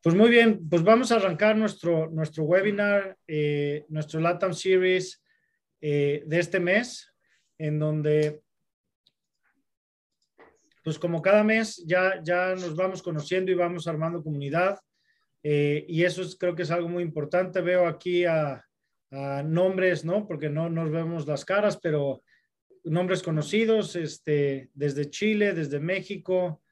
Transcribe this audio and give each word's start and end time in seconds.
Pues 0.00 0.14
muy 0.14 0.30
bien, 0.30 0.68
pues 0.68 0.84
vamos 0.84 1.10
a 1.10 1.16
arrancar 1.16 1.56
nuestro, 1.56 2.08
nuestro 2.10 2.44
webinar, 2.44 3.16
eh, 3.26 3.84
nuestro 3.88 4.20
LATAM 4.20 4.54
Series 4.54 5.20
eh, 5.80 6.22
de 6.24 6.38
este 6.38 6.60
mes, 6.60 7.12
en 7.58 7.80
donde, 7.80 8.40
pues 10.84 11.00
como 11.00 11.20
cada 11.20 11.42
mes 11.42 11.84
ya, 11.84 12.22
ya 12.22 12.54
nos 12.54 12.76
vamos 12.76 13.02
conociendo 13.02 13.50
y 13.50 13.56
vamos 13.56 13.88
armando 13.88 14.22
comunidad. 14.22 14.78
Eh, 15.42 15.84
y 15.88 16.04
eso 16.04 16.22
es, 16.22 16.36
creo 16.38 16.54
que 16.54 16.62
es 16.62 16.70
algo 16.70 16.88
muy 16.88 17.02
importante. 17.02 17.60
Veo 17.60 17.88
aquí 17.88 18.24
a, 18.24 18.64
a, 19.10 19.42
nombres, 19.42 20.04
¿no? 20.04 20.28
Porque 20.28 20.48
no 20.48 20.70
nos 20.70 20.92
vemos 20.92 21.26
las 21.26 21.44
caras, 21.44 21.76
pero 21.76 22.22
nombres 22.84 23.20
conocidos, 23.20 23.96
este, 23.96 24.70
desde 24.74 25.10
Chile, 25.10 25.54
desde 25.54 25.80
México, 25.80 26.62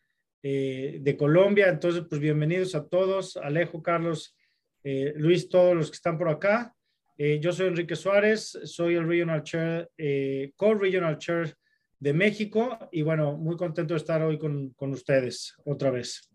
eh, 0.42 0.98
de 1.00 1.16
Colombia. 1.16 1.68
Entonces, 1.68 2.04
pues 2.08 2.20
bienvenidos 2.20 2.74
a 2.74 2.86
todos, 2.86 3.36
Alejo, 3.36 3.82
Carlos, 3.82 4.36
eh, 4.84 5.12
Luis, 5.16 5.48
todos 5.48 5.74
los 5.74 5.90
que 5.90 5.96
están 5.96 6.18
por 6.18 6.28
acá. 6.28 6.74
Eh, 7.18 7.40
yo 7.40 7.52
soy 7.52 7.68
Enrique 7.68 7.96
Suárez, 7.96 8.58
soy 8.64 8.94
el 8.94 9.08
Regional 9.08 9.42
Chair, 9.42 9.90
Co-Regional 10.56 11.18
Chair 11.18 11.56
de 11.98 12.12
México 12.12 12.78
y 12.92 13.02
bueno, 13.02 13.36
muy 13.36 13.56
contento 13.56 13.94
de 13.94 13.98
estar 13.98 14.22
hoy 14.22 14.38
con, 14.38 14.70
con 14.70 14.92
ustedes 14.92 15.54
otra 15.64 15.90
vez. 15.90 16.30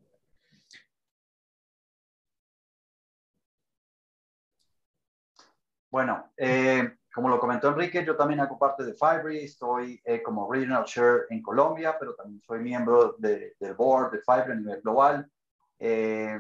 Bueno, 5.91 6.31
eh, 6.38 6.89
como 7.13 7.29
lo 7.29 7.39
comentó 7.39 7.70
Enrique, 7.70 8.05
yo 8.05 8.15
también 8.15 8.39
hago 8.39 8.57
parte 8.57 8.83
de 8.83 8.93
Fibre, 8.93 9.43
estoy 9.43 10.02
eh, 10.05 10.21
como 10.21 10.52
Regional 10.52 10.85
Chair 10.85 11.25
en 11.29 11.41
Colombia, 11.41 11.97
pero 11.99 12.15
también 12.15 12.41
soy 12.41 12.59
miembro 12.59 13.15
de, 13.17 13.55
del 13.59 13.73
board 13.73 14.11
de 14.11 14.21
Fibre 14.21 14.53
a 14.53 14.55
nivel 14.55 14.81
global. 14.81 15.29
Eh, 15.79 16.39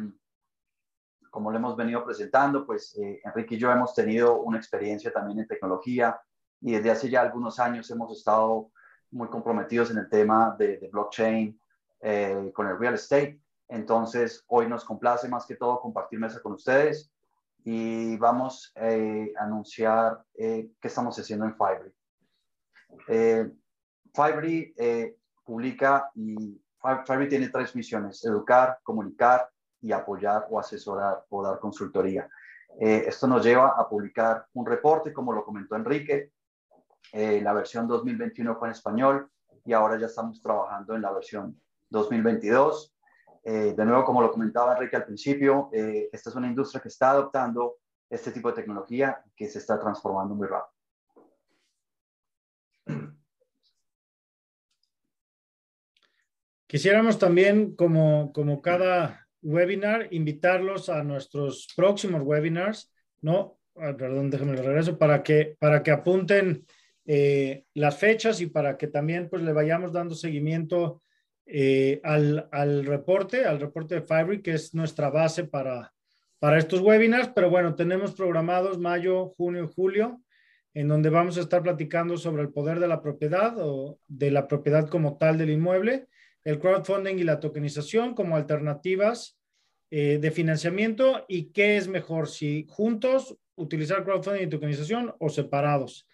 como 1.29 1.49
lo 1.51 1.57
hemos 1.57 1.75
venido 1.75 2.03
presentando, 2.05 2.65
pues 2.65 2.97
eh, 2.97 3.21
Enrique 3.23 3.55
y 3.55 3.57
yo 3.57 3.71
hemos 3.71 3.93
tenido 3.93 4.41
una 4.41 4.57
experiencia 4.57 5.11
también 5.11 5.39
en 5.39 5.47
tecnología 5.47 6.19
y 6.59 6.73
desde 6.73 6.91
hace 6.91 7.09
ya 7.09 7.21
algunos 7.21 7.59
años 7.59 7.89
hemos 7.89 8.15
estado 8.17 8.71
muy 9.11 9.27
comprometidos 9.29 9.91
en 9.91 9.97
el 9.97 10.09
tema 10.09 10.55
de, 10.57 10.77
de 10.77 10.89
blockchain 10.89 11.59
eh, 12.01 12.51
con 12.53 12.67
el 12.67 12.77
real 12.77 12.95
estate. 12.95 13.41
Entonces, 13.67 14.43
hoy 14.47 14.67
nos 14.67 14.83
complace 14.83 15.27
más 15.27 15.45
que 15.45 15.55
todo 15.55 15.79
compartir 15.79 16.19
mesa 16.19 16.41
con 16.41 16.53
ustedes 16.53 17.10
y 17.63 18.17
vamos 18.17 18.71
eh, 18.75 19.33
a 19.37 19.43
anunciar 19.43 20.23
eh, 20.35 20.71
qué 20.79 20.87
estamos 20.87 21.17
haciendo 21.17 21.45
en 21.45 21.55
Fibre. 21.55 21.93
Eh, 23.07 23.51
Fibre 24.13 24.73
eh, 24.77 25.17
publica 25.43 26.09
y 26.15 26.59
Fibre 27.05 27.27
tiene 27.27 27.49
tres 27.49 27.75
misiones, 27.75 28.25
educar, 28.25 28.79
comunicar 28.83 29.49
y 29.81 29.91
apoyar 29.91 30.47
o 30.49 30.59
asesorar 30.59 31.25
o 31.29 31.43
dar 31.43 31.59
consultoría. 31.59 32.27
Esto 32.79 33.27
nos 33.27 33.43
lleva 33.43 33.75
a 33.77 33.87
publicar 33.87 34.47
un 34.53 34.65
reporte, 34.65 35.11
como 35.11 35.33
lo 35.33 35.43
comentó 35.43 35.75
Enrique. 35.75 36.31
La 37.11 37.51
versión 37.53 37.85
2021 37.85 38.55
fue 38.55 38.69
en 38.69 38.71
español 38.71 39.29
y 39.65 39.73
ahora 39.73 39.99
ya 39.99 40.05
estamos 40.05 40.41
trabajando 40.41 40.95
en 40.95 41.01
la 41.01 41.11
versión 41.11 41.59
2022. 41.89 42.93
Eh, 43.43 43.73
de 43.75 43.85
nuevo, 43.85 44.03
como 44.03 44.21
lo 44.21 44.31
comentaba 44.31 44.73
Enrique 44.73 44.95
al 44.95 45.05
principio, 45.05 45.69
eh, 45.73 46.09
esta 46.11 46.29
es 46.29 46.35
una 46.35 46.47
industria 46.47 46.81
que 46.81 46.89
está 46.89 47.11
adoptando 47.11 47.77
este 48.09 48.31
tipo 48.31 48.49
de 48.49 48.55
tecnología 48.55 49.23
que 49.35 49.47
se 49.47 49.59
está 49.59 49.79
transformando 49.79 50.35
muy 50.35 50.47
rápido. 50.47 50.81
Quisiéramos 56.67 57.19
también, 57.19 57.75
como, 57.75 58.31
como 58.31 58.61
cada 58.61 59.27
webinar, 59.41 60.07
invitarlos 60.11 60.87
a 60.87 61.03
nuestros 61.03 61.67
próximos 61.75 62.21
webinars, 62.23 62.93
¿no? 63.21 63.59
Ah, 63.75 63.93
perdón, 63.97 64.29
déjenme 64.29 64.53
el 64.53 64.63
regreso, 64.65 64.97
para 64.97 65.23
que, 65.23 65.57
para 65.59 65.83
que 65.83 65.91
apunten 65.91 66.65
eh, 67.05 67.65
las 67.73 67.97
fechas 67.97 68.39
y 68.41 68.47
para 68.47 68.77
que 68.77 68.87
también 68.87 69.29
pues 69.29 69.41
le 69.41 69.51
vayamos 69.53 69.91
dando 69.91 70.15
seguimiento 70.15 71.01
eh, 71.53 71.99
al, 72.05 72.47
al, 72.53 72.85
reporte, 72.85 73.43
al 73.43 73.59
reporte 73.59 73.95
de 73.95 74.01
Fibre, 74.01 74.41
que 74.41 74.53
es 74.53 74.73
nuestra 74.73 75.09
base 75.09 75.43
para, 75.43 75.93
para 76.39 76.57
estos 76.57 76.79
webinars, 76.79 77.29
pero 77.35 77.49
bueno, 77.49 77.75
tenemos 77.75 78.13
programados 78.15 78.79
mayo, 78.79 79.33
junio 79.35 79.65
y 79.65 79.73
julio, 79.75 80.21
en 80.73 80.87
donde 80.87 81.09
vamos 81.09 81.37
a 81.37 81.41
estar 81.41 81.61
platicando 81.61 82.15
sobre 82.15 82.43
el 82.43 82.53
poder 82.53 82.79
de 82.79 82.87
la 82.87 83.01
propiedad 83.01 83.53
o 83.57 83.99
de 84.07 84.31
la 84.31 84.47
propiedad 84.47 84.87
como 84.87 85.17
tal 85.17 85.37
del 85.37 85.49
inmueble, 85.49 86.07
el 86.45 86.57
crowdfunding 86.57 87.15
y 87.17 87.23
la 87.23 87.41
tokenización 87.41 88.15
como 88.15 88.37
alternativas 88.37 89.37
eh, 89.89 90.19
de 90.21 90.31
financiamiento 90.31 91.25
y 91.27 91.51
qué 91.51 91.75
es 91.75 91.89
mejor, 91.89 92.29
si 92.29 92.65
juntos 92.69 93.37
utilizar 93.55 94.05
crowdfunding 94.05 94.43
y 94.43 94.49
tokenización 94.49 95.13
o 95.19 95.27
separados. 95.27 96.07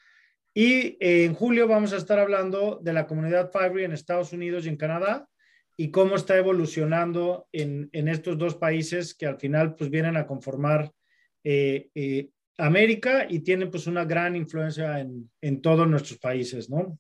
Y 0.59 0.97
eh, 0.99 1.25
en 1.25 1.35
julio 1.35 1.67
vamos 1.67 1.93
a 1.93 1.97
estar 1.97 2.17
hablando 2.17 2.79
de 2.81 2.91
la 2.91 3.05
comunidad 3.05 3.51
Fibre 3.51 3.83
en 3.83 3.91
Estados 3.91 4.33
Unidos 4.33 4.65
y 4.65 4.69
en 4.69 4.75
Canadá 4.75 5.29
y 5.77 5.91
cómo 5.91 6.15
está 6.15 6.35
evolucionando 6.35 7.47
en, 7.51 7.91
en 7.93 8.07
estos 8.07 8.39
dos 8.39 8.55
países 8.55 9.13
que 9.13 9.27
al 9.27 9.37
final 9.37 9.75
pues 9.75 9.91
vienen 9.91 10.17
a 10.17 10.25
conformar 10.25 10.91
eh, 11.43 11.91
eh, 11.93 12.31
América 12.57 13.27
y 13.29 13.41
tienen 13.41 13.69
pues 13.69 13.85
una 13.85 14.03
gran 14.03 14.35
influencia 14.35 14.99
en, 14.99 15.29
en 15.41 15.61
todos 15.61 15.87
nuestros 15.87 16.17
países, 16.17 16.71
¿no? 16.71 16.97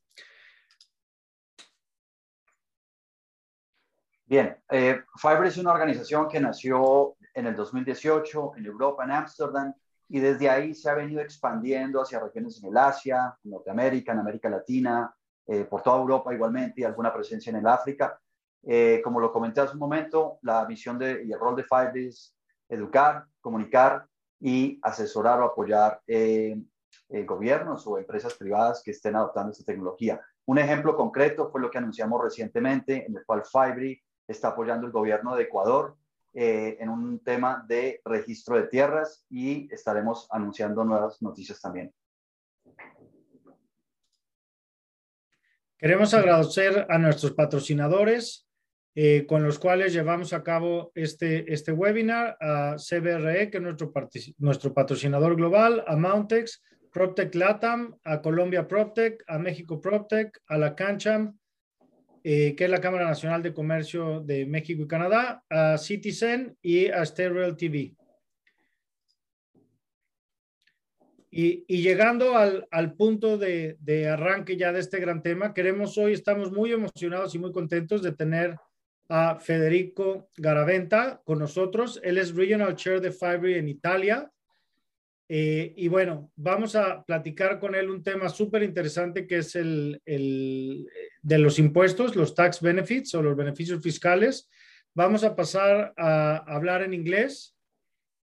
Bien, 4.25 4.55
eh, 4.69 5.01
Fibre 5.19 5.47
es 5.47 5.57
una 5.57 5.71
organización 5.71 6.27
que 6.27 6.39
nació 6.39 7.17
en 7.33 7.47
el 7.47 7.55
2018 7.55 8.51
en 8.55 8.67
Europa, 8.67 9.03
en 9.03 9.11
Ámsterdam, 9.13 9.73
y 10.09 10.19
desde 10.19 10.49
ahí 10.49 10.73
se 10.73 10.89
ha 10.89 10.93
venido 10.93 11.21
expandiendo 11.21 12.01
hacia 12.01 12.19
regiones 12.19 12.61
en 12.61 12.69
el 12.69 12.77
Asia, 12.77 13.37
en 13.43 13.51
Norteamérica, 13.51 14.13
en 14.13 14.19
América 14.19 14.49
Latina, 14.49 15.13
eh, 15.45 15.65
por 15.65 15.81
toda 15.81 15.97
Europa 15.97 16.33
igualmente 16.33 16.81
y 16.81 16.83
alguna 16.83 17.13
presencia 17.13 17.49
en 17.49 17.57
el 17.57 17.67
África. 17.67 18.19
Eh, 18.63 19.01
como 19.03 19.19
lo 19.19 19.31
comenté 19.31 19.61
hace 19.61 19.73
un 19.73 19.79
momento, 19.79 20.39
la 20.41 20.65
misión 20.65 20.97
de, 20.97 21.23
y 21.25 21.31
el 21.31 21.39
rol 21.39 21.55
de 21.55 21.63
Five 21.63 22.07
es 22.07 22.35
educar, 22.69 23.25
comunicar 23.39 24.05
y 24.39 24.79
asesorar 24.81 25.39
o 25.41 25.45
apoyar 25.45 26.01
eh, 26.07 26.61
eh, 27.09 27.23
gobiernos 27.23 27.87
o 27.87 27.97
empresas 27.97 28.33
privadas 28.33 28.81
que 28.83 28.91
estén 28.91 29.15
adoptando 29.15 29.51
esta 29.51 29.63
tecnología. 29.63 30.19
Un 30.45 30.57
ejemplo 30.57 30.95
concreto 30.95 31.49
fue 31.49 31.61
lo 31.61 31.71
que 31.71 31.77
anunciamos 31.77 32.21
recientemente, 32.21 33.05
en 33.05 33.15
el 33.15 33.25
cual 33.25 33.43
Fibre 33.45 34.03
está 34.27 34.49
apoyando 34.49 34.85
el 34.85 34.91
gobierno 34.91 35.35
de 35.35 35.43
Ecuador 35.43 35.95
eh, 36.39 36.77
en 36.79 36.89
un 36.89 37.19
tema 37.23 37.65
de 37.67 37.99
registro 38.05 38.57
de 38.57 38.67
tierras 38.67 39.25
y 39.27 39.67
estaremos 39.73 40.27
anunciando 40.29 40.85
nuevas 40.85 41.19
noticias 41.19 41.59
también. 41.59 41.91
Queremos 45.79 46.13
agradecer 46.13 46.85
a 46.89 46.99
nuestros 46.99 47.33
patrocinadores 47.33 48.47
eh, 48.93 49.25
con 49.27 49.43
los 49.43 49.57
cuales 49.57 49.93
llevamos 49.93 50.31
a 50.31 50.43
cabo 50.43 50.91
este, 50.93 51.51
este 51.51 51.71
webinar, 51.71 52.37
a 52.39 52.75
CBRE, 52.77 53.49
que 53.49 53.57
es 53.57 53.63
nuestro, 53.63 53.91
nuestro 54.37 54.75
patrocinador 54.75 55.35
global, 55.37 55.83
a 55.87 55.95
Mountex, 55.95 56.63
PropTech 56.93 57.33
Latam, 57.33 57.97
a 58.03 58.21
Colombia 58.21 58.67
PropTech, 58.67 59.23
a 59.25 59.39
México 59.39 59.81
PropTech, 59.81 60.39
a 60.47 60.59
la 60.59 60.75
Cancham, 60.75 61.35
eh, 62.29 62.57
que 62.57 62.65
es 62.65 62.69
la 62.69 62.81
Cámara 62.81 63.05
Nacional 63.05 63.41
de 63.41 63.53
Comercio 63.53 64.19
de 64.19 64.45
México 64.45 64.83
y 64.83 64.87
Canadá, 64.87 65.45
a 65.49 65.77
Citizen 65.77 66.57
y 66.61 66.87
a 66.87 67.05
Stereo 67.05 67.55
TV. 67.55 67.95
Y, 71.31 71.63
y, 71.69 71.81
llegando 71.81 72.35
al, 72.35 72.67
al 72.69 72.95
punto 72.95 73.37
de, 73.37 73.77
de, 73.79 74.09
arranque 74.09 74.57
ya 74.57 74.73
de 74.73 74.81
este 74.81 74.99
gran 74.99 75.23
tema, 75.23 75.53
queremos 75.53 75.97
hoy, 75.97 76.11
estamos 76.11 76.51
muy 76.51 76.73
emocionados 76.73 77.33
y 77.33 77.39
muy 77.39 77.53
contentos 77.53 78.03
de 78.03 78.11
tener 78.11 78.57
a 79.07 79.39
Federico 79.39 80.29
Garaventa 80.35 81.21
con 81.23 81.39
nosotros. 81.39 81.97
Él 82.03 82.17
es 82.17 82.35
Regional 82.35 82.75
Chair 82.75 82.99
de 82.99 83.11
Fibre 83.11 83.57
en 83.57 83.69
Italia. 83.69 84.29
Eh, 85.29 85.73
y 85.75 85.87
bueno, 85.89 86.31
vamos 86.35 86.75
a 86.75 87.03
platicar 87.03 87.59
con 87.59 87.75
él 87.75 87.89
un 87.89 88.01
tema 88.01 88.29
súper 88.29 88.63
interesante 88.63 89.27
que 89.27 89.39
es 89.39 89.55
el, 89.55 90.01
de 90.05 91.37
los 91.37 91.59
impuestos, 91.59 92.15
los 92.15 92.33
tax 92.33 92.61
benefits 92.61 93.13
o 93.15 93.21
los 93.21 93.35
beneficios 93.35 93.81
fiscales. 93.81 94.49
Vamos 94.95 95.23
a 95.23 95.35
pasar 95.35 95.93
a 95.97 96.37
hablar 96.47 96.81
en 96.81 96.93
inglés 96.93 97.55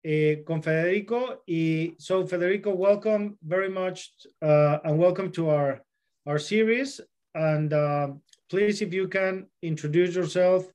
eh, 0.04 0.44
con 0.46 0.62
Federico. 0.62 1.44
Y 1.48 1.96
so, 1.98 2.28
Federico, 2.28 2.72
welcome 2.72 3.38
very 3.42 3.70
much 3.70 4.12
uh, 4.42 4.80
and 4.84 5.00
welcome 5.00 5.32
to 5.32 5.50
our, 5.50 5.84
our 6.26 6.40
series. 6.40 7.02
And 7.34 7.74
uh, 7.74 8.10
please, 8.50 8.82
if 8.82 8.94
you 8.94 9.08
can 9.08 9.48
introduce 9.62 10.16
yourself 10.16 10.72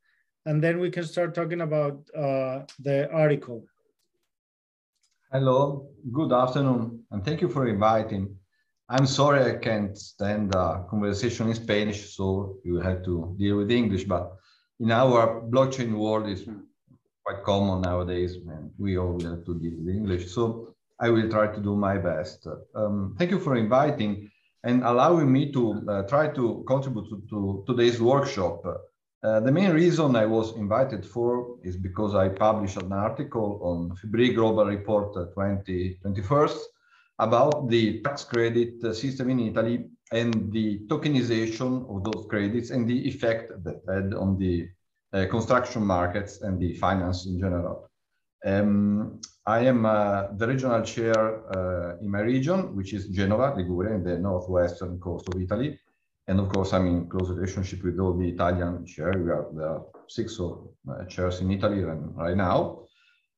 and 0.46 0.62
then 0.62 0.78
we 0.78 0.90
can 0.90 1.04
start 1.04 1.34
talking 1.34 1.60
about 1.60 1.98
uh, 2.14 2.64
the 2.78 3.10
article. 3.10 3.66
Hello, 5.32 5.88
good 6.12 6.32
afternoon, 6.32 7.02
and 7.10 7.24
thank 7.24 7.40
you 7.40 7.48
for 7.48 7.66
inviting. 7.66 8.36
I'm 8.88 9.06
sorry 9.06 9.42
I 9.50 9.56
can't 9.56 9.96
stand 9.98 10.52
the 10.52 10.86
conversation 10.88 11.48
in 11.48 11.54
Spanish, 11.54 12.14
so 12.14 12.58
you 12.62 12.78
have 12.80 13.02
to 13.04 13.34
deal 13.36 13.56
with 13.56 13.70
English, 13.70 14.04
but 14.04 14.36
in 14.78 14.92
our 14.92 15.42
blockchain 15.50 15.94
world, 15.94 16.28
it's 16.28 16.42
quite 17.24 17.42
common 17.42 17.80
nowadays, 17.80 18.36
and 18.36 18.70
we 18.78 18.96
all 18.96 19.18
have 19.22 19.44
to 19.46 19.58
deal 19.58 19.72
with 19.78 19.88
English. 19.88 20.30
So 20.30 20.74
I 21.00 21.10
will 21.10 21.28
try 21.28 21.48
to 21.48 21.60
do 21.60 21.74
my 21.74 21.98
best. 21.98 22.46
Um, 22.76 23.16
thank 23.18 23.32
you 23.32 23.40
for 23.40 23.56
inviting 23.56 24.30
and 24.62 24.84
allowing 24.84 25.32
me 25.32 25.50
to 25.52 25.82
uh, 25.88 26.02
try 26.02 26.28
to 26.28 26.64
contribute 26.68 27.08
to, 27.08 27.22
to 27.30 27.64
today's 27.66 28.00
workshop. 28.00 28.62
Uh, 29.24 29.40
the 29.40 29.50
main 29.50 29.70
reason 29.70 30.16
I 30.16 30.26
was 30.26 30.54
invited 30.56 31.06
for 31.06 31.56
is 31.62 31.78
because 31.78 32.14
I 32.14 32.28
published 32.28 32.76
an 32.76 32.92
article 32.92 33.58
on 33.62 33.96
Fibree 33.96 34.34
Global 34.34 34.66
Report 34.66 35.14
2021 35.14 36.48
about 37.18 37.70
the 37.70 38.02
tax 38.02 38.24
credit 38.24 38.82
system 38.94 39.30
in 39.30 39.40
Italy 39.40 39.86
and 40.12 40.52
the 40.52 40.80
tokenization 40.88 41.88
of 41.88 42.04
those 42.04 42.26
credits 42.28 42.68
and 42.68 42.86
the 42.86 43.08
effect 43.08 43.50
that 43.64 43.80
had 43.88 44.12
on 44.12 44.36
the 44.36 44.68
uh, 45.14 45.24
construction 45.30 45.86
markets 45.86 46.42
and 46.42 46.60
the 46.60 46.74
finance 46.74 47.24
in 47.24 47.38
general. 47.38 47.88
Um, 48.44 49.22
I 49.46 49.60
am 49.60 49.86
uh, 49.86 50.32
the 50.36 50.48
regional 50.48 50.82
chair 50.82 51.16
uh, 51.56 51.96
in 52.02 52.10
my 52.10 52.20
region, 52.20 52.76
which 52.76 52.92
is 52.92 53.08
Genova, 53.08 53.54
Liguria, 53.56 53.94
in 53.94 54.04
the 54.04 54.18
northwestern 54.18 55.00
coast 55.00 55.26
of 55.32 55.40
Italy. 55.40 55.78
And 56.26 56.40
of 56.40 56.48
course, 56.48 56.72
I'm 56.72 56.86
in 56.86 57.08
close 57.08 57.28
relationship 57.30 57.82
with 57.84 57.98
all 57.98 58.14
the 58.14 58.28
Italian 58.28 58.86
chairs. 58.86 59.16
We 59.16 59.30
are, 59.30 59.46
there 59.52 59.68
are 59.68 59.82
six 60.08 60.38
or, 60.38 60.70
uh, 60.90 61.04
chairs 61.04 61.40
in 61.40 61.50
Italy 61.50 61.84
right 61.84 62.36
now. 62.36 62.80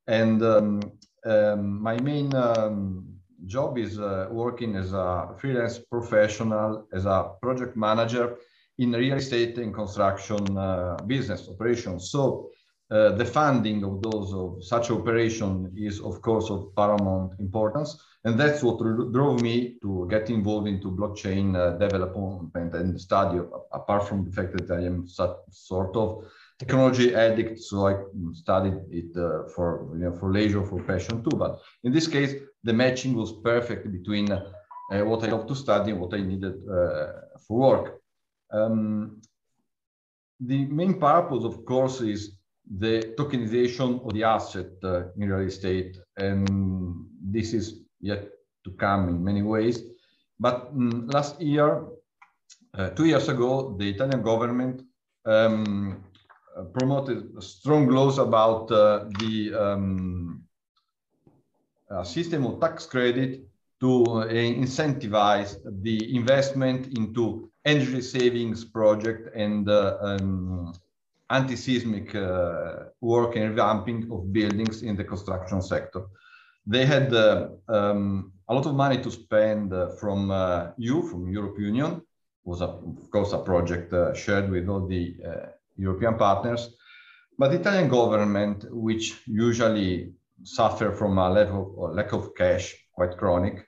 And 0.07 0.43
um, 0.43 0.81
um, 1.25 1.83
my 1.83 2.01
main 2.01 2.33
um, 2.35 3.05
job 3.47 3.77
is 3.77 3.99
uh, 3.99 4.29
working 4.31 4.77
as 4.77 4.93
a 4.93 5.35
freelance 5.39 5.79
professional, 5.79 6.87
as 6.93 7.07
a 7.07 7.33
project 7.43 7.77
manager 7.77 8.37
in 8.79 8.93
real 8.93 9.17
estate 9.17 9.59
and 9.59 9.75
construction 9.75 10.57
uh, 10.57 10.97
business 11.07 11.49
operations. 11.49 12.11
So 12.11 12.51
uh, 12.91 13.11
the 13.13 13.25
funding 13.25 13.83
of 13.85 14.01
those 14.03 14.33
of 14.33 14.63
such 14.63 14.91
operation 14.91 15.73
is 15.77 16.01
of 16.01 16.23
course 16.23 16.51
of 16.51 16.75
paramount 16.77 17.33
importance. 17.41 18.01
And 18.25 18.39
that's 18.39 18.63
what 18.63 18.79
drove 19.13 19.41
me 19.41 19.77
to 19.83 20.07
get 20.11 20.31
involved 20.31 20.69
into 20.69 20.91
blockchain 20.91 21.57
uh, 21.57 21.79
development 21.79 22.75
and 22.75 23.01
study, 23.01 23.39
apart 23.73 24.09
from 24.09 24.25
the 24.25 24.33
fact 24.33 24.57
that 24.57 24.71
I 24.71 24.85
am 24.85 25.07
sort 25.07 25.97
of 25.97 26.25
technology 26.59 27.15
addict, 27.15 27.61
so 27.61 27.87
I 27.87 27.97
studied 28.33 28.79
it 28.91 29.17
uh, 29.17 29.49
for 29.55 29.91
you 29.95 30.05
know, 30.05 30.13
for 30.13 30.33
leisure, 30.33 30.65
for 30.65 30.83
passion 30.83 31.23
too. 31.23 31.37
But 31.37 31.61
in 31.85 31.93
this 31.93 32.09
case, 32.09 32.35
the 32.65 32.73
matching 32.73 33.15
was 33.15 33.33
perfect 33.45 33.91
between 33.93 34.33
uh, 34.33 34.43
what 34.91 35.23
I 35.25 35.29
love 35.29 35.47
to 35.47 35.55
study 35.55 35.93
and 35.93 36.01
what 36.01 36.15
I 36.15 36.21
needed 36.21 36.55
uh, 36.69 37.07
for 37.47 37.59
work. 37.59 38.01
Um, 38.51 39.21
the 40.41 40.67
main 40.67 40.99
purpose, 41.01 41.45
of 41.45 41.65
course, 41.65 42.01
is 42.01 42.36
the 42.79 43.15
tokenization 43.17 44.05
of 44.05 44.13
the 44.13 44.25
asset 44.25 44.67
uh, 44.83 45.05
in 45.17 45.29
real 45.29 45.47
estate, 45.47 45.99
and 46.17 47.07
this 47.21 47.53
is 47.53 47.81
yet 48.01 48.29
to 48.65 48.71
come 48.73 49.09
in 49.09 49.23
many 49.23 49.43
ways. 49.43 49.83
But 50.39 50.69
um, 50.73 51.07
last 51.09 51.41
year, 51.41 51.85
uh, 52.75 52.91
two 52.91 53.07
years 53.07 53.29
ago, 53.29 53.77
the 53.79 53.89
Italian 53.91 54.23
government 54.23 54.83
um, 55.25 56.05
uh, 56.57 56.63
promoted 56.65 57.43
strong 57.43 57.89
laws 57.89 58.19
about 58.19 58.71
uh, 58.71 59.05
the 59.19 59.55
um, 59.55 60.43
uh, 61.91 62.03
system 62.03 62.47
of 62.47 62.61
tax 62.61 62.87
credit 62.87 63.43
to 63.79 64.05
incentivize 64.31 65.59
the 65.83 66.17
investment 66.17 66.97
into 66.99 67.51
energy 67.67 68.01
savings 68.01 68.65
project 68.65 69.29
and 69.37 69.69
um, 69.69 70.73
anti-seismic 71.31 72.15
uh, 72.15 72.85
work 73.01 73.37
and 73.37 73.57
revamping 73.57 74.11
of 74.13 74.33
buildings 74.33 74.83
in 74.83 74.97
the 74.97 75.05
construction 75.05 75.61
sector. 75.61 76.07
They 76.67 76.85
had 76.85 77.13
uh, 77.13 77.49
um, 77.69 78.33
a 78.49 78.55
lot 78.55 78.67
of 78.67 78.75
money 78.75 78.99
to 79.03 79.11
spend 79.11 79.73
uh, 79.73 79.91
from 80.01 80.31
EU, 80.79 81.03
from 81.03 81.29
Europe 81.29 81.59
Union, 81.59 82.03
was 82.45 82.61
a, 82.61 82.67
of 82.67 83.11
course 83.11 83.33
a 83.33 83.39
project 83.39 83.93
shared 84.17 84.51
with 84.51 84.69
all 84.69 84.87
the 84.87 85.17
European 85.77 86.17
partners. 86.17 86.71
But 87.39 87.51
the 87.51 87.61
Italian 87.61 87.89
government, 87.89 88.65
which 88.71 89.21
usually 89.27 90.13
suffer 90.43 90.93
from 90.93 91.19
a 91.19 91.31
level 91.31 91.91
lack 91.93 92.13
of 92.13 92.35
cash, 92.35 92.75
quite 92.93 93.17
chronic, 93.17 93.66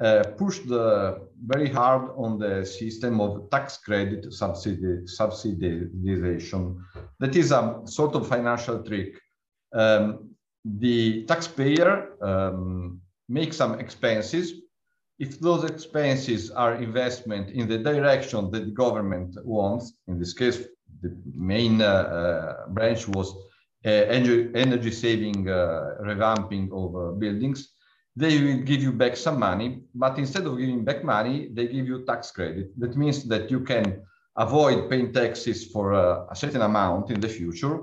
uh, 0.00 0.24
pushed 0.36 0.68
uh, 0.70 1.18
very 1.46 1.68
hard 1.68 2.10
on 2.16 2.38
the 2.38 2.64
system 2.66 3.20
of 3.20 3.48
tax 3.50 3.76
credit 3.76 4.32
subsidy, 4.32 5.04
subsidization. 5.04 6.76
That 7.20 7.36
is 7.36 7.52
a 7.52 7.80
sort 7.84 8.14
of 8.14 8.26
financial 8.26 8.82
trick. 8.82 9.20
Um, 9.72 10.30
the 10.64 11.24
taxpayer 11.26 12.16
um, 12.22 13.00
makes 13.28 13.56
some 13.56 13.78
expenses. 13.78 14.54
If 15.20 15.38
those 15.38 15.62
expenses 15.62 16.50
are 16.50 16.74
investment 16.74 17.50
in 17.50 17.68
the 17.68 17.78
direction 17.78 18.50
that 18.50 18.64
the 18.64 18.72
government 18.72 19.36
wants, 19.44 19.92
in 20.08 20.18
this 20.18 20.32
case, 20.32 20.66
the 21.02 21.16
main 21.34 21.80
uh, 21.80 21.84
uh, 21.84 22.68
branch 22.68 23.06
was 23.08 23.32
uh, 23.86 23.90
energy, 23.90 24.50
energy 24.54 24.90
saving 24.90 25.44
revamping 25.44 26.72
of 26.72 27.20
buildings, 27.20 27.73
they 28.16 28.40
will 28.40 28.58
give 28.58 28.82
you 28.82 28.92
back 28.92 29.16
some 29.16 29.38
money, 29.38 29.82
but 29.94 30.18
instead 30.18 30.46
of 30.46 30.58
giving 30.58 30.84
back 30.84 31.02
money, 31.04 31.48
they 31.52 31.66
give 31.66 31.86
you 31.86 32.04
tax 32.04 32.30
credit. 32.30 32.78
That 32.78 32.96
means 32.96 33.24
that 33.24 33.50
you 33.50 33.60
can 33.60 34.02
avoid 34.36 34.88
paying 34.88 35.12
taxes 35.12 35.66
for 35.72 35.92
a, 35.92 36.26
a 36.30 36.36
certain 36.36 36.62
amount 36.62 37.10
in 37.10 37.20
the 37.20 37.28
future. 37.28 37.80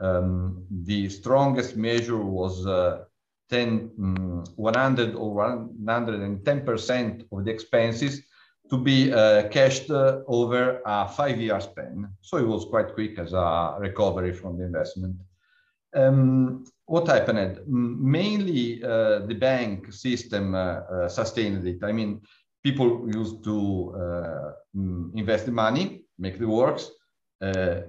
Um, 0.00 0.64
the 0.70 1.08
strongest 1.08 1.76
measure 1.76 2.18
was 2.18 2.66
uh, 2.66 3.04
10, 3.50 3.90
um, 3.98 4.44
100 4.56 5.14
or 5.14 5.34
110% 5.36 7.26
of 7.32 7.44
the 7.44 7.50
expenses 7.50 8.22
to 8.70 8.78
be 8.78 9.12
uh, 9.12 9.48
cashed 9.48 9.90
uh, 9.90 10.20
over 10.26 10.82
a 10.84 11.08
five-year 11.08 11.60
span. 11.60 12.08
So 12.20 12.36
it 12.36 12.46
was 12.46 12.66
quite 12.66 12.94
quick 12.94 13.18
as 13.18 13.32
a 13.32 13.76
recovery 13.78 14.32
from 14.32 14.58
the 14.58 14.64
investment. 14.64 15.16
Um, 15.94 16.64
what 16.88 17.06
happened? 17.06 17.60
Mainly 17.66 18.82
uh, 18.82 19.20
the 19.26 19.34
bank 19.34 19.92
system 19.92 20.54
uh, 20.54 20.58
uh, 20.58 21.08
sustained 21.08 21.66
it. 21.66 21.84
I 21.84 21.92
mean, 21.92 22.22
people 22.64 23.06
used 23.14 23.44
to 23.44 23.94
uh, 23.94 24.52
invest 25.14 25.46
the 25.46 25.52
money, 25.52 26.04
make 26.18 26.38
the 26.38 26.48
works. 26.48 26.90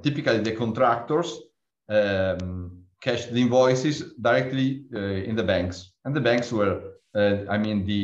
typically, 0.03 0.39
the 0.39 0.55
contractors 0.55 1.29
um, 1.89 2.83
cash 3.01 3.25
the 3.27 3.41
invoices 3.41 4.13
directly 4.21 4.83
in 5.29 5.35
the 5.35 5.43
banks. 5.43 5.93
And 6.05 6.13
the 6.13 6.21
banks 6.21 6.51
were, 6.51 6.75
I 7.15 7.57
mean, 7.57 7.85
the 7.85 8.01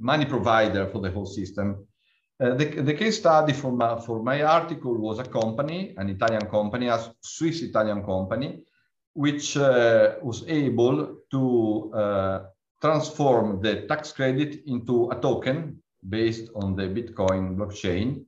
money 0.00 0.24
provider 0.24 0.86
for 0.86 1.00
the 1.00 1.10
whole 1.10 1.26
system. 1.26 1.86
Uh, 2.40 2.54
the, 2.54 2.64
the, 2.64 2.94
case 2.94 3.18
study 3.18 3.52
for 3.52 3.70
my, 3.70 4.00
for 4.00 4.20
my 4.22 4.42
article 4.42 4.96
was 4.98 5.20
a 5.20 5.24
company, 5.24 5.94
an 5.96 6.08
Italian 6.08 6.46
company, 6.46 6.88
a 6.88 6.98
Swiss 7.20 7.62
Italian 7.62 8.02
company, 8.02 8.64
which 9.14 9.56
uh, 9.56 10.16
was 10.22 10.44
able 10.48 11.16
to 11.30 11.92
uh, 11.94 12.44
transform 12.80 13.62
the 13.62 13.82
tax 13.86 14.12
credit 14.12 14.62
into 14.66 15.10
a 15.10 15.20
token 15.20 15.80
based 16.08 16.50
on 16.56 16.76
the 16.76 16.82
Bitcoin 16.82 17.56
blockchain. 17.56 18.24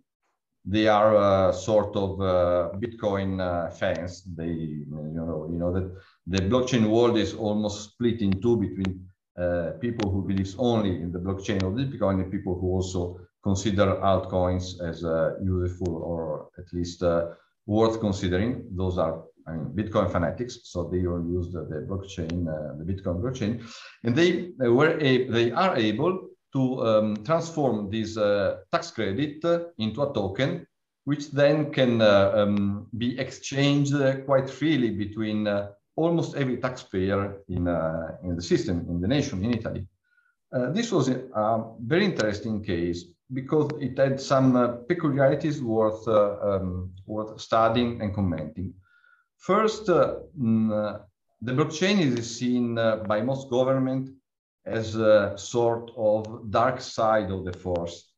They 0.65 0.89
are 0.89 1.17
uh, 1.17 1.53
sort 1.53 1.95
of 1.97 2.21
uh, 2.21 2.71
Bitcoin 2.79 3.41
uh, 3.41 3.71
fans. 3.71 4.23
They, 4.23 4.47
you 4.47 4.87
know, 4.89 5.49
you 5.51 5.59
know 5.59 5.73
that 5.73 5.93
the 6.27 6.39
blockchain 6.39 6.89
world 6.89 7.19
is 7.19 7.35
almost 7.35 7.91
split 7.91 8.21
in 8.21 8.41
two 8.41 8.57
between 8.57 9.07
uh, 9.39 9.73
people 9.81 10.11
who 10.11 10.23
believe 10.23 10.55
only 10.59 11.03
in 11.03 11.13
the 11.13 11.19
blockchain 11.19 11.63
of 11.63 11.75
Bitcoin 11.75 12.23
and 12.23 12.33
people 12.33 12.59
who 12.59 12.69
also 12.69 13.21
consider 13.43 14.01
altcoins 14.03 14.81
as 14.81 15.03
useful 15.45 15.97
or 15.97 16.49
at 16.59 16.73
least 16.73 17.03
worth 17.67 18.01
considering. 18.01 18.67
Those 18.75 18.99
are 18.99 19.23
Bitcoin 19.49 20.11
fanatics, 20.11 20.61
so 20.65 20.85
they 20.85 21.07
all 21.07 21.25
use 21.25 21.53
the, 21.53 21.65
the 21.65 21.87
blockchain, 21.89 22.49
uh, 22.49 22.77
the 22.77 22.85
Bitcoin 22.85 23.21
blockchain, 23.21 23.63
and 24.05 24.17
they, 24.17 24.51
were 24.59 24.99
a, 25.01 25.29
they 25.29 25.53
are 25.53 25.77
able 25.77 26.29
to 26.53 26.87
um, 26.87 27.17
transform 27.25 27.91
this 27.91 28.17
uh, 28.17 28.59
tax 28.73 28.91
credit 28.91 29.45
into 29.79 30.03
a 30.03 30.13
token, 30.13 30.67
which 31.05 31.31
then 31.31 31.73
can 31.73 32.03
uh, 32.03 32.33
um, 32.35 32.87
be 32.99 33.19
exchanged 33.19 33.95
quite 34.25 34.51
freely 34.51 34.91
between 34.91 35.47
almost 35.97 36.37
every 36.37 36.59
taxpayer 36.59 37.39
in, 37.49 37.67
uh, 37.67 38.17
in 38.23 38.37
the 38.37 38.43
system, 38.43 38.87
in 38.89 39.01
the 39.01 39.09
nation, 39.09 39.45
in 39.45 39.55
Italy. 39.55 39.87
Uh, 40.53 40.71
this 40.71 40.93
was 40.93 41.09
a, 41.09 41.65
very 41.81 42.05
interesting 42.05 42.63
case 42.63 43.05
because 43.33 43.71
it 43.81 43.99
had 43.99 44.21
some 44.21 44.55
uh, 44.55 44.69
peculiarities 44.89 45.61
worth, 45.61 46.07
uh, 46.07 46.37
um, 46.43 46.93
worth 47.07 47.41
studying 47.41 48.01
and 48.01 48.15
commenting. 48.15 48.73
First, 49.39 49.89
uh, 49.89 50.17
mm, 50.39 50.73
uh, 50.73 50.99
the 51.41 51.53
blockchain 51.53 52.01
is 52.01 52.39
seen 52.39 52.75
by 52.75 53.21
most 53.23 53.51
government 53.51 54.11
as 54.65 54.97
a 54.97 55.35
sort 55.37 55.91
of 55.97 56.51
dark 56.51 56.81
side 56.81 57.31
of 57.31 57.45
the 57.45 57.53
force, 57.53 58.13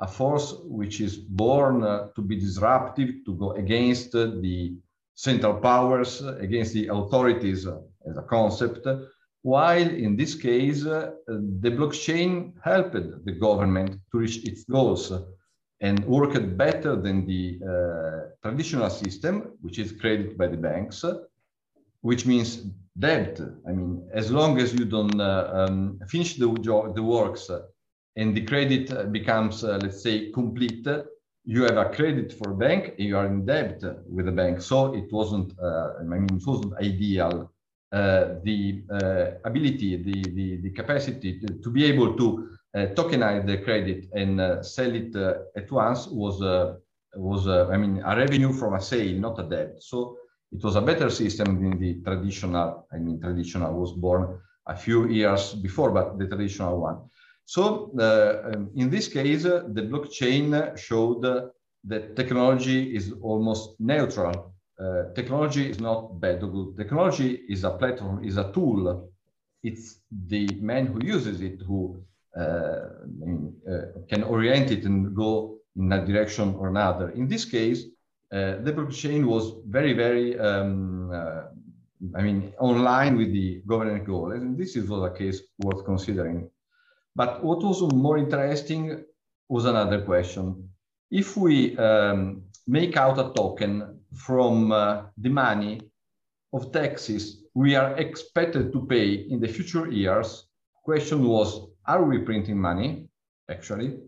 a 0.00 0.06
force 0.06 0.54
which 0.64 1.00
is 1.00 1.16
born 1.16 1.80
to 2.14 2.22
be 2.22 2.36
disruptive, 2.38 3.24
to 3.26 3.34
go 3.34 3.52
against 3.52 4.12
the 4.12 4.76
central 5.14 5.54
powers 5.54 6.22
against 6.38 6.72
the 6.74 6.86
authorities 6.88 7.66
as 8.08 8.16
a 8.16 8.22
concept, 8.22 8.86
while 9.42 9.88
in 9.88 10.16
this 10.16 10.34
case, 10.34 10.84
uh, 10.84 11.12
the 11.26 11.70
blockchain 11.70 12.52
helped 12.62 12.94
the 13.24 13.32
government 13.32 14.00
to 14.10 14.18
reach 14.18 14.44
its 14.46 14.64
goals 14.64 15.12
and 15.80 16.04
worked 16.04 16.56
better 16.56 16.96
than 16.96 17.26
the 17.26 17.58
uh, 17.62 18.48
traditional 18.48 18.90
system, 18.90 19.52
which 19.60 19.78
is 19.78 19.92
credit 19.92 20.36
by 20.36 20.46
the 20.48 20.56
banks, 20.56 21.04
which 22.00 22.26
means 22.26 22.66
debt. 22.98 23.40
I 23.66 23.72
mean, 23.72 24.08
as 24.12 24.30
long 24.30 24.58
as 24.60 24.74
you 24.74 24.84
don't 24.84 25.20
uh, 25.20 25.50
um, 25.52 26.00
finish 26.08 26.36
the, 26.36 26.48
the 26.94 27.02
works 27.02 27.50
and 28.16 28.36
the 28.36 28.44
credit 28.44 29.12
becomes, 29.12 29.62
uh, 29.62 29.78
let's 29.82 30.02
say, 30.02 30.30
complete, 30.32 30.86
you 31.44 31.62
have 31.62 31.76
a 31.76 31.88
credit 31.90 32.32
for 32.32 32.50
a 32.50 32.54
bank 32.54 32.94
and 32.98 33.08
you 33.08 33.16
are 33.16 33.26
in 33.26 33.46
debt 33.46 33.80
with 34.08 34.26
the 34.26 34.32
bank. 34.32 34.60
So 34.60 34.94
it 34.94 35.12
wasn't, 35.12 35.58
uh, 35.60 35.92
I 36.00 36.02
mean, 36.02 36.26
it 36.36 36.46
wasn't 36.46 36.74
ideal. 36.74 37.52
Uh, 37.90 38.34
the 38.42 38.82
uh, 38.92 39.48
ability, 39.48 39.96
the, 40.02 40.22
the, 40.34 40.56
the 40.60 40.70
capacity 40.70 41.40
to, 41.40 41.46
to 41.54 41.70
be 41.70 41.86
able 41.86 42.14
to 42.18 42.57
tokenize 42.74 43.46
the 43.46 43.58
credit 43.58 44.08
and 44.12 44.40
uh, 44.40 44.62
sell 44.62 44.94
it 44.94 45.14
uh, 45.16 45.34
at 45.56 45.70
once 45.70 46.06
was, 46.06 46.40
was 47.14 47.48
I 47.48 47.76
mean, 47.76 48.02
a 48.04 48.16
revenue 48.16 48.52
from 48.52 48.74
a 48.74 48.80
sale, 48.80 49.18
not 49.18 49.38
a 49.38 49.44
debt. 49.44 49.76
So 49.80 50.18
it 50.52 50.62
was 50.62 50.76
a 50.76 50.80
better 50.80 51.10
system 51.10 51.62
than 51.62 51.78
the 51.78 52.00
traditional, 52.02 52.86
I 52.92 52.98
mean, 52.98 53.20
traditional 53.20 53.74
was 53.78 53.92
born 53.92 54.40
a 54.66 54.76
few 54.76 55.08
years 55.08 55.54
before, 55.54 55.90
but 55.90 56.18
the 56.18 56.26
traditional 56.26 56.80
one. 56.80 56.98
So 57.44 57.90
uh, 57.98 58.50
um, 58.54 58.70
in 58.76 58.90
this 58.90 59.08
case, 59.08 59.46
uh, 59.46 59.64
the 59.72 59.82
blockchain 59.82 60.76
showed 60.76 61.24
uh, 61.24 61.46
that 61.84 62.14
technology 62.14 62.94
is 62.94 63.12
almost 63.22 63.80
neutral. 63.80 64.54
technology 65.14 65.64
is 65.72 65.80
not 65.80 66.20
bad 66.20 66.42
or 66.42 66.50
good. 66.56 66.76
Technology 66.76 67.30
is 67.48 67.64
a 67.64 67.70
platform, 67.70 68.22
is 68.22 68.36
a 68.36 68.52
tool. 68.52 69.10
It's 69.62 70.00
the 70.28 70.46
man 70.60 70.86
who 70.86 70.98
uses 71.02 71.40
it 71.40 71.62
who 71.66 71.78
can 72.36 74.22
orient 74.24 74.70
it 74.70 74.84
and 74.84 75.14
go 75.14 75.58
in 75.76 75.92
a 75.92 76.04
direction 76.04 76.54
or 76.54 76.68
another. 76.68 77.10
In 77.10 77.28
this 77.28 77.44
case, 77.44 77.84
uh, 78.32 78.56
the 78.62 78.72
blockchain 78.72 79.24
was 79.24 79.54
very, 79.66 79.94
very, 79.94 80.38
um, 80.38 81.10
uh, 81.12 81.44
I 82.14 82.22
mean, 82.22 82.52
online 82.58 83.16
with 83.16 83.32
the 83.32 83.62
government 83.66 84.04
goal. 84.04 84.32
And 84.32 84.58
this 84.58 84.76
is 84.76 84.90
a 84.90 85.14
case 85.16 85.42
worth 85.58 85.84
considering. 85.84 86.50
But 87.16 87.42
what 87.42 87.62
was 87.62 87.80
more 87.92 88.18
interesting 88.18 89.04
was 89.48 89.64
another 89.64 90.02
question. 90.02 90.68
If 91.10 91.36
we 91.36 91.76
um, 91.78 92.42
make 92.66 92.96
out 92.96 93.18
a 93.18 93.32
token 93.34 94.00
from 94.14 94.72
uh, 94.72 95.04
the 95.16 95.30
money 95.30 95.80
of 96.52 96.70
taxes 96.72 97.44
we 97.54 97.74
are 97.74 97.96
expected 97.96 98.72
to 98.72 98.86
pay 98.86 99.14
in 99.14 99.40
the 99.40 99.48
future 99.48 99.90
years, 99.90 100.46
question 100.84 101.24
was, 101.24 101.67
are 101.88 102.04
we 102.04 102.18
printing 102.18 102.58
money, 102.58 103.08
actually? 103.50 103.98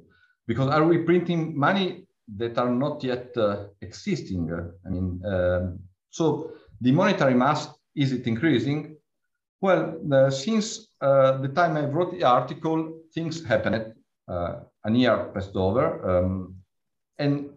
Because 0.47 0.69
are 0.71 0.85
we 0.85 0.99
printing 0.99 1.59
money 1.59 2.07
that 2.37 2.59
are 2.59 2.71
not 2.71 3.03
yet 3.03 3.37
uh, 3.37 3.67
existing? 3.81 4.51
I 4.87 4.89
mean, 4.89 5.23
um, 5.25 5.81
so 6.11 6.53
the 6.81 6.93
monetary 6.93 7.35
mass, 7.35 7.69
is 7.97 8.13
it 8.13 8.27
increasing? 8.27 8.97
Well, 9.61 10.01
uh, 10.13 10.31
since 10.31 10.89
uh, 11.01 11.39
the 11.39 11.49
time 11.49 11.77
I 11.77 11.87
wrote 11.87 12.13
the 12.13 12.25
article, 12.25 13.01
things 13.15 13.45
happened. 13.45 13.95
Uh, 14.29 14.61
a 14.85 14.93
year 14.93 15.31
passed 15.35 15.57
over. 15.57 15.87
Um, 16.09 16.55
and 17.19 17.51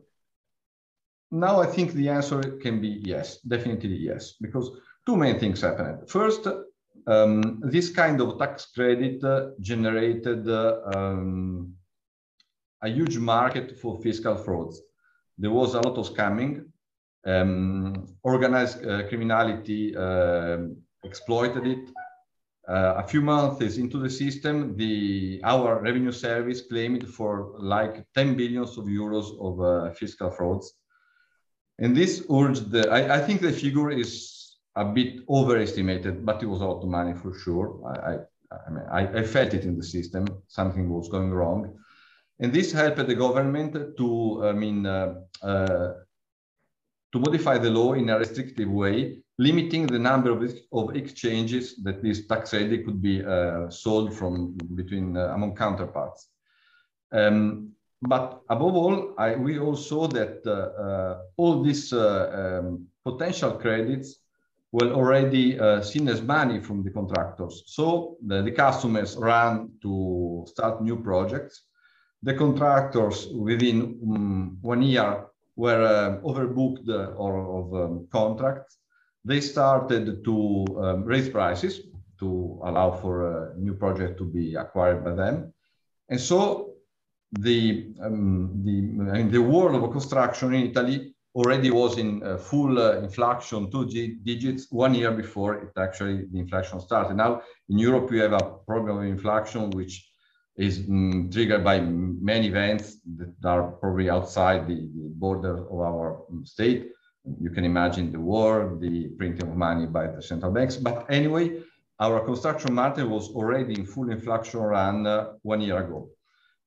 now 1.31 1.61
I 1.61 1.67
think 1.67 1.93
the 1.93 2.09
answer 2.09 2.41
can 2.61 2.81
be 2.81 3.01
yes, 3.03 3.39
definitely 3.41 3.95
yes, 3.95 4.33
because 4.41 4.71
two 5.05 5.15
main 5.15 5.39
things 5.39 5.61
happened. 5.61 6.09
First, 6.09 6.47
um, 7.07 7.61
this 7.63 7.89
kind 7.89 8.21
of 8.21 8.39
tax 8.39 8.67
credit 8.67 9.23
uh, 9.23 9.49
generated 9.59 10.47
uh, 10.47 10.81
um, 10.95 11.73
a 12.81 12.89
huge 12.89 13.17
market 13.17 13.79
for 13.79 14.01
fiscal 14.01 14.35
frauds. 14.35 14.81
There 15.37 15.51
was 15.51 15.73
a 15.73 15.81
lot 15.81 15.97
of 15.97 16.07
scamming. 16.13 16.65
Um, 17.25 18.17
organized 18.23 18.85
uh, 18.85 19.07
criminality 19.07 19.95
uh, 19.95 20.57
exploited 21.03 21.65
it. 21.67 21.89
Uh, 22.67 22.95
a 22.97 23.03
few 23.03 23.21
months 23.21 23.77
into 23.77 23.99
the 23.99 24.09
system, 24.09 24.75
the 24.77 25.41
our 25.43 25.81
revenue 25.81 26.13
service 26.13 26.61
claimed 26.61 27.07
for 27.07 27.55
like 27.59 28.05
10 28.13 28.37
billions 28.37 28.77
of 28.77 28.85
euros 28.85 29.37
of 29.39 29.59
uh, 29.59 29.93
fiscal 29.93 30.31
frauds. 30.31 30.73
And 31.79 31.95
this 31.95 32.25
urged, 32.31 32.71
the, 32.71 32.89
I, 32.89 33.15
I, 33.15 33.19
think 33.19 33.41
the 33.41 33.51
figure 33.51 33.89
is 33.89 34.32
a 34.75 34.85
bit 34.85 35.21
overestimated, 35.29 36.25
but 36.25 36.41
it 36.41 36.47
was 36.47 36.61
a 36.61 36.65
lot 36.65 36.81
of 36.81 36.89
money 36.89 37.13
for 37.13 37.33
sure. 37.33 37.79
I, 37.85 38.11
I, 38.11 38.17
I 38.65 38.69
mean, 38.69 38.85
I, 38.91 39.19
I 39.19 39.23
felt 39.23 39.53
it 39.53 39.63
in 39.65 39.77
the 39.77 39.83
system, 39.83 40.25
something 40.47 40.89
was 40.89 41.09
going 41.09 41.31
wrong. 41.31 41.77
And 42.39 42.51
this 42.51 42.71
helped 42.71 43.05
the 43.05 43.15
government 43.15 43.97
to, 43.97 44.47
I 44.47 44.53
mean, 44.53 44.85
uh, 44.85 45.15
uh, 45.41 45.93
to 47.11 47.19
modify 47.19 47.59
the 47.59 47.69
law 47.69 47.93
in 47.93 48.09
a 48.09 48.17
restrictive 48.17 48.69
way 48.69 49.23
limiting 49.37 49.87
the 49.87 49.99
number 49.99 50.31
of, 50.31 50.53
of 50.71 50.95
exchanges 50.95 51.75
that 51.83 52.03
this 52.03 52.27
tax 52.27 52.51
credit 52.51 52.85
could 52.85 53.01
be 53.01 53.23
uh, 53.23 53.69
sold 53.69 54.13
from 54.13 54.55
between 54.75 55.17
uh, 55.17 55.33
among 55.33 55.55
counterparts. 55.55 56.29
Um, 57.11 57.71
but 58.01 58.41
above 58.49 58.75
all, 58.75 59.15
I, 59.17 59.35
we 59.35 59.59
all 59.59 59.75
saw 59.75 60.07
that 60.07 60.41
uh, 60.45 60.81
uh 60.81 61.21
all 61.37 61.63
these 61.63 61.93
um, 61.93 62.87
potential 63.05 63.51
credits 63.53 64.19
were 64.73 64.91
already 64.91 65.57
uh, 65.57 65.81
seen 65.81 66.09
as 66.09 66.21
money 66.21 66.59
from 66.59 66.83
the 66.83 66.91
contractors. 66.91 67.63
So 67.67 68.17
the, 68.25 68.41
the, 68.41 68.51
customers 68.51 69.15
ran 69.15 69.69
to 69.83 70.45
start 70.47 70.81
new 70.81 70.97
projects. 70.97 71.63
The 72.23 72.33
contractors 72.33 73.27
within 73.27 73.77
um, 74.03 74.57
one 74.61 74.81
year 74.81 75.27
were 75.55 76.19
overbooked 76.23 76.89
or 77.23 77.31
of 77.59 77.65
um, 77.73 78.07
contracts 78.11 78.79
they 79.25 79.39
started 79.39 80.23
to 80.25 80.65
um, 80.79 81.03
raise 81.05 81.29
prices 81.29 81.81
to 82.19 82.59
allow 82.63 82.91
for 82.91 83.53
a 83.53 83.57
new 83.57 83.73
project 83.73 84.17
to 84.17 84.25
be 84.25 84.55
acquired 84.55 85.03
by 85.03 85.13
them. 85.13 85.53
And 86.09 86.19
so 86.19 86.73
the, 87.31 87.93
um, 88.01 88.61
the, 88.63 89.19
in 89.19 89.31
the 89.31 89.41
world 89.41 89.81
of 89.81 89.91
construction 89.91 90.53
in 90.53 90.67
Italy 90.71 91.12
already 91.35 91.71
was 91.71 91.97
in 91.97 92.21
uh, 92.23 92.37
full 92.37 92.79
uh, 92.79 92.97
inflation, 92.99 93.71
two 93.71 93.85
digits, 94.23 94.71
one 94.71 94.93
year 94.93 95.11
before 95.11 95.55
it 95.55 95.71
actually 95.77 96.25
the 96.31 96.39
inflation 96.39 96.79
started. 96.79 97.15
Now 97.15 97.41
in 97.69 97.77
Europe, 97.79 98.09
we 98.11 98.19
have 98.19 98.33
a 98.33 98.57
problem 98.67 98.97
of 98.97 99.03
inflation 99.03 99.71
which 99.71 100.09
is 100.55 100.81
mm, 100.81 101.31
triggered 101.31 101.63
by 101.63 101.79
many 101.79 102.47
events 102.47 102.97
that 103.17 103.33
are 103.43 103.71
probably 103.71 104.09
outside 104.09 104.67
the, 104.67 104.75
the 104.75 105.09
border 105.15 105.57
of 105.67 105.79
our 105.79 106.21
um, 106.29 106.45
state 106.45 106.91
you 107.39 107.49
can 107.49 107.63
imagine 107.63 108.11
the 108.11 108.19
war, 108.19 108.77
the 108.79 109.07
printing 109.17 109.47
of 109.47 109.55
money 109.55 109.85
by 109.85 110.07
the 110.07 110.21
central 110.21 110.51
banks. 110.51 110.75
But 110.75 111.05
anyway, 111.09 111.61
our 111.99 112.19
construction 112.25 112.73
market 112.73 113.07
was 113.07 113.29
already 113.29 113.73
in 113.75 113.85
full 113.85 114.11
inflation 114.11 114.59
run 114.59 115.07
uh, 115.07 115.33
one 115.41 115.61
year 115.61 115.77
ago. 115.77 116.09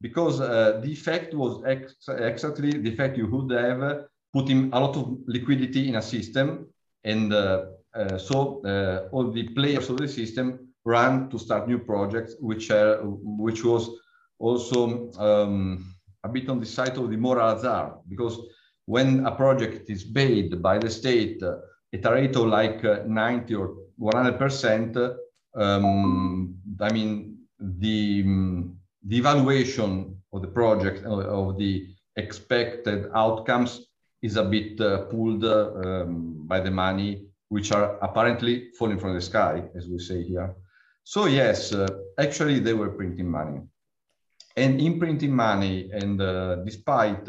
Because 0.01 0.41
uh, 0.41 0.81
the 0.83 0.91
effect 0.91 1.35
was 1.35 1.63
ex 1.67 1.95
exactly 2.09 2.71
the 2.73 2.91
effect 2.91 3.17
you 3.17 3.27
would 3.27 3.51
have 3.51 4.05
putting 4.33 4.73
a 4.73 4.81
lot 4.81 4.97
of 4.97 5.19
liquidity 5.27 5.89
in 5.89 5.97
a 5.97 6.03
system. 6.03 6.67
And 7.05 7.33
uh, 7.33 7.67
uh, 7.95 8.19
so 8.19 8.63
uh, 8.65 9.09
all 9.13 9.31
the 9.31 9.49
players 9.51 9.89
of 9.89 9.97
the 9.99 10.09
system 10.09 10.69
ran 10.85 11.29
to 11.31 11.39
start 11.39 11.69
new 11.69 11.79
projects, 11.79 12.37
which, 12.41 12.71
are, 12.71 13.01
which 13.03 13.65
was 13.65 13.91
also 14.39 15.11
um, 15.19 15.95
a 16.25 16.29
bit 16.29 16.49
on 16.49 16.61
the 16.61 16.67
side 16.67 16.97
of 16.97 17.11
the 17.11 17.17
moral 17.17 17.55
hazard, 17.55 17.95
because 18.09 18.39
when 18.85 19.27
a 19.27 19.33
project 19.33 19.91
is 19.91 20.05
paid 20.05 20.63
by 20.63 20.79
the 20.79 20.91
state 20.91 21.43
uh, 21.43 21.57
at 21.93 22.05
a 22.05 22.13
rate 22.13 22.37
of 22.37 22.47
like 22.47 22.85
uh, 22.85 23.03
90 23.07 23.55
or 23.55 23.77
100%, 24.01 25.17
um, 25.57 26.55
I 26.81 26.93
mean, 26.93 27.39
the, 27.59 28.23
the 29.07 29.17
evaluation 29.17 30.21
of 30.33 30.43
the 30.43 30.49
project, 30.49 31.05
uh, 31.07 31.11
of 31.11 31.59
the 31.59 31.89
expected 32.17 33.11
outcomes 33.15 33.86
is 34.27 34.35
a 34.37 34.47
bit 34.57 34.81
uh, 34.81 34.89
pulled 35.11 35.45
um, 35.45 36.47
by 36.51 36.59
the 36.67 36.71
money, 36.87 37.11
which 37.55 37.69
are 37.77 37.87
apparently 38.09 38.55
falling 38.79 39.01
from 39.03 39.13
the 39.15 39.25
sky, 39.33 39.55
as 39.79 39.85
we 39.93 39.99
say 40.09 40.19
here. 40.31 40.49
So 41.13 41.21
yes, 41.41 41.59
uh, 41.73 41.87
actually 42.25 42.59
they 42.67 42.75
were 42.81 42.93
printing 43.01 43.29
money. 43.41 43.61
And 44.63 44.81
in 44.87 44.93
printing 45.03 45.35
money, 45.49 45.77
and 46.01 46.21
uh, 46.21 46.57
despite 46.69 47.27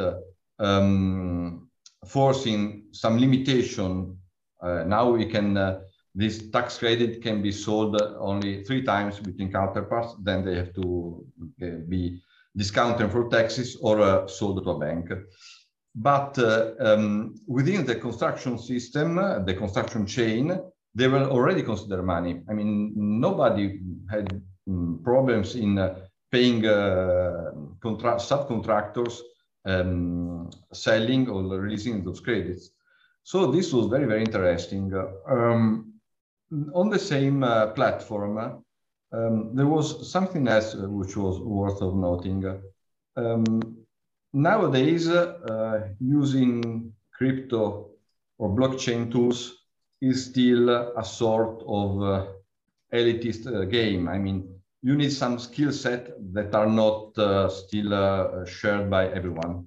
um, 0.59 1.69
forcing 2.05 2.61
some 2.91 3.19
limitation. 3.19 4.17
Now 4.61 5.11
we 5.11 5.25
can, 5.25 5.53
this 6.15 6.49
tax 6.49 6.77
credit 6.79 7.21
can 7.21 7.41
be 7.41 7.51
sold 7.51 8.01
only 8.19 8.63
three 8.63 8.83
times 8.83 9.19
between 9.19 9.51
counterparts, 9.51 10.15
then 10.23 10.43
they 10.45 10.55
have 10.55 10.73
to 10.73 11.25
be 11.87 12.21
discounted 12.55 13.11
for 13.11 13.29
taxes 13.29 13.77
or 13.81 14.01
uh, 14.01 14.27
sold 14.27 14.63
to 14.63 14.69
a 14.71 14.79
bank. 14.79 15.11
But 15.97 16.37
uh, 16.37 16.73
um, 16.79 17.35
within 17.47 17.83
the 17.83 17.95
construction 17.95 18.59
system, 18.59 19.15
the 19.45 19.55
construction 19.57 20.05
chain, 20.05 20.59
they 20.93 21.07
were 21.07 21.23
already 21.23 21.63
considered 21.63 22.03
money. 22.03 22.41
I 22.47 22.53
mean, 22.53 22.93
nobody 22.95 23.79
had 24.11 24.41
um, 24.67 25.01
problems 25.03 25.55
in 25.55 25.79
uh, 25.79 25.95
paying 26.31 26.65
uh, 26.67 27.51
subcontractors 27.81 29.19
um, 29.65 30.51
selling 30.71 31.27
or 31.29 31.41
releasing 31.43 32.03
those 32.03 32.19
credits. 32.19 32.69
So 33.23 33.51
this 33.51 33.73
was 33.73 33.87
very, 33.87 34.05
very 34.05 34.21
interesting. 34.21 34.93
Um, 35.27 35.93
on 36.75 36.89
the 36.91 36.99
same 36.99 37.43
uh, 37.43 37.67
platform, 37.67 38.37
um, 39.11 39.55
there 39.55 39.67
was 39.67 40.11
something 40.11 40.47
else 40.47 40.75
which 40.75 41.17
was 41.17 41.39
worth 41.39 41.81
of 41.81 41.95
noting. 41.95 42.61
Nowadays, 44.33 45.07
uh, 45.07 45.89
using 45.99 46.93
crypto 47.13 47.91
or 48.37 48.49
blockchain 48.49 49.11
tools 49.11 49.63
is 50.01 50.25
still 50.25 50.69
a 50.69 51.03
sort 51.03 51.63
of 51.65 52.03
uh, 52.03 52.27
elitist 52.93 53.47
uh, 53.47 53.65
game. 53.65 54.07
I 54.07 54.17
mean, 54.17 54.47
you 54.83 54.95
need 54.95 55.11
some 55.11 55.39
skill 55.39 55.71
set 55.71 56.11
that 56.33 56.53
are 56.53 56.67
not 56.67 57.17
uh, 57.17 57.49
still 57.49 57.93
uh, 57.93 58.45
shared 58.45 58.89
by 58.89 59.07
everyone. 59.07 59.65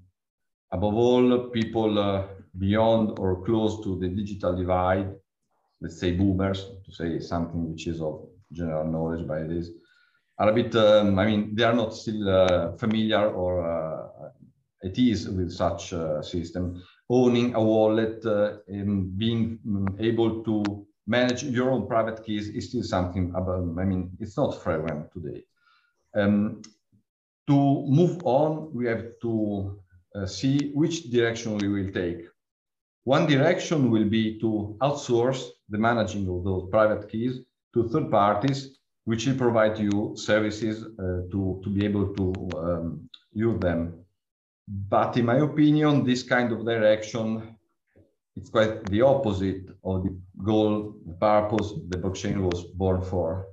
Above 0.72 0.94
all, 0.94 1.48
people 1.48 1.98
uh, 1.98 2.26
beyond 2.58 3.18
or 3.18 3.42
close 3.44 3.82
to 3.82 3.98
the 3.98 4.08
digital 4.08 4.56
divide, 4.56 5.12
let's 5.80 5.98
say 5.98 6.12
boomers, 6.12 6.66
to 6.84 6.92
say 6.92 7.18
something 7.18 7.70
which 7.72 7.86
is 7.86 8.00
of 8.00 8.28
general 8.52 8.84
knowledge 8.84 9.26
by 9.26 9.42
this, 9.42 9.70
are 10.38 10.50
a 10.50 10.52
bit, 10.52 10.74
um, 10.76 11.18
I 11.18 11.26
mean, 11.26 11.54
they 11.54 11.64
are 11.64 11.74
not 11.74 11.94
still 11.94 12.76
familiar 12.78 13.28
or 13.30 14.09
at 14.84 14.98
ease 14.98 15.28
with 15.28 15.52
such 15.52 15.92
a 15.92 16.22
system. 16.22 16.82
Owning 17.08 17.54
a 17.54 17.62
wallet 17.62 18.24
uh, 18.24 18.58
and 18.68 19.16
being 19.18 19.58
um, 19.66 19.96
able 19.98 20.42
to 20.44 20.86
manage 21.06 21.42
your 21.42 21.70
own 21.70 21.86
private 21.86 22.24
keys 22.24 22.48
is 22.48 22.68
still 22.68 22.82
something 22.82 23.30
about, 23.34 23.64
I 23.78 23.84
mean, 23.84 24.10
it's 24.20 24.36
not 24.36 24.62
frequent 24.62 25.12
today. 25.12 25.44
Um, 26.14 26.62
to 27.48 27.54
move 27.54 28.20
on, 28.24 28.72
we 28.72 28.86
have 28.86 29.04
to 29.22 29.80
uh, 30.14 30.26
see 30.26 30.70
which 30.72 31.10
direction 31.10 31.58
we 31.58 31.68
will 31.68 31.92
take. 31.92 32.26
One 33.04 33.26
direction 33.26 33.90
will 33.90 34.08
be 34.08 34.38
to 34.40 34.76
outsource 34.80 35.48
the 35.68 35.78
managing 35.78 36.28
of 36.28 36.44
those 36.44 36.68
private 36.70 37.08
keys 37.10 37.40
to 37.74 37.88
third 37.88 38.10
parties, 38.10 38.78
which 39.04 39.26
will 39.26 39.36
provide 39.36 39.78
you 39.78 40.14
services 40.16 40.84
uh, 40.84 41.28
to, 41.32 41.60
to 41.64 41.70
be 41.70 41.84
able 41.84 42.14
to 42.14 42.58
um, 42.58 43.10
use 43.32 43.58
them. 43.60 44.04
But 44.70 45.16
in 45.16 45.26
my 45.26 45.38
opinion, 45.38 46.04
this 46.04 46.22
kind 46.22 46.52
of 46.52 46.64
direction 46.64 47.56
it's 48.36 48.50
quite 48.50 48.84
the 48.86 49.02
opposite 49.02 49.64
of 49.84 50.04
the 50.04 50.16
goal, 50.42 50.94
the 51.06 51.14
purpose 51.14 51.72
the 51.88 51.98
blockchain 51.98 52.38
was 52.40 52.64
born 52.64 53.02
for. 53.02 53.46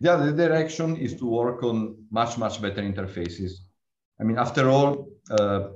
The 0.00 0.12
other 0.12 0.32
direction 0.32 0.96
is 0.96 1.14
to 1.16 1.26
work 1.26 1.62
on 1.62 1.96
much, 2.10 2.38
much 2.38 2.60
better 2.60 2.82
interfaces. 2.82 3.52
I 4.20 4.24
mean, 4.24 4.38
after 4.38 4.68
all, 4.68 5.08
uh, 5.30 5.68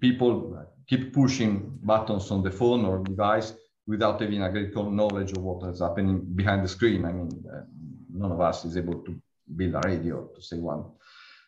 people 0.00 0.66
keep 0.86 1.12
pushing 1.12 1.78
buttons 1.82 2.30
on 2.30 2.42
the 2.42 2.50
phone 2.50 2.84
or 2.84 3.02
device 3.02 3.54
without 3.86 4.20
having 4.20 4.42
a 4.42 4.50
great 4.50 4.74
knowledge 4.74 5.32
of 5.32 5.42
what 5.42 5.68
is 5.70 5.80
happening 5.80 6.24
behind 6.34 6.64
the 6.64 6.68
screen. 6.68 7.04
I 7.04 7.12
mean, 7.12 7.30
uh, 7.52 7.60
none 8.12 8.32
of 8.32 8.40
us 8.40 8.64
is 8.64 8.76
able 8.76 9.02
to 9.04 9.14
build 9.56 9.74
a 9.74 9.80
radio, 9.84 10.28
to 10.34 10.42
say 10.42 10.58
one. 10.58 10.84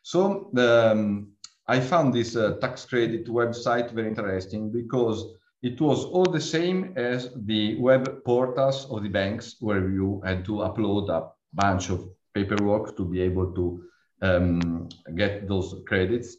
So 0.03 0.51
um, 0.57 1.33
I 1.71 1.79
found 1.79 2.13
this 2.13 2.35
uh, 2.35 2.57
tax 2.61 2.85
credit 2.85 3.29
website 3.29 3.93
very 3.93 4.09
interesting 4.09 4.73
because 4.73 5.25
it 5.63 5.81
was 5.81 6.05
all 6.05 6.25
the 6.25 6.41
same 6.41 6.93
as 6.97 7.31
the 7.47 7.79
web 7.79 8.25
portals 8.25 8.91
of 8.91 9.05
the 9.05 9.09
banks 9.09 9.55
where 9.61 9.89
you 9.89 10.21
had 10.25 10.45
to 10.47 10.53
upload 10.67 11.11
a 11.11 11.29
bunch 11.53 11.91
of 11.91 12.09
paperwork 12.35 12.97
to 12.97 13.05
be 13.05 13.21
able 13.21 13.53
to 13.53 13.85
um, 14.21 14.89
get 15.15 15.47
those 15.47 15.77
credits. 15.87 16.39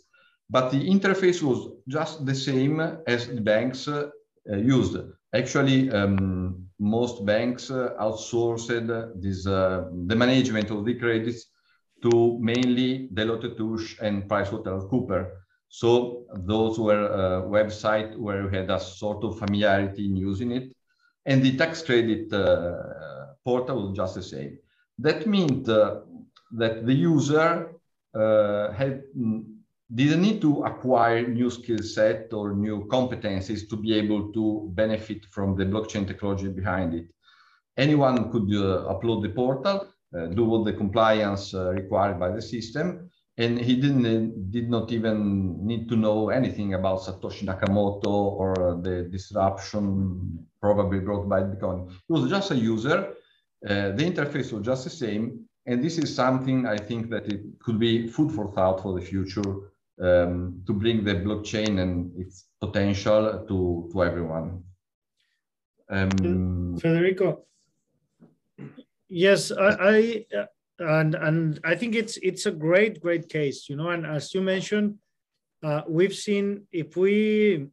But 0.49 0.69
the 0.69 0.85
interface 0.85 1.41
was 1.41 1.69
just 1.87 2.25
the 2.25 2.35
same 2.35 2.81
as 3.07 3.27
the 3.27 3.39
banks 3.39 3.87
uh, 3.87 4.09
used. 4.45 4.97
Actually, 5.33 5.89
um, 5.91 6.65
most 6.77 7.25
banks 7.25 7.71
uh, 7.71 7.93
outsourced 8.01 8.67
this, 9.21 9.47
uh, 9.47 9.85
the 10.07 10.15
management 10.15 10.71
of 10.71 10.83
the 10.83 10.95
credits 10.95 11.50
to 12.01 12.37
mainly 12.39 13.09
Deloitte 13.13 13.57
Touche 13.57 13.97
and 14.01 14.23
PricewaterhouseCoopers. 14.29 15.29
So 15.69 16.25
those 16.33 16.77
were 16.79 17.05
uh, 17.11 17.41
websites 17.47 18.17
where 18.17 18.47
we 18.47 18.57
had 18.57 18.69
a 18.69 18.79
sort 18.79 19.23
of 19.23 19.39
familiarity 19.39 20.05
in 20.05 20.15
using 20.15 20.51
it. 20.51 20.73
And 21.25 21.41
the 21.41 21.55
tax 21.55 21.81
credit 21.81 22.33
uh, 22.33 23.35
portal 23.45 23.87
was 23.87 23.95
just 23.95 24.15
the 24.15 24.23
same. 24.23 24.57
That 24.99 25.27
meant 25.27 25.69
uh, 25.69 26.01
that 26.53 26.85
the 26.85 26.93
user 26.93 27.71
uh, 28.13 28.71
had 28.71 29.03
mm, 29.17 29.45
didn't 29.93 30.21
need 30.21 30.41
to 30.41 30.63
acquire 30.63 31.27
new 31.27 31.49
skill 31.49 31.79
set 31.79 32.31
or 32.33 32.53
new 32.53 32.85
competencies 32.87 33.67
to 33.69 33.75
be 33.75 33.93
able 33.93 34.31
to 34.31 34.69
benefit 34.73 35.25
from 35.31 35.55
the 35.55 35.65
blockchain 35.65 36.07
technology 36.07 36.47
behind 36.47 36.93
it. 36.93 37.07
Anyone 37.77 38.31
could 38.31 38.49
uh, 38.53 38.93
upload 38.93 39.21
the 39.21 39.29
portal, 39.29 39.87
uh, 40.17 40.25
do 40.27 40.49
all 40.49 40.63
the 40.63 40.73
compliance 40.73 41.53
required 41.53 42.19
by 42.19 42.31
the 42.31 42.41
system, 42.41 43.09
and 43.37 43.59
he 43.59 43.75
didn't 43.75 44.51
did 44.51 44.69
not 44.69 44.91
even 44.91 45.65
need 45.65 45.87
to 45.89 45.95
know 45.95 46.29
anything 46.29 46.73
about 46.73 47.01
Satoshi 47.01 47.45
Nakamoto 47.45 48.13
or 48.41 48.79
the 48.81 49.03
disruption 49.09 50.45
probably 50.59 50.99
brought 50.99 51.27
by 51.27 51.41
Bitcoin. 51.41 51.89
He 52.07 52.13
was 52.13 52.29
just 52.29 52.51
a 52.51 52.55
user. 52.55 53.13
Uh, 53.67 53.91
the 53.91 54.03
interface 54.11 54.51
was 54.51 54.63
just 54.65 54.83
the 54.83 54.89
same, 54.89 55.45
and 55.65 55.83
this 55.83 55.97
is 55.97 56.13
something 56.13 56.65
I 56.65 56.77
think 56.77 57.09
that 57.09 57.27
it 57.27 57.41
could 57.59 57.79
be 57.79 58.07
food 58.07 58.31
for 58.31 58.47
thought 58.47 58.81
for 58.81 58.99
the 58.99 59.05
future 59.05 59.49
um, 60.01 60.61
to 60.65 60.73
bring 60.73 61.03
the 61.03 61.15
blockchain 61.15 61.79
and 61.79 62.11
its 62.19 62.45
potential 62.59 63.45
to 63.47 63.89
to 63.91 64.03
everyone. 64.03 64.63
Um, 65.89 66.77
Federico, 66.79 67.43
yes, 69.11 69.51
I, 69.51 69.75
I 69.79 70.25
and 70.79 71.15
and 71.15 71.59
I 71.63 71.75
think 71.75 71.95
it's 71.95 72.17
it's 72.17 72.45
a 72.45 72.51
great 72.51 73.01
great 73.01 73.29
case, 73.29 73.69
you 73.69 73.75
know. 73.75 73.89
And 73.89 74.05
as 74.05 74.33
you 74.33 74.41
mentioned, 74.41 74.97
uh, 75.63 75.81
we've 75.87 76.15
seen 76.15 76.65
if 76.71 76.97
we 76.97 77.67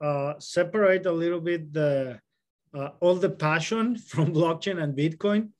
uh, 0.00 0.34
separate 0.38 1.06
a 1.06 1.12
little 1.12 1.40
bit 1.40 1.72
the 1.72 2.20
uh, 2.72 2.90
all 3.00 3.16
the 3.16 3.30
passion 3.30 3.96
from 4.10 4.32
blockchain 4.32 4.82
and 4.82 4.96
Bitcoin, 4.96 5.50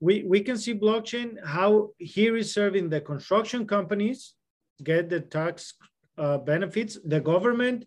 we 0.00 0.22
we 0.22 0.40
can 0.40 0.56
see 0.56 0.74
blockchain 0.74 1.36
how 1.44 1.90
here 1.98 2.36
is 2.36 2.54
serving 2.54 2.88
the 2.88 3.00
construction 3.00 3.66
companies 3.66 4.34
get 4.82 5.08
the 5.08 5.20
tax 5.20 5.74
uh, 6.18 6.38
benefits, 6.38 6.98
the 7.04 7.20
government 7.20 7.86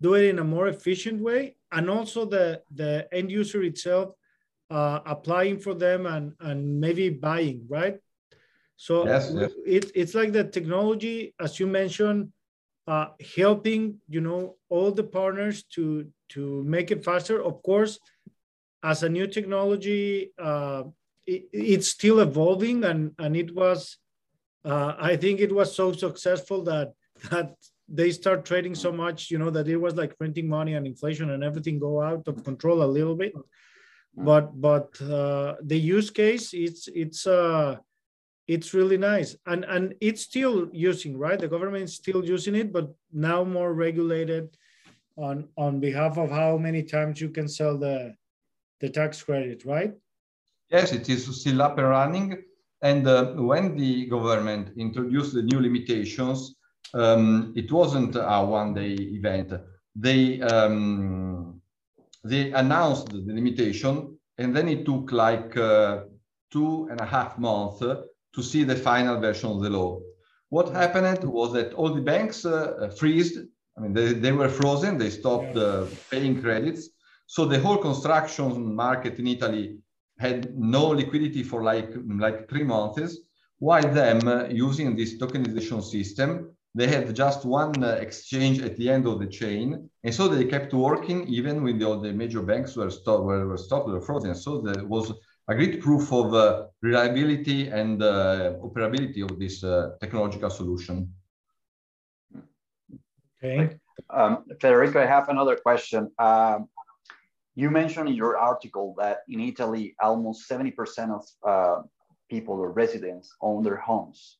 do 0.00 0.14
it 0.14 0.24
in 0.24 0.38
a 0.38 0.44
more 0.44 0.68
efficient 0.68 1.20
way, 1.20 1.56
and 1.72 1.88
also 1.88 2.24
the 2.24 2.62
the 2.74 3.08
end 3.12 3.30
user 3.30 3.62
itself 3.62 4.17
uh, 4.70 5.00
applying 5.06 5.58
for 5.58 5.74
them 5.74 6.06
and, 6.06 6.32
and 6.40 6.80
maybe 6.80 7.08
buying, 7.08 7.64
right? 7.68 7.98
So 8.76 9.06
yes, 9.06 9.32
yes. 9.34 9.52
It, 9.66 9.90
it's 9.94 10.14
like 10.14 10.32
the 10.32 10.44
technology, 10.44 11.34
as 11.40 11.58
you 11.58 11.66
mentioned, 11.66 12.32
uh, 12.86 13.08
helping 13.34 14.00
you 14.08 14.20
know 14.20 14.56
all 14.70 14.92
the 14.92 15.04
partners 15.04 15.64
to 15.74 16.06
to 16.30 16.62
make 16.64 16.90
it 16.90 17.04
faster. 17.04 17.42
Of 17.42 17.62
course, 17.62 17.98
as 18.82 19.02
a 19.02 19.08
new 19.08 19.26
technology, 19.26 20.32
uh, 20.38 20.84
it, 21.26 21.48
it's 21.52 21.88
still 21.88 22.20
evolving, 22.20 22.84
and 22.84 23.12
and 23.18 23.36
it 23.36 23.54
was, 23.54 23.98
uh, 24.64 24.94
I 24.98 25.16
think 25.16 25.40
it 25.40 25.52
was 25.52 25.74
so 25.74 25.92
successful 25.92 26.62
that 26.64 26.92
that 27.30 27.56
they 27.88 28.10
start 28.12 28.44
trading 28.44 28.74
so 28.74 28.92
much, 28.92 29.30
you 29.30 29.38
know, 29.38 29.50
that 29.50 29.66
it 29.66 29.76
was 29.76 29.94
like 29.96 30.16
printing 30.18 30.48
money 30.48 30.74
and 30.74 30.86
inflation 30.86 31.30
and 31.30 31.42
everything 31.42 31.78
go 31.78 32.00
out 32.00 32.28
of 32.28 32.44
control 32.44 32.82
a 32.82 32.94
little 32.98 33.16
bit 33.16 33.32
but 34.16 34.60
but 34.60 35.00
uh, 35.02 35.56
the 35.62 35.78
use 35.78 36.10
case 36.10 36.52
it's 36.52 36.88
it's 36.88 37.26
uh 37.26 37.76
it's 38.48 38.72
really 38.72 38.96
nice. 38.96 39.36
And 39.46 39.64
and 39.64 39.94
it's 40.00 40.22
still 40.22 40.68
using 40.72 41.16
right? 41.18 41.38
The 41.38 41.48
government 41.48 41.84
is 41.84 41.94
still 41.94 42.24
using 42.24 42.54
it 42.54 42.72
but 42.72 42.92
now 43.12 43.44
more 43.44 43.74
regulated 43.74 44.56
on 45.16 45.48
on 45.56 45.80
behalf 45.80 46.16
of 46.18 46.30
how 46.30 46.56
many 46.56 46.82
times 46.82 47.20
you 47.20 47.28
can 47.28 47.48
sell 47.48 47.78
the 47.78 48.14
the 48.80 48.88
tax 48.88 49.22
credit 49.22 49.64
right? 49.64 49.92
Yes 50.70 50.92
it 50.92 51.08
is 51.08 51.40
still 51.40 51.62
up 51.62 51.78
and 51.78 51.88
running. 51.88 52.42
And 52.80 53.06
uh, 53.08 53.32
when 53.34 53.76
the 53.76 54.06
government 54.06 54.70
introduced 54.76 55.34
the 55.34 55.42
new 55.42 55.60
limitations 55.60 56.54
um, 56.94 57.52
it 57.56 57.70
wasn't 57.70 58.16
a 58.16 58.44
one 58.44 58.74
day 58.74 58.94
event. 58.94 59.52
They 59.94 60.40
um, 60.40 61.57
they 62.24 62.52
announced 62.52 63.08
the 63.08 63.32
limitation, 63.32 64.18
and 64.38 64.54
then 64.54 64.68
it 64.68 64.84
took 64.84 65.12
like 65.12 65.56
uh, 65.56 66.04
two 66.50 66.88
and 66.90 67.00
a 67.00 67.06
half 67.06 67.38
months 67.38 67.80
to 67.80 68.42
see 68.42 68.64
the 68.64 68.76
final 68.76 69.18
version 69.20 69.50
of 69.50 69.60
the 69.60 69.70
law. 69.70 70.00
What 70.50 70.72
happened 70.72 71.24
was 71.24 71.52
that 71.52 71.74
all 71.74 71.92
the 71.94 72.00
banks 72.00 72.44
uh, 72.44 72.90
freezed 72.98 73.38
I 73.78 73.80
mean, 73.80 73.92
they, 73.92 74.12
they 74.12 74.32
were 74.32 74.48
frozen. 74.48 74.98
They 74.98 75.10
stopped 75.10 75.56
uh, 75.56 75.86
paying 76.10 76.42
credits. 76.42 76.88
So 77.26 77.44
the 77.44 77.60
whole 77.60 77.76
construction 77.76 78.74
market 78.74 79.18
in 79.18 79.26
Italy 79.28 79.78
had 80.18 80.58
no 80.58 80.88
liquidity 80.88 81.44
for 81.44 81.62
like 81.62 81.90
like 82.18 82.48
three 82.48 82.64
months. 82.64 83.18
While 83.60 83.88
them 83.92 84.26
uh, 84.26 84.46
using 84.48 84.96
this 84.96 85.16
tokenization 85.18 85.82
system, 85.82 86.56
they 86.74 86.86
had 86.86 87.14
just 87.14 87.44
one 87.44 87.82
uh, 87.82 87.92
exchange 88.00 88.60
at 88.60 88.76
the 88.76 88.88
end 88.88 89.06
of 89.06 89.18
the 89.18 89.26
chain, 89.26 89.88
and 90.04 90.14
so 90.14 90.28
they 90.28 90.44
kept 90.44 90.72
working 90.74 91.26
even 91.26 91.62
when 91.62 91.78
the, 91.78 91.86
all 91.86 92.00
the 92.00 92.12
major 92.12 92.42
banks 92.42 92.76
were 92.76 92.90
stopped, 92.90 93.24
were, 93.24 93.46
were 93.46 93.56
stopped, 93.56 93.88
were 93.88 94.00
frozen. 94.00 94.34
So 94.34 94.60
there 94.60 94.84
was 94.84 95.12
a 95.48 95.54
great 95.54 95.80
proof 95.80 96.12
of 96.12 96.34
uh, 96.34 96.66
reliability 96.82 97.68
and 97.68 98.02
uh, 98.02 98.52
operability 98.62 99.22
of 99.22 99.38
this 99.38 99.64
uh, 99.64 99.92
technological 100.00 100.50
solution. 100.50 101.12
Okay. 103.42 103.78
Um, 104.10 104.44
Federico, 104.60 105.02
I 105.02 105.06
have 105.06 105.28
another 105.28 105.56
question. 105.56 106.10
Um, 106.18 106.68
you 107.54 107.70
mentioned 107.70 108.08
in 108.08 108.14
your 108.14 108.36
article 108.36 108.94
that 108.98 109.22
in 109.28 109.40
Italy, 109.40 109.94
almost 110.00 110.48
70% 110.48 111.10
of 111.10 111.24
uh, 111.46 111.82
people 112.30 112.54
or 112.54 112.70
residents 112.70 113.34
own 113.40 113.62
their 113.62 113.76
homes. 113.76 114.38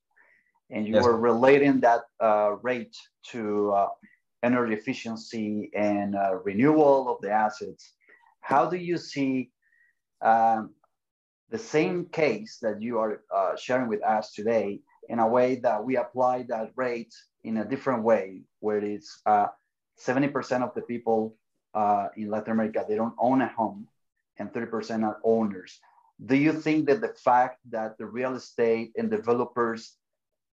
And 0.70 0.86
you 0.86 0.94
yes. 0.94 1.04
were 1.04 1.16
relating 1.16 1.80
that 1.80 2.02
uh, 2.20 2.56
rate 2.62 2.96
to 3.30 3.72
uh, 3.72 3.88
energy 4.42 4.74
efficiency 4.74 5.70
and 5.74 6.14
uh, 6.14 6.36
renewal 6.44 7.08
of 7.08 7.20
the 7.22 7.30
assets. 7.30 7.94
How 8.40 8.68
do 8.68 8.76
you 8.76 8.98
see 8.98 9.50
um, 10.20 10.70
the 11.50 11.58
same 11.58 12.06
case 12.06 12.58
that 12.62 12.82
you 12.82 12.98
are 12.98 13.22
uh, 13.34 13.56
sharing 13.56 13.88
with 13.88 14.02
us 14.02 14.32
today 14.32 14.80
in 15.08 15.18
a 15.18 15.26
way 15.26 15.56
that 15.56 15.82
we 15.82 15.96
apply 15.96 16.42
that 16.48 16.70
rate 16.76 17.14
in 17.44 17.58
a 17.58 17.64
different 17.64 18.02
way, 18.02 18.42
where 18.60 18.78
it's 18.78 19.22
70% 19.26 20.60
uh, 20.60 20.64
of 20.64 20.74
the 20.74 20.82
people 20.82 21.36
uh, 21.74 22.08
in 22.16 22.30
Latin 22.30 22.52
America, 22.52 22.84
they 22.86 22.96
don't 22.96 23.14
own 23.18 23.40
a 23.40 23.48
home 23.48 23.86
and 24.38 24.52
30% 24.52 25.04
are 25.04 25.18
owners. 25.24 25.78
Do 26.24 26.36
you 26.36 26.52
think 26.52 26.86
that 26.86 27.00
the 27.00 27.14
fact 27.24 27.58
that 27.70 27.96
the 27.96 28.06
real 28.06 28.34
estate 28.34 28.92
and 28.96 29.10
developers 29.10 29.96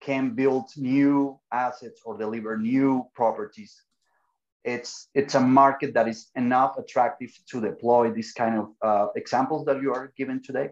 can 0.04 0.36
build 0.36 0.66
new 0.78 1.40
assets 1.52 2.02
or 2.06 2.18
deliver 2.18 2.58
new 2.58 3.08
properties 3.14 3.82
it's 4.64 5.10
it's 5.14 5.36
a 5.36 5.40
market 5.40 5.94
that 5.94 6.08
is 6.08 6.30
enough 6.36 6.78
attractive 6.78 7.32
to 7.50 7.60
deploy 7.60 8.12
these 8.12 8.32
kind 8.32 8.56
of 8.58 8.68
uh, 8.82 9.08
examples 9.16 9.66
that 9.66 9.82
you 9.82 9.94
are 9.94 10.12
given 10.18 10.42
today 10.42 10.70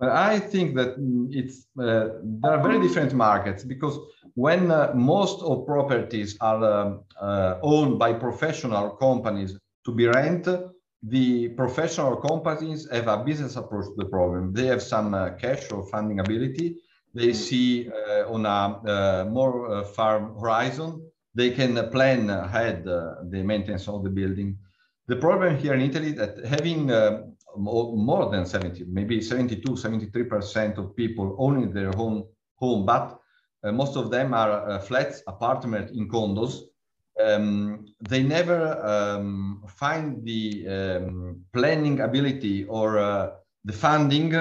I 0.00 0.40
think 0.40 0.74
that 0.74 0.96
it's 1.30 1.66
uh, 1.78 2.18
there 2.22 2.52
are 2.52 2.62
very 2.62 2.80
different 2.80 3.12
markets 3.14 3.62
because 3.64 3.96
when 4.34 4.70
uh, 4.70 4.92
most 4.94 5.40
of 5.42 5.66
properties 5.66 6.36
are 6.40 6.64
um, 6.64 7.04
uh, 7.20 7.58
owned 7.62 7.98
by 7.98 8.12
professional 8.12 8.90
companies 8.90 9.56
to 9.84 9.92
be 9.92 10.06
rent, 10.06 10.48
the 11.02 11.48
professional 11.50 12.16
companies 12.16 12.88
have 12.90 13.06
a 13.08 13.22
business 13.22 13.56
approach 13.56 13.84
to 13.86 13.94
the 13.96 14.06
problem. 14.06 14.52
They 14.52 14.66
have 14.66 14.82
some 14.82 15.14
uh, 15.14 15.30
cash 15.30 15.70
or 15.70 15.86
funding 15.86 16.18
ability. 16.18 16.78
They 17.14 17.32
see 17.32 17.88
uh, 17.88 18.32
on 18.32 18.44
a 18.44 18.50
uh, 18.50 19.24
more 19.30 19.84
far 19.84 20.20
horizon. 20.20 21.10
They 21.34 21.50
can 21.50 21.90
plan 21.90 22.30
ahead 22.30 22.84
the 22.84 23.42
maintenance 23.44 23.88
of 23.88 24.04
the 24.04 24.10
building. 24.10 24.58
The 25.06 25.16
problem 25.16 25.56
here 25.56 25.74
in 25.74 25.80
Italy 25.80 26.12
that 26.12 26.44
having 26.44 26.90
more 27.56 28.30
than 28.30 28.46
70, 28.46 28.84
maybe 28.88 29.20
72, 29.20 29.72
73% 29.72 30.78
of 30.78 30.96
people 30.96 31.36
owning 31.38 31.72
their 31.72 31.96
own 31.96 32.24
home, 32.56 32.86
but 32.86 33.20
uh, 33.64 33.72
most 33.72 33.96
of 33.96 34.10
them 34.10 34.34
are 34.34 34.68
uh, 34.68 34.78
flats, 34.78 35.22
apartments 35.26 35.92
in 35.92 36.08
condos. 36.08 36.62
Um, 37.22 37.86
they 38.00 38.22
never 38.22 38.84
um, 38.84 39.62
find 39.68 40.24
the 40.24 40.66
um, 40.68 41.40
planning 41.52 42.00
ability 42.00 42.64
or 42.64 42.98
uh, 42.98 43.30
the 43.64 43.72
funding 43.72 44.34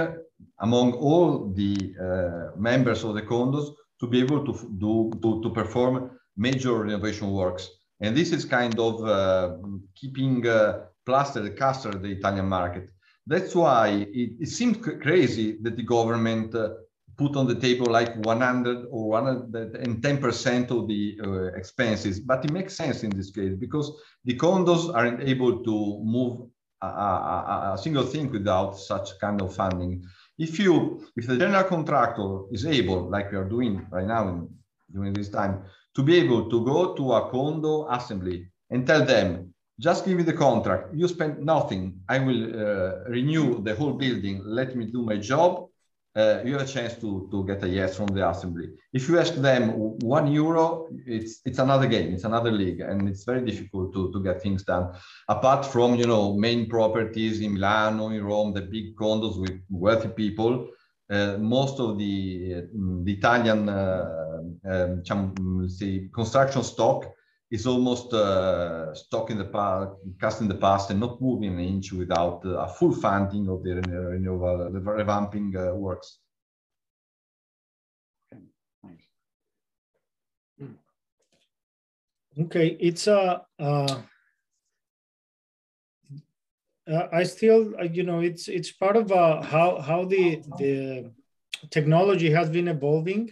among 0.59 0.93
all 0.93 1.51
the 1.53 1.75
uh, 1.99 2.57
members 2.59 3.03
of 3.03 3.15
the 3.15 3.21
condos 3.21 3.73
to 3.99 4.07
be 4.07 4.19
able 4.21 4.45
to 4.45 4.53
do 4.77 5.11
to, 5.21 5.41
to 5.43 5.49
perform 5.49 6.11
major 6.37 6.73
renovation 6.83 7.31
works. 7.31 7.69
And 8.01 8.17
this 8.17 8.31
is 8.31 8.43
kind 8.45 8.77
of 8.79 9.03
uh, 9.03 9.55
keeping 9.95 10.45
uh, 10.47 10.85
plastered, 11.05 11.57
castered 11.57 12.01
the 12.01 12.11
Italian 12.11 12.47
market. 12.49 12.89
That's 13.25 13.55
why 13.55 14.07
it, 14.11 14.31
it 14.39 14.49
seemed 14.49 14.83
crazy 15.01 15.57
that 15.61 15.77
the 15.77 15.83
government 15.83 16.53
uh, 16.53 16.69
put 17.17 17.35
on 17.35 17.47
the 17.47 17.55
table 17.55 17.85
like 17.85 18.15
100 18.25 18.87
or 18.89 19.21
110% 19.21 20.71
of 20.71 20.87
the 20.87 21.19
uh, 21.23 21.57
expenses. 21.57 22.19
But 22.19 22.43
it 22.45 22.51
makes 22.51 22.75
sense 22.75 23.03
in 23.03 23.11
this 23.11 23.31
case 23.31 23.53
because 23.57 23.91
the 24.25 24.37
condos 24.37 24.93
aren't 24.93 25.21
able 25.21 25.63
to 25.63 26.01
move 26.03 26.49
a, 26.81 26.87
a, 26.87 27.71
a, 27.73 27.77
single 27.77 28.03
thing 28.03 28.29
without 28.29 28.77
such 28.77 29.17
kind 29.21 29.41
of 29.41 29.55
funding. 29.55 30.03
If 30.37 30.59
you, 30.59 31.05
if 31.15 31.27
the 31.27 31.37
general 31.37 31.63
contractor 31.63 32.41
is 32.51 32.65
able, 32.65 33.09
like 33.09 33.31
we 33.31 33.37
are 33.37 33.47
doing 33.47 33.85
right 33.91 34.07
now 34.07 34.27
in, 34.29 34.49
during 34.91 35.13
this 35.13 35.29
time, 35.29 35.63
to 35.95 36.03
be 36.03 36.15
able 36.17 36.49
to 36.49 36.65
go 36.65 36.95
to 36.95 37.13
a 37.13 37.29
condo 37.29 37.87
assembly 37.89 38.47
and 38.71 38.85
tell 38.87 39.05
them, 39.05 39.53
just 39.79 40.05
give 40.05 40.17
me 40.17 40.23
the 40.23 40.33
contract. 40.33 40.93
You 40.93 41.07
spend 41.07 41.39
nothing. 41.39 41.99
I 42.09 42.19
will 42.19 42.43
uh, 42.45 43.09
renew 43.09 43.63
the 43.63 43.75
whole 43.75 43.93
building. 43.93 44.41
Let 44.45 44.75
me 44.75 44.85
do 44.85 45.03
my 45.03 45.17
job. 45.17 45.67
Uh, 46.15 46.41
you 46.45 46.53
have 46.53 46.61
a 46.61 46.71
chance 46.71 46.93
to, 46.95 47.27
to 47.31 47.43
get 47.45 47.63
a 47.63 47.67
yes 47.67 47.97
from 47.97 48.05
the 48.07 48.29
assembly. 48.29 48.69
If 48.93 49.09
you 49.09 49.19
ask 49.19 49.33
them 49.33 49.69
one 49.99 50.31
euro, 50.31 50.87
it's 51.07 51.41
it's 51.43 51.57
another 51.57 51.87
game, 51.87 52.13
it's 52.13 52.23
another 52.23 52.51
league, 52.51 52.81
and 52.81 53.09
it's 53.09 53.23
very 53.23 53.43
difficult 53.43 53.93
to, 53.95 54.11
to 54.11 54.23
get 54.23 54.39
things 54.39 54.63
done. 54.63 54.93
Apart 55.27 55.65
from 55.65 55.95
you 55.95 56.05
know 56.05 56.33
main 56.35 56.69
properties 56.69 57.41
in 57.41 57.53
Milano, 57.55 58.09
in 58.09 58.23
Rome, 58.23 58.53
the 58.53 58.61
big 58.61 58.95
condos 58.95 59.39
with 59.39 59.59
wealthy 59.71 60.09
people, 60.09 60.67
uh, 61.09 61.37
most 61.37 61.79
of 61.79 61.97
the, 61.97 62.55
uh, 62.57 62.61
the 63.03 63.13
Italian 63.13 63.69
uh, 63.69 64.41
um, 64.65 65.67
say 65.67 66.09
construction 66.13 66.63
stock 66.63 67.11
is 67.53 67.67
almost 67.67 68.11
uh, 68.13 68.91
stuck 68.95 69.29
in 69.29 69.37
the 69.37 69.45
past, 69.45 69.91
cast 70.19 70.41
in 70.41 70.47
the 70.47 70.55
past, 70.55 70.89
and 70.89 70.99
not 70.99 71.21
moving 71.21 71.53
an 71.53 71.59
inch 71.59 71.93
without 71.93 72.43
uh, 72.43 72.65
a 72.65 72.67
full 72.67 72.91
funding 72.91 73.47
of 73.47 73.63
the 73.63 73.75
renewal, 73.75 74.71
the 74.71 74.79
revamping 74.79 75.55
uh, 75.55 75.75
works. 75.75 76.17
Okay, 82.39 82.75
it's 82.79 83.05
a. 83.05 83.43
Uh, 83.59 84.01
uh, 86.91 87.07
I 87.13 87.23
still, 87.23 87.75
uh, 87.79 87.83
you 87.83 88.01
know, 88.01 88.21
it's 88.21 88.47
it's 88.47 88.71
part 88.71 88.97
of 88.97 89.11
uh, 89.11 89.43
how 89.43 89.79
how 89.79 90.05
the 90.05 90.41
the 90.57 91.11
technology 91.69 92.31
has 92.31 92.49
been 92.49 92.67
evolving 92.67 93.31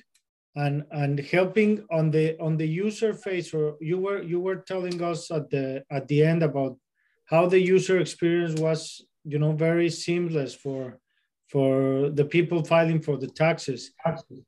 and 0.56 0.84
and 0.92 1.20
helping 1.20 1.86
on 1.92 2.12
the 2.12 2.38
on 2.40 2.58
the 2.58 2.68
user 2.68 3.14
face 3.14 3.54
or 3.54 3.78
you 3.80 3.98
were 3.98 4.22
you 4.22 4.40
were 4.40 4.58
telling 4.58 5.02
us 5.02 5.32
at 5.32 5.50
the 5.50 5.84
at 5.90 6.08
the 6.08 6.22
end 6.24 6.44
about 6.44 6.78
how 7.26 7.46
the 7.48 7.60
user 7.60 8.00
experience 8.00 8.60
was 8.60 9.06
you 9.24 9.40
know 9.40 9.54
very 9.54 9.90
seamless 9.90 10.54
for 10.54 11.00
for 11.48 12.10
the 12.10 12.24
people 12.24 12.64
filing 12.64 13.02
for 13.02 13.18
the 13.18 13.28
taxes. 13.28 13.92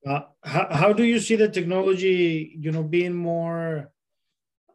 Uh, 0.07 0.21
how, 0.43 0.67
how 0.71 0.93
do 0.93 1.03
you 1.03 1.19
see 1.19 1.35
the 1.35 1.49
technology 1.49 2.55
you 2.59 2.71
know 2.71 2.83
being 2.83 3.13
more 3.13 3.91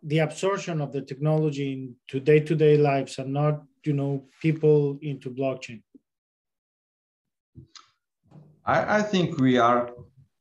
the 0.02 0.18
absorption 0.18 0.80
of 0.80 0.92
the 0.92 1.02
technology 1.02 1.72
into 1.72 2.20
day-to-day 2.20 2.76
lives 2.76 3.18
and 3.18 3.32
not 3.32 3.62
you 3.84 3.92
know 3.92 4.24
people 4.40 4.98
into 5.02 5.30
blockchain? 5.30 5.82
I, 8.64 8.98
I 8.98 9.02
think 9.02 9.38
we 9.38 9.58
are 9.58 9.90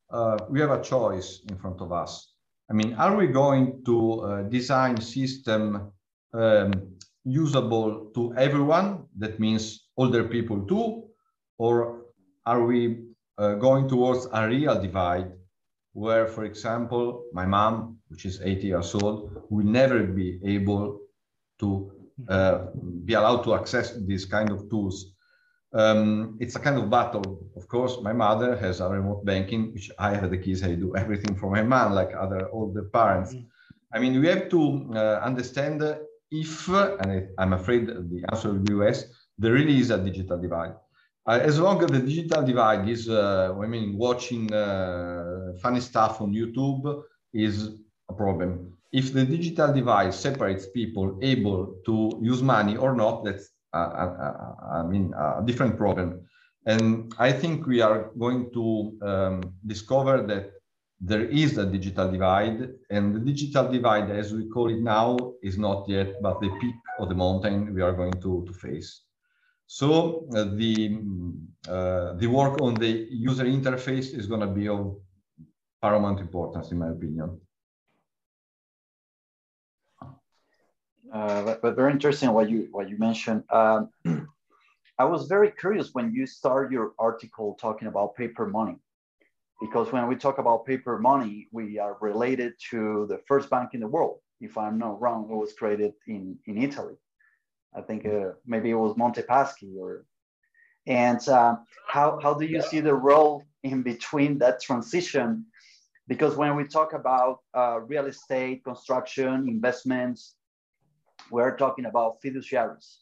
uh, 0.10 0.38
we 0.50 0.60
have 0.60 0.72
a 0.72 0.82
choice 0.82 1.41
in 1.50 1.58
front 1.58 1.82
of 1.82 1.91
us. 1.91 2.34
I 2.70 2.74
mean, 2.74 2.93
are 2.96 3.15
we 3.15 3.28
going 3.28 3.84
to 3.86 4.22
uh, 4.22 4.41
design 4.43 5.00
system 5.00 5.91
um, 6.34 6.72
usable 7.24 8.12
to 8.15 8.34
everyone? 8.36 9.06
That 9.17 9.39
means 9.39 9.88
older 9.96 10.24
people 10.24 10.65
too, 10.65 11.04
or 11.58 12.06
are 12.46 12.63
we 12.65 13.04
uh, 13.38 13.56
going 13.56 13.88
towards 13.88 14.28
a 14.34 14.48
real 14.48 14.82
divide 14.82 15.32
where, 15.93 16.28
for 16.28 16.46
example, 16.46 17.26
my 17.34 17.46
mom, 17.46 17.98
which 18.10 18.26
is 18.26 18.39
80 18.41 18.67
years 18.67 18.96
old, 18.96 19.43
will 19.50 19.65
never 19.65 20.04
be 20.04 20.39
able 20.46 21.00
to 21.60 21.91
uh, 22.30 22.67
be 23.06 23.13
allowed 23.13 23.43
to 23.43 23.56
access 23.56 23.96
these 24.06 24.26
kind 24.26 24.52
of 24.52 24.70
tools 24.70 25.16
um, 25.73 26.38
it's 26.39 26.56
a 26.56 26.60
kind 26.60 26.77
of 26.77 26.89
battle. 26.89 27.49
Of 27.56 27.67
course, 27.67 27.97
my 28.01 28.13
mother 28.13 28.56
has 28.58 28.80
a 28.80 28.89
remote 28.89 29.25
banking, 29.25 29.73
which 29.73 29.91
I 29.99 30.15
have 30.15 30.30
the 30.30 30.38
keys. 30.38 30.63
I 30.63 30.75
do 30.75 30.95
everything 30.95 31.36
for 31.36 31.49
my 31.49 31.63
mom, 31.63 31.93
like 31.93 32.12
other 32.17 32.49
older 32.51 32.84
parents. 32.84 33.34
Mm. 33.34 33.45
I 33.93 33.99
mean, 33.99 34.19
we 34.19 34.27
have 34.27 34.49
to 34.49 34.91
uh, 34.95 35.19
understand 35.23 35.84
if, 36.32 36.67
and 36.69 37.30
I'm 37.38 37.53
afraid 37.53 37.88
the 37.88 38.23
answer 38.32 38.51
will 38.51 38.60
be 38.60 38.75
yes, 38.75 39.06
there 39.38 39.53
really 39.53 39.77
is 39.77 39.91
a 39.91 39.97
digital 39.97 40.39
divide. 40.39 40.73
Uh, 41.25 41.39
as 41.41 41.60
long 41.60 41.84
as 41.84 41.91
the 41.91 41.99
digital 41.99 42.41
divide 42.41 42.88
is, 42.88 43.10
uh, 43.10 43.53
I 43.62 43.67
mean, 43.67 43.97
watching 43.97 44.51
uh, 44.53 45.53
funny 45.62 45.82
stuff 45.82 46.21
on 46.21 46.34
YouTube 46.34 47.03
is 47.34 47.75
a 48.10 48.13
problem. 48.13 48.77
if 48.91 49.13
the 49.13 49.25
digital 49.25 49.73
divide 49.73 50.13
separates 50.13 50.67
people 50.69 51.19
able 51.21 51.75
to 51.86 52.17
use 52.21 52.41
money 52.41 52.77
or 52.77 52.95
not, 52.95 53.25
that's, 53.25 53.49
I 53.77 54.83
mean, 54.83 55.13
a 55.13 55.41
different 55.45 55.77
problem. 55.77 56.21
And 56.65 57.13
I 57.17 57.31
think 57.31 57.65
we 57.65 57.81
are 57.81 58.11
going 58.17 58.51
to 58.53 58.97
um, 59.01 59.53
discover 59.65 60.21
that 60.23 60.51
there 60.99 61.25
is 61.25 61.57
a 61.57 61.65
digital 61.65 62.11
divide 62.11 62.69
and 62.89 63.15
the 63.15 63.19
digital 63.19 63.71
divide, 63.71 64.09
as 64.09 64.33
we 64.33 64.49
call 64.49 64.69
it 64.69 64.81
now, 64.81 65.15
is 65.43 65.57
not 65.57 65.87
yet, 65.87 66.21
but 66.21 66.41
the 66.41 66.49
peak 66.59 66.75
of 66.99 67.09
the 67.09 67.15
mountain 67.15 67.73
we 67.73 67.81
are 67.81 67.93
going 67.93 68.13
to, 68.13 68.43
to 68.47 68.53
face. 68.53 69.03
So 69.67 70.27
uh, 70.33 70.45
the, 70.55 70.99
uh, 71.69 72.13
the 72.13 72.27
work 72.27 72.61
on 72.61 72.73
the 72.73 73.07
user 73.11 73.45
interface 73.45 74.17
is 74.17 74.25
going 74.25 74.41
to 74.41 74.47
be 74.47 74.67
of 74.67 74.97
paramount 75.81 76.19
importance, 76.19 76.71
in 76.71 76.79
my 76.79 76.89
opinion. 76.89 77.39
Uh, 81.17 81.41
but, 81.43 81.62
but, 81.63 81.75
very 81.75 81.91
interesting 81.91 82.32
what 82.32 82.47
you 82.47 82.67
what 82.71 82.88
you 82.89 82.97
mentioned. 82.99 83.43
Um, 83.49 83.89
I 84.99 85.06
was 85.06 85.27
very 85.27 85.49
curious 85.49 85.88
when 85.93 86.13
you 86.13 86.27
start 86.27 86.71
your 86.71 86.91
article 86.99 87.58
talking 87.60 87.88
about 87.88 88.15
paper 88.15 88.45
money, 88.45 88.77
because 89.60 89.91
when 89.91 90.08
we 90.08 90.15
talk 90.15 90.38
about 90.38 90.67
paper 90.67 90.99
money, 90.99 91.47
we 91.51 91.80
are 91.80 91.97
related 92.01 92.53
to 92.69 93.08
the 93.10 93.19
first 93.27 93.49
bank 93.49 93.73
in 93.73 93.80
the 93.80 93.88
world. 93.88 94.19
If 94.41 94.60
I'm 94.63 94.77
not 94.77 95.01
wrong, 95.01 95.21
it 95.32 95.39
was 95.43 95.53
created 95.53 95.93
in 96.06 96.38
in 96.45 96.56
Italy. 96.62 96.97
I 97.80 97.82
think 97.82 98.06
uh, 98.06 98.34
maybe 98.45 98.69
it 98.69 98.80
was 98.86 98.95
Monte 98.95 99.23
Paschi 99.23 99.71
or. 99.84 100.06
And 100.86 101.21
uh, 101.27 101.56
how 101.88 102.08
how 102.23 102.34
do 102.36 102.45
you 102.45 102.62
see 102.62 102.80
the 102.80 102.97
role 103.10 103.43
in 103.63 103.82
between 103.82 104.38
that 104.43 104.62
transition? 104.62 105.45
Because 106.08 106.34
when 106.41 106.56
we 106.56 106.63
talk 106.63 106.93
about 106.93 107.36
uh, 107.62 107.80
real 107.93 108.06
estate, 108.06 108.63
construction, 108.63 109.49
investments, 109.49 110.38
we're 111.31 111.55
talking 111.57 111.85
about 111.85 112.21
fiduciaries. 112.21 112.97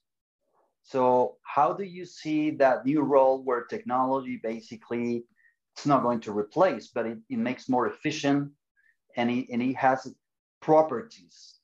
So 0.83 1.37
how 1.41 1.73
do 1.73 1.83
you 1.83 2.05
see 2.05 2.51
that 2.51 2.85
new 2.85 3.01
role 3.01 3.41
where 3.43 3.63
technology 3.63 4.39
basically 4.41 5.25
it's 5.75 5.85
not 5.85 6.03
going 6.03 6.21
to 6.21 6.31
replace, 6.31 6.87
but 6.87 7.05
it, 7.05 7.17
it 7.29 7.37
makes 7.37 7.67
more 7.67 7.87
efficient 7.87 8.51
and 9.17 9.29
it, 9.29 9.47
and 9.51 9.61
it 9.61 9.75
has 9.75 10.13
properties 10.61 11.55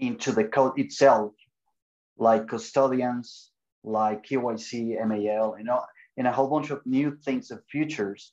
into 0.00 0.32
the 0.32 0.44
code 0.44 0.78
itself, 0.78 1.32
like 2.18 2.48
custodians, 2.48 3.52
like 3.84 4.26
KYC, 4.26 4.96
MAL, 5.06 5.56
you 5.58 5.64
know, 5.64 5.84
and 6.16 6.26
a 6.26 6.32
whole 6.32 6.48
bunch 6.48 6.70
of 6.70 6.84
new 6.84 7.16
things 7.24 7.50
and 7.50 7.60
features 7.70 8.32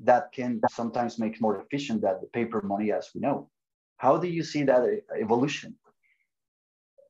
that 0.00 0.30
can 0.32 0.60
sometimes 0.70 1.18
make 1.18 1.40
more 1.40 1.60
efficient 1.60 2.02
than 2.02 2.16
the 2.20 2.28
paper 2.28 2.62
money 2.62 2.92
as 2.92 3.10
we 3.14 3.20
know. 3.20 3.50
How 3.96 4.16
do 4.16 4.28
you 4.28 4.44
see 4.44 4.62
that 4.62 4.84
evolution? 5.20 5.74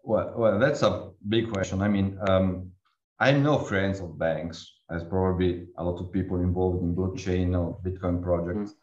Well, 0.09 0.33
well, 0.35 0.59
that's 0.59 0.81
a 0.81 1.11
big 1.29 1.53
question. 1.53 1.83
I 1.83 1.89
mean, 1.89 2.19
um, 2.27 2.73
I'm 3.21 3.43
no 3.43 3.59
friends 3.59 4.01
of 4.01 4.19
banks, 4.19 4.67
as 4.91 5.05
probably 5.05 5.67
a 5.77 5.85
lot 5.85 6.01
of 6.01 6.11
people 6.11 6.41
involved 6.41 6.83
in 6.83 6.97
blockchain 6.97 7.55
or 7.55 7.79
Bitcoin 7.85 8.23
projects. 8.23 8.71
Mm. 8.71 8.77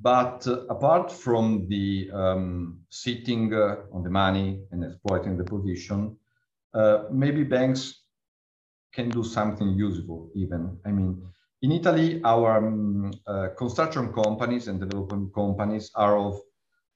But 0.00 0.48
uh, 0.48 0.66
apart 0.66 1.12
from 1.12 1.68
the 1.68 2.10
um, 2.12 2.80
sitting 2.88 3.54
uh, 3.54 3.76
on 3.92 4.02
the 4.02 4.10
money 4.10 4.64
and 4.72 4.82
exploiting 4.82 5.36
the 5.36 5.44
position, 5.44 6.16
uh, 6.74 7.04
maybe 7.12 7.44
banks 7.44 8.02
can 8.92 9.08
do 9.08 9.22
something 9.22 9.68
useful 9.68 10.32
even. 10.34 10.80
I 10.84 10.90
mean, 10.90 11.22
in 11.62 11.70
Italy, 11.70 12.20
our 12.24 12.56
um, 12.58 13.12
uh, 13.24 13.50
construction 13.56 14.12
companies 14.12 14.66
and 14.66 14.80
development 14.80 15.32
companies 15.32 15.92
are 15.94 16.18
of 16.18 16.40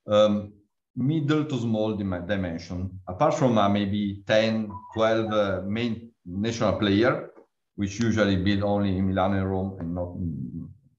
um, 0.08 0.54
middle 0.96 1.44
to 1.44 1.58
small 1.58 1.96
dimension. 1.96 3.00
Apart 3.08 3.34
from 3.34 3.58
uh, 3.58 3.68
maybe 3.68 4.22
10, 4.26 4.70
12 4.94 5.32
uh, 5.32 5.62
main 5.66 6.10
national 6.24 6.78
player, 6.78 7.30
which 7.76 7.98
usually 7.98 8.36
build 8.36 8.62
only 8.62 8.96
in 8.96 9.08
Milan 9.08 9.34
and 9.34 9.50
Rome 9.50 9.76
and 9.80 9.94
not, 9.94 10.14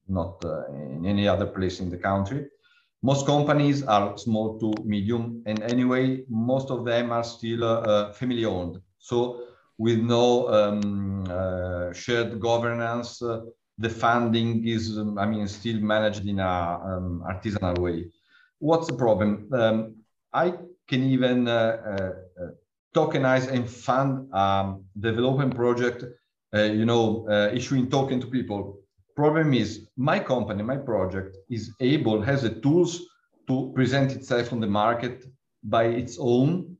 not 0.08 0.44
uh, 0.44 0.68
in 0.74 1.06
any 1.06 1.28
other 1.28 1.46
place 1.46 1.80
in 1.80 1.90
the 1.90 1.98
country. 1.98 2.48
Most 3.02 3.26
companies 3.26 3.84
are 3.84 4.18
small 4.18 4.60
to 4.60 4.74
medium, 4.84 5.44
and 5.46 5.62
anyway, 5.64 6.24
most 6.28 6.72
of 6.72 6.86
them 6.86 7.12
are 7.12 7.24
still 7.24 7.64
uh, 7.64 7.82
uh, 7.82 8.12
family 8.14 8.46
owned. 8.46 8.82
So 8.98 9.44
with 9.78 10.00
no 10.00 10.50
um, 10.50 11.26
uh, 11.30 11.94
shared 11.94 12.40
governance, 12.40 13.20
the 13.78 13.90
funding 13.90 14.68
is, 14.68 14.98
um, 14.98 15.18
I 15.20 15.26
mean, 15.26 15.48
still 15.48 15.80
managed 15.82 16.26
in 16.26 16.40
a 16.40 16.80
um, 16.84 17.24
artisanal 17.28 17.78
way 17.78 18.10
what's 18.60 18.88
the 18.88 18.94
problem? 18.94 19.50
Um, 19.54 19.96
I 20.34 20.54
can 20.88 21.04
even 21.04 21.48
uh, 21.48 21.52
uh, 21.52 22.44
uh, 22.44 22.50
tokenize 22.96 23.48
and 23.48 23.70
fund 23.70 24.34
um, 24.34 24.86
development 25.00 25.56
project, 25.56 26.04
uh, 26.54 26.64
you 26.64 26.86
know, 26.86 27.28
uh, 27.30 27.50
issuing 27.54 27.90
token 27.90 28.20
to 28.22 28.28
people. 28.28 28.80
Problem 29.16 29.54
is 29.54 29.88
my 29.96 30.20
company, 30.20 30.62
my 30.64 30.78
project 30.78 31.38
is 31.50 31.74
able, 31.80 32.22
has 32.22 32.42
the 32.42 32.50
tools 32.50 33.02
to 33.48 33.72
present 33.74 34.12
itself 34.12 34.52
on 34.52 34.60
the 34.60 34.68
market 34.68 35.26
by 35.64 35.86
its 35.86 36.18
own. 36.20 36.78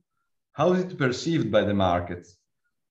How 0.52 0.72
is 0.72 0.84
it 0.84 0.98
perceived 0.98 1.50
by 1.50 1.62
the 1.62 1.74
markets? 1.74 2.36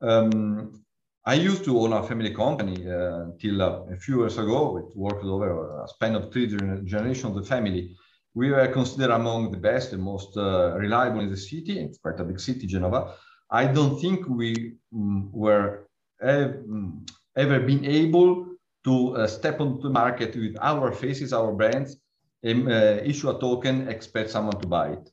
Um, 0.02 0.84
I 1.26 1.34
used 1.34 1.63
to 1.65 1.80
own 1.80 1.93
a 1.93 2.04
family 2.04 2.34
company 2.34 2.88
uh, 2.88 3.24
until 3.24 3.62
a 3.62 3.98
few 3.98 4.21
years 4.21 4.38
ago. 4.38 4.78
It 4.78 4.95
worked 4.95 5.24
over 5.24 5.84
a 5.84 5.88
span 5.88 6.15
of 6.15 6.32
three 6.32 6.48
generations 6.48 7.36
of 7.36 7.36
the 7.36 7.50
family 7.50 7.95
we 8.36 8.52
were 8.52 8.67
considered 8.67 9.12
among 9.12 9.52
the 9.52 9.58
best 9.58 9.93
and 9.93 10.04
most 10.04 10.38
uh, 10.38 10.76
reliable 10.78 11.21
in 11.21 11.30
the 11.30 11.38
city. 11.38 11.80
It's 11.80 11.98
quite 11.98 12.19
a 12.19 12.24
big 12.24 12.39
city, 12.39 12.67
Genova. 12.67 13.15
I 13.50 13.65
don't 13.65 14.00
think 14.00 14.28
we 14.28 14.76
um, 14.93 15.30
were 15.32 15.88
ev 16.21 16.52
mm, 16.67 17.10
ever 17.38 17.60
been 17.60 17.86
able 17.86 18.48
to 18.84 19.15
uh, 19.15 19.28
step 19.28 19.60
onto 19.62 19.82
the 19.82 19.89
market 19.89 20.36
with 20.36 20.56
our 20.62 20.91
faces, 20.91 21.34
our 21.34 21.54
brands, 21.54 21.98
and 22.43 22.71
uh, 22.71 23.00
issue 23.04 23.30
a 23.30 23.39
token, 23.39 23.88
expect 23.88 24.30
someone 24.30 24.60
to 24.62 24.67
buy 24.67 24.89
it. 24.89 25.10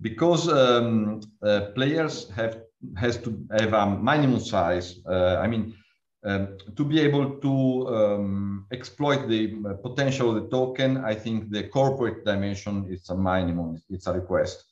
Because 0.00 0.48
um, 0.48 1.20
uh, 1.42 1.72
players 1.74 2.30
have 2.30 2.62
has 2.96 3.18
to 3.18 3.30
have 3.50 3.72
a 3.74 3.84
minimum 4.10 4.40
size. 4.40 5.00
Uh, 5.06 5.36
I 5.44 5.46
mean, 5.46 5.74
um, 6.24 6.58
to 6.76 6.84
be 6.84 7.00
able 7.00 7.38
to 7.40 7.88
um, 7.88 8.66
exploit 8.72 9.28
the 9.28 9.56
uh, 9.66 9.74
potential 9.74 10.28
of 10.30 10.42
the 10.42 10.50
token, 10.50 10.98
I 10.98 11.14
think 11.14 11.50
the 11.50 11.64
corporate 11.64 12.24
dimension 12.24 12.86
is 12.90 13.08
a 13.08 13.16
minimum, 13.16 13.82
it's 13.88 14.06
a 14.06 14.12
request. 14.12 14.64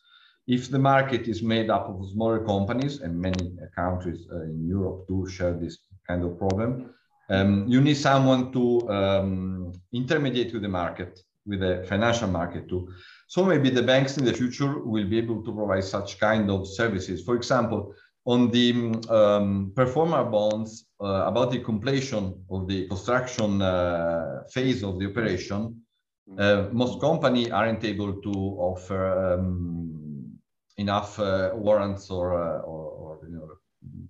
If 0.47 0.71
the 0.71 0.79
market 0.79 1.29
is 1.29 1.43
made 1.43 1.71
up 1.71 1.89
of 1.89 2.11
smaller 2.11 2.45
companies, 2.45 3.01
and 3.01 3.19
many 3.19 3.57
countries 3.75 4.27
uh, 4.33 4.43
in 4.43 4.67
Europe 4.67 5.07
do 5.09 5.29
share 5.29 5.53
this 5.53 5.79
kind 6.07 6.25
of 6.25 6.39
problem, 6.39 6.95
um, 7.31 7.67
you 7.69 7.81
need 7.81 7.97
someone 7.97 8.53
to 8.53 8.89
um, 8.91 9.73
intermediate 9.93 10.53
with 10.53 10.63
the 10.63 10.69
market, 10.69 11.21
with 11.47 11.61
the 11.61 11.85
financial 11.89 12.29
market 12.29 12.69
too. 12.69 12.89
So 13.27 13.45
maybe 13.45 13.69
the 13.69 13.83
banks 13.83 14.17
in 14.17 14.25
the 14.25 14.33
future 14.33 14.79
will 14.79 15.07
be 15.07 15.19
able 15.19 15.43
to 15.45 15.55
provide 15.55 15.85
such 15.85 16.19
kind 16.19 16.51
of 16.51 16.67
services. 16.67 17.23
For 17.23 17.37
example, 17.37 17.95
on 18.29 18.51
the 18.51 18.73
um, 19.09 19.73
performer 19.75 20.23
bonds 20.23 20.85
uh, 21.01 21.25
about 21.27 21.51
the 21.51 21.61
completion 21.61 22.45
of 22.51 22.69
the 22.69 22.87
construction 22.87 23.63
uh, 23.63 24.43
phase 24.51 24.83
of 24.83 24.99
the 24.99 25.07
operation, 25.07 25.83
mm-hmm. 26.29 26.39
uh, 26.39 26.69
most 26.71 27.01
companies 27.01 27.51
aren't 27.51 27.83
able 27.85 28.13
to 28.21 28.33
offer 28.71 29.33
um, 29.33 30.39
enough 30.77 31.19
uh, 31.19 31.53
warrants 31.55 32.11
or, 32.11 32.35
uh, 32.35 32.61
or, 32.61 32.85
or 33.01 33.19
you 33.27 33.35
know, 33.35 33.49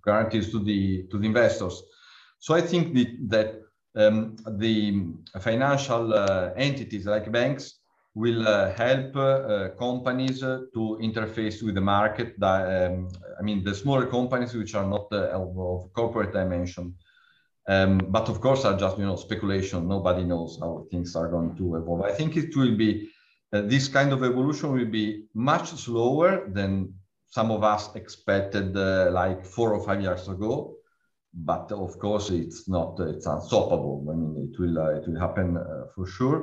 guarantees 0.05 0.51
to 0.51 0.59
the 0.65 1.07
to 1.11 1.19
the 1.19 1.27
investors. 1.27 1.81
So 2.41 2.55
I 2.55 2.61
think 2.61 2.95
the, 2.95 3.05
that 3.29 3.61
um, 3.95 4.35
the 4.59 5.13
financial 5.41 6.13
uh, 6.13 6.51
entities 6.57 7.07
like 7.07 7.31
banks 7.31 7.78
will 8.19 8.49
uh, 8.49 8.73
help 8.75 9.15
uh, 9.17 9.69
companies 9.79 10.43
uh, 10.43 10.63
to 10.75 10.99
interface 11.01 11.63
with 11.63 11.77
the 11.77 11.81
market. 11.81 12.35
That, 12.41 12.63
um, 12.91 13.09
I 13.39 13.43
mean, 13.43 13.63
the 13.63 13.75
smaller 13.75 14.07
companies 14.07 14.55
which 14.55 14.75
are 14.75 14.87
not 14.87 15.13
of, 15.13 15.93
corporate 15.93 16.33
dimension, 16.33 16.95
um, 17.69 17.99
but 18.09 18.29
of 18.29 18.41
course 18.41 18.65
are 18.65 18.77
just 18.77 18.99
you 18.99 19.07
know 19.07 19.17
speculation. 19.17 19.87
Nobody 19.87 20.25
knows 20.25 20.59
how 20.61 20.87
things 20.91 21.15
are 21.15 21.29
going 21.29 21.55
to 21.59 21.77
evolve. 21.77 22.03
I 22.03 22.13
think 22.13 22.37
it 22.37 22.57
will 22.57 22.77
be 22.77 23.09
uh, 23.53 23.63
this 23.75 23.87
kind 23.87 24.13
of 24.13 24.25
evolution 24.25 24.73
will 24.73 24.93
be 25.03 25.25
much 25.35 25.69
slower 25.69 26.49
than 26.49 26.95
some 27.27 27.53
of 27.53 27.63
us 27.63 27.95
expected, 27.95 28.77
uh, 28.77 29.11
like 29.13 29.47
four 29.47 29.73
or 29.75 29.85
five 29.87 30.01
years 30.03 30.27
ago. 30.29 30.75
But 31.33 31.71
of 31.71 31.99
course, 32.01 32.31
it's 32.31 32.69
not 32.69 32.99
it's 32.99 33.27
unstoppable. 33.27 34.05
I 34.11 34.15
mean, 34.21 34.33
it 34.47 34.59
will 34.59 34.77
uh, 34.77 34.91
it 34.99 35.07
will 35.07 35.21
happen 35.21 35.49
for 35.95 36.07
sure. 36.07 36.41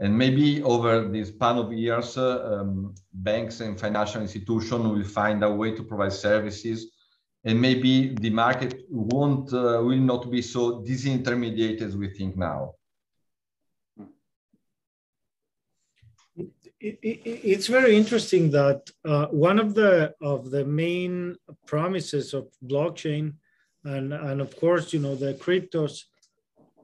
And 0.00 0.18
maybe 0.18 0.62
over 0.62 1.08
this 1.08 1.28
span 1.28 1.56
of 1.56 1.72
years, 1.72 2.18
uh, 2.18 2.60
um, 2.60 2.94
banks 3.12 3.60
and 3.60 3.78
financial 3.78 4.22
institutions 4.22 4.86
will 4.86 5.04
find 5.04 5.42
a 5.44 5.50
way 5.50 5.70
to 5.74 5.82
provide 5.84 6.12
services. 6.12 6.90
And 7.44 7.60
maybe 7.60 8.14
the 8.14 8.30
market 8.30 8.84
won't, 8.90 9.52
uh, 9.52 9.80
will 9.84 10.04
not 10.12 10.30
be 10.30 10.42
so 10.42 10.82
disintermediated 10.82 11.82
as 11.82 11.96
we 11.96 12.08
think 12.10 12.36
now. 12.36 12.74
it, 16.84 16.98
it, 17.02 17.40
it's 17.52 17.66
very 17.66 17.96
interesting 17.96 18.50
that 18.50 18.90
uh, 19.04 19.26
one 19.26 19.58
of 19.58 19.74
the 19.74 20.14
of 20.20 20.50
the 20.50 20.64
main 20.64 21.36
promises 21.66 22.34
of 22.34 22.48
blockchain, 22.62 23.34
and 23.84 24.12
and 24.12 24.40
of 24.40 24.54
course 24.56 24.92
you 24.92 25.00
know 25.00 25.14
the 25.14 25.34
cryptos, 25.34 26.04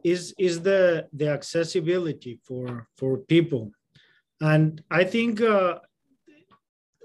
is 0.05 0.35
is 0.39 0.63
the 0.63 1.07
the 1.13 1.29
accessibility 1.29 2.41
for 2.45 2.87
for 2.97 3.19
people, 3.19 3.71
and 4.41 4.83
I 4.91 5.05
think 5.05 5.41
uh, 5.41 5.79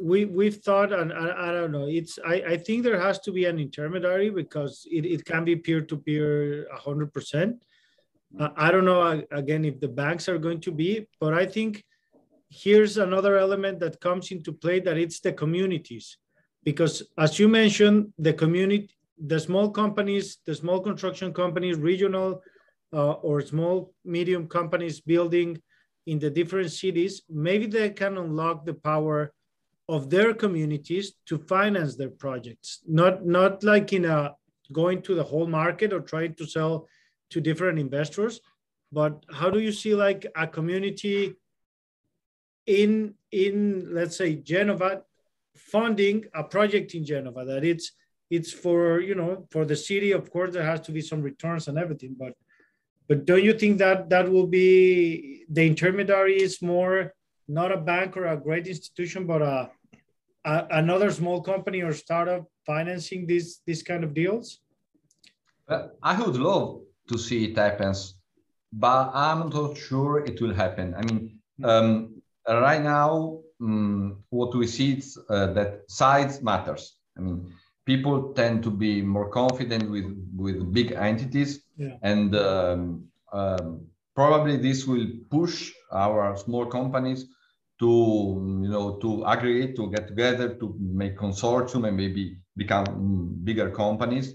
we 0.02 0.26
we've 0.26 0.58
thought 0.58 0.92
and 0.92 1.14
I, 1.14 1.50
I, 1.50 1.52
don't 1.54 1.72
know 1.72 1.88
it's 1.88 2.20
I, 2.26 2.36
I 2.54 2.58
think 2.58 2.84
there 2.84 3.00
has 3.00 3.18
to 3.20 3.32
be 3.32 3.46
an 3.46 3.60
intermediary 3.60 4.30
because 4.30 4.86
it, 4.92 5.06
it 5.06 5.24
can 5.24 5.46
be 5.46 5.56
peer-to-peer 5.56 6.68
100% 6.86 7.58
uh, 8.38 8.50
i 8.58 8.70
don't 8.72 8.84
know 8.84 9.24
again 9.32 9.64
if 9.64 9.80
the 9.80 9.88
banks 9.88 10.28
are 10.28 10.38
going 10.38 10.60
to 10.60 10.72
be 10.74 11.08
but 11.22 11.34
i 11.34 11.46
think 11.46 11.82
here's 12.50 12.98
another 12.98 13.38
element 13.38 13.80
that 13.80 14.00
comes 14.00 14.32
into 14.32 14.54
play 14.54 14.80
that 14.80 14.98
it's 14.98 15.20
the 15.20 15.34
communities. 15.34 16.18
Because 16.64 17.04
as 17.18 17.38
you 17.40 17.48
mentioned 17.48 18.14
the 18.18 18.34
community 18.34 18.90
the 19.18 19.40
small 19.40 19.70
companies 19.70 20.40
the 20.46 20.54
small 20.54 20.82
construction 20.82 21.34
companies 21.34 21.78
regional 21.78 22.42
uh, 22.96 23.14
or 23.28 23.42
small 23.42 23.94
medium 24.04 24.48
companies 24.48 25.02
building 25.02 25.62
in 26.08 26.18
the 26.20 26.30
different 26.30 26.72
cities 26.72 27.24
maybe 27.30 27.68
they 27.68 27.90
can 27.90 28.18
unlock 28.18 28.66
the 28.66 28.74
power 28.74 29.34
of 29.88 30.10
their 30.10 30.34
communities 30.34 31.14
to 31.28 31.38
finance 31.38 31.96
their 31.96 32.10
projects. 32.10 32.82
Not 32.88 33.26
not 33.26 33.64
like 33.64 33.94
in 33.94 34.06
a 34.06 34.36
going 34.72 35.02
to 35.04 35.14
the 35.14 35.24
whole 35.24 35.48
market 35.48 35.94
or 35.94 36.00
trying 36.00 36.34
to 36.36 36.46
sell 36.46 36.88
to 37.30 37.40
different 37.40 37.78
investors 37.78 38.42
but 38.92 39.26
how 39.32 39.50
do 39.50 39.60
you 39.60 39.72
see 39.72 39.94
like 39.94 40.26
a 40.36 40.48
community 40.48 41.36
in 42.66 43.14
in 43.32 43.94
let's 43.94 44.18
say 44.18 44.36
Genova 44.36 45.04
funding 45.56 46.26
a 46.34 46.44
project 46.44 46.96
in 46.96 47.04
Genova? 47.04 47.44
That 47.46 47.64
it's 47.64 47.92
it's 48.30 48.52
for 48.52 49.02
you 49.02 49.16
know 49.16 49.48
for 49.52 49.66
the 49.66 49.76
city 49.76 50.12
of 50.12 50.32
course 50.32 50.54
there 50.54 50.64
has 50.64 50.82
to 50.82 50.92
be 50.92 51.02
some 51.02 51.22
returns 51.22 51.68
and 51.68 51.78
everything 51.78 52.16
but 52.18 52.34
but 53.08 53.26
don't 53.26 53.44
you 53.44 53.54
think 53.54 53.78
that 53.78 54.10
that 54.10 54.30
will 54.30 54.48
be 54.48 55.46
the 55.50 55.66
intermediary 55.66 56.38
is 56.42 56.62
more 56.62 57.14
not 57.48 57.72
a 57.72 57.78
bank 57.78 58.18
or 58.18 58.26
a 58.28 58.38
great 58.38 58.68
institution 58.68 59.26
but 59.26 59.42
a, 59.42 59.70
a 60.46 60.68
another 60.72 61.12
small 61.12 61.42
company 61.42 61.82
or 61.82 61.94
startup 61.94 62.44
financing 62.66 63.28
these 63.28 63.62
these 63.68 63.84
kind 63.84 64.04
of 64.04 64.14
deals 64.14 64.60
i 66.04 66.14
would 66.22 66.38
love 66.38 66.82
to 67.08 67.18
see 67.18 67.46
it 67.46 67.58
happens 67.58 68.16
but 68.74 69.12
i'm 69.14 69.50
not 69.50 69.78
sure 69.78 70.26
it 70.26 70.42
will 70.42 70.54
happen 70.54 70.94
i 70.98 71.02
mean 71.04 71.36
um, 71.64 72.22
right 72.48 72.82
now, 72.82 73.40
um, 73.62 74.24
what 74.30 74.56
we 74.56 74.68
see 74.68 74.94
is 74.94 75.18
uh, 75.30 75.48
that 75.54 75.84
size 75.88 76.42
matters. 76.42 76.98
I 77.18 77.22
mean, 77.22 77.54
people 77.86 78.34
tend 78.34 78.64
to 78.64 78.72
be 78.72 79.02
more 79.02 79.30
confident 79.30 79.90
with 79.90 80.06
with 80.36 80.74
big 80.74 80.92
entities, 80.92 81.62
yeah. 81.78 81.98
and 82.02 82.36
um, 82.36 83.06
um, 83.32 83.86
probably 84.16 84.58
this 84.58 84.86
will 84.86 85.08
push 85.30 85.72
our 85.92 86.36
small 86.38 86.66
companies 86.66 87.26
to 87.80 87.90
you 88.64 88.70
know 88.70 88.98
to 88.98 89.26
aggregate, 89.26 89.76
to 89.76 89.90
get 89.92 90.08
together, 90.08 90.56
to 90.56 90.76
make 90.80 91.18
consortium, 91.18 91.88
and 91.88 91.96
maybe 91.98 92.38
become 92.58 92.86
mm, 92.86 93.44
bigger 93.44 93.70
companies. 93.70 94.34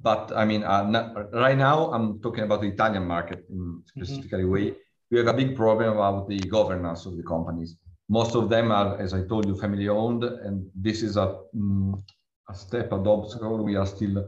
But 0.00 0.32
I 0.34 0.44
mean, 0.44 0.62
uh, 0.62 0.84
not, 0.88 1.34
right 1.34 1.58
now 1.58 1.90
I'm 1.92 2.20
talking 2.20 2.44
about 2.44 2.60
the 2.60 2.68
Italian 2.68 3.06
market 3.06 3.44
in 3.50 3.58
mm-hmm. 3.58 3.78
specifically 3.86 4.44
mm 4.44 4.50
-hmm. 4.50 4.72
way 4.72 4.76
we 5.10 5.18
have 5.18 5.26
a 5.26 5.32
big 5.32 5.56
problem 5.56 5.92
about 5.92 6.28
the 6.28 6.38
governance 6.38 7.06
of 7.06 7.16
the 7.16 7.22
companies. 7.22 7.76
Most 8.08 8.34
of 8.34 8.48
them 8.48 8.70
are, 8.70 8.98
as 8.98 9.12
I 9.12 9.22
told 9.26 9.46
you, 9.46 9.56
family 9.56 9.88
owned, 9.88 10.24
and 10.24 10.68
this 10.74 11.02
is 11.02 11.16
a, 11.16 11.38
um, 11.54 12.02
a 12.48 12.54
step, 12.54 12.92
an 12.92 13.06
obstacle 13.06 13.62
we 13.64 13.76
are 13.76 13.86
still 13.86 14.24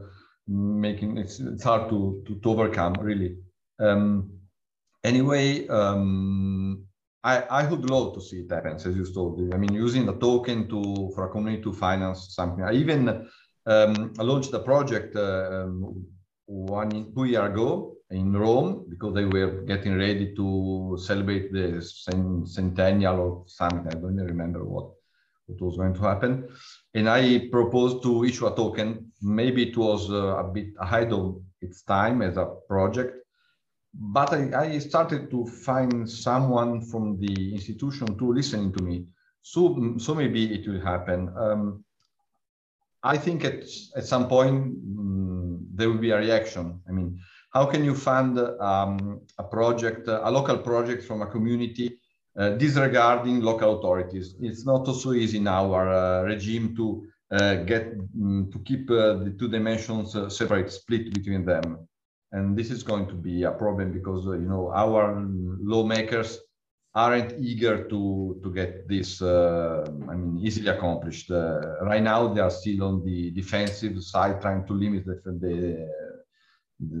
making. 0.47 1.17
It's, 1.17 1.39
it's 1.39 1.63
hard 1.63 1.89
to, 1.89 2.23
to, 2.27 2.35
to 2.35 2.49
overcome, 2.49 2.95
really. 2.99 3.37
Um, 3.79 4.31
anyway, 5.03 5.67
um, 5.67 6.85
I, 7.23 7.41
I 7.41 7.67
would 7.69 7.89
love 7.89 8.13
to 8.15 8.21
see 8.21 8.37
it 8.41 8.51
happen, 8.51 8.75
as 8.75 8.85
you 8.85 9.11
told. 9.13 9.39
me. 9.39 9.51
I 9.53 9.57
mean, 9.57 9.73
using 9.73 10.05
the 10.05 10.13
token 10.13 10.67
to 10.69 11.11
for 11.15 11.25
a 11.25 11.29
community 11.29 11.63
to 11.63 11.73
finance 11.73 12.33
something. 12.35 12.63
I 12.63 12.73
even 12.73 13.27
um, 13.65 14.13
launched 14.17 14.53
a 14.53 14.59
project 14.59 15.15
uh, 15.15 15.67
one 16.45 17.13
two 17.15 17.25
year 17.25 17.45
ago 17.45 17.95
in 18.09 18.33
Rome 18.33 18.85
because 18.89 19.13
they 19.13 19.25
were 19.25 19.61
getting 19.61 19.97
ready 19.97 20.35
to 20.35 20.97
celebrate 20.99 21.53
the 21.53 21.81
centennial 22.45 23.19
or 23.19 23.43
something. 23.47 23.87
I 23.87 23.99
don't 23.99 24.15
even 24.15 24.25
remember 24.25 24.63
what, 24.65 24.89
what 25.45 25.61
was 25.61 25.77
going 25.77 25.93
to 25.93 26.01
happen. 26.01 26.49
And 26.93 27.09
I 27.09 27.47
proposed 27.51 28.03
to 28.03 28.25
issue 28.25 28.47
a 28.47 28.55
token. 28.55 29.11
Maybe 29.21 29.69
it 29.69 29.77
was 29.77 30.11
uh, 30.11 30.37
a 30.37 30.43
bit 30.43 30.73
ahead 30.79 31.13
of 31.13 31.41
its 31.61 31.83
time 31.83 32.21
as 32.21 32.37
a 32.37 32.53
project, 32.67 33.15
but 33.93 34.33
I, 34.33 34.63
I, 34.63 34.79
started 34.79 35.29
to 35.31 35.45
find 35.45 36.09
someone 36.09 36.81
from 36.81 37.19
the 37.19 37.53
institution 37.53 38.17
to 38.17 38.33
listening 38.33 38.73
to 38.73 38.83
me. 38.83 39.05
So, 39.41 39.95
so 39.97 40.15
maybe 40.15 40.53
it 40.53 40.67
will 40.67 40.81
happen. 40.81 41.33
Um, 41.37 41.83
I 43.03 43.17
think 43.17 43.43
at, 43.45 43.63
at 43.95 44.05
some 44.05 44.27
point 44.27 44.55
um, 44.97 45.67
there 45.73 45.89
will 45.89 45.97
be 45.97 46.11
a 46.11 46.17
reaction. 46.17 46.81
I 46.87 46.91
mean, 46.91 47.19
how 47.53 47.65
can 47.65 47.83
you 47.83 47.95
fund 47.95 48.39
um, 48.39 49.21
a 49.37 49.43
project, 49.43 50.07
a 50.07 50.29
local 50.29 50.57
project 50.57 51.03
from 51.03 51.21
a 51.21 51.27
community 51.27 51.99
uh, 52.37 52.51
disregarding 52.51 53.41
local 53.41 53.79
authorities? 53.79 54.35
It's 54.39 54.65
not 54.65 54.85
so 54.85 55.13
easy 55.13 55.37
in 55.37 55.47
our 55.47 55.89
uh, 55.89 56.23
regime 56.23 56.75
to 56.75 57.03
uh, 57.31 57.55
get 57.63 57.93
um, 58.21 58.49
to 58.51 58.59
keep 58.59 58.91
uh, 58.91 59.13
the 59.13 59.35
two 59.39 59.47
dimensions 59.47 60.15
uh, 60.15 60.29
separate, 60.29 60.69
split 60.71 61.13
between 61.13 61.45
them. 61.45 61.87
And 62.33 62.57
this 62.57 62.71
is 62.71 62.83
going 62.83 63.07
to 63.07 63.13
be 63.13 63.43
a 63.43 63.51
problem 63.51 63.93
because 63.93 64.27
uh, 64.27 64.33
you 64.33 64.49
know 64.49 64.71
our 64.73 65.25
lawmakers 65.61 66.39
aren't 66.93 67.39
eager 67.39 67.87
to 67.87 68.39
to 68.43 68.53
get 68.53 68.85
this 68.89 69.21
I 69.21 69.85
mean 70.13 70.39
easily 70.41 70.67
accomplished. 70.67 71.29
Right 71.29 72.03
now 72.03 72.33
they 72.33 72.41
are 72.41 72.51
still 72.51 72.83
on 72.83 73.05
the 73.05 73.31
defensive 73.31 74.03
side 74.03 74.41
trying 74.41 74.67
to 74.67 74.73
limit 74.73 75.05
the, 75.05 75.21
the 75.25 75.89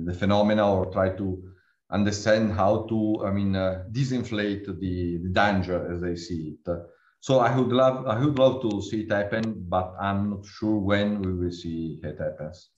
the 0.05 0.13
phenomena 0.13 0.65
or 0.71 0.85
try 0.93 1.09
to 1.09 1.50
understand 1.91 2.53
how 2.53 2.85
to, 2.89 3.25
I 3.25 3.31
mean, 3.31 3.55
uh, 3.55 3.83
disinflate 3.91 4.65
the, 4.65 5.17
the, 5.17 5.29
danger 5.29 5.91
as 5.93 6.01
they 6.01 6.15
see 6.15 6.55
it. 6.65 6.77
So 7.19 7.39
I 7.39 7.55
would 7.55 7.71
love, 7.71 8.07
I 8.07 8.19
would 8.19 8.39
love 8.39 8.61
to 8.63 8.81
see 8.81 9.01
it 9.01 9.11
happen, 9.11 9.65
but 9.67 9.93
I'm 9.99 10.31
not 10.31 10.45
sure 10.45 10.77
when 10.77 11.21
we 11.21 11.33
will 11.33 11.51
see 11.51 11.99
it 12.01 12.17
happens. 12.19 12.69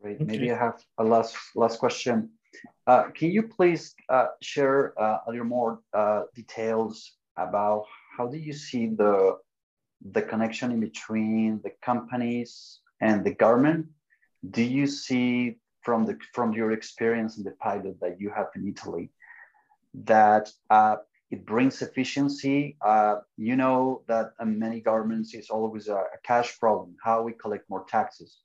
Great. 0.00 0.16
Okay. 0.16 0.24
Maybe 0.24 0.50
I 0.50 0.56
have 0.56 0.82
a 0.96 1.04
last 1.04 1.36
last 1.54 1.78
question. 1.78 2.30
Uh, 2.86 3.10
can 3.10 3.30
you 3.30 3.42
please 3.42 3.94
uh, 4.08 4.28
share 4.40 4.98
uh, 4.98 5.18
a 5.26 5.30
little 5.30 5.46
more 5.46 5.80
uh, 5.92 6.22
details 6.34 7.12
about 7.36 7.84
how 8.16 8.26
do 8.26 8.38
you 8.38 8.54
see 8.54 8.86
the 8.86 9.36
the 10.12 10.22
connection 10.22 10.72
in 10.72 10.80
between 10.80 11.60
the 11.62 11.72
companies 11.82 12.80
and 13.02 13.22
the 13.22 13.34
government 13.34 13.86
do 14.48 14.62
you 14.62 14.86
see 14.86 15.59
from 15.82 16.04
the 16.04 16.18
from 16.34 16.52
your 16.52 16.72
experience 16.72 17.38
in 17.38 17.44
the 17.44 17.52
pilot 17.52 17.98
that 18.00 18.20
you 18.20 18.30
have 18.30 18.48
in 18.54 18.68
Italy 18.68 19.10
that 19.94 20.50
uh, 20.70 20.96
it 21.30 21.46
brings 21.46 21.82
efficiency? 21.82 22.76
Uh, 22.84 23.16
you 23.36 23.56
know 23.56 24.02
that 24.08 24.32
in 24.40 24.58
many 24.58 24.80
governments 24.80 25.34
is 25.34 25.50
always 25.50 25.88
a, 25.88 25.96
a, 25.96 26.18
cash 26.24 26.58
problem, 26.58 26.96
how 27.02 27.22
we 27.22 27.32
collect 27.32 27.68
more 27.70 27.84
taxes. 27.88 28.38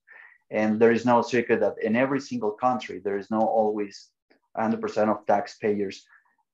And 0.52 0.80
there 0.80 0.92
is 0.92 1.06
no 1.06 1.22
secret 1.22 1.60
that 1.62 1.76
in 1.82 1.96
every 1.96 2.20
single 2.20 2.52
country, 2.52 3.02
there 3.04 3.18
is 3.18 3.32
no 3.32 3.42
always 3.42 4.10
100% 4.58 5.10
of 5.10 5.26
taxpayers. 5.26 6.06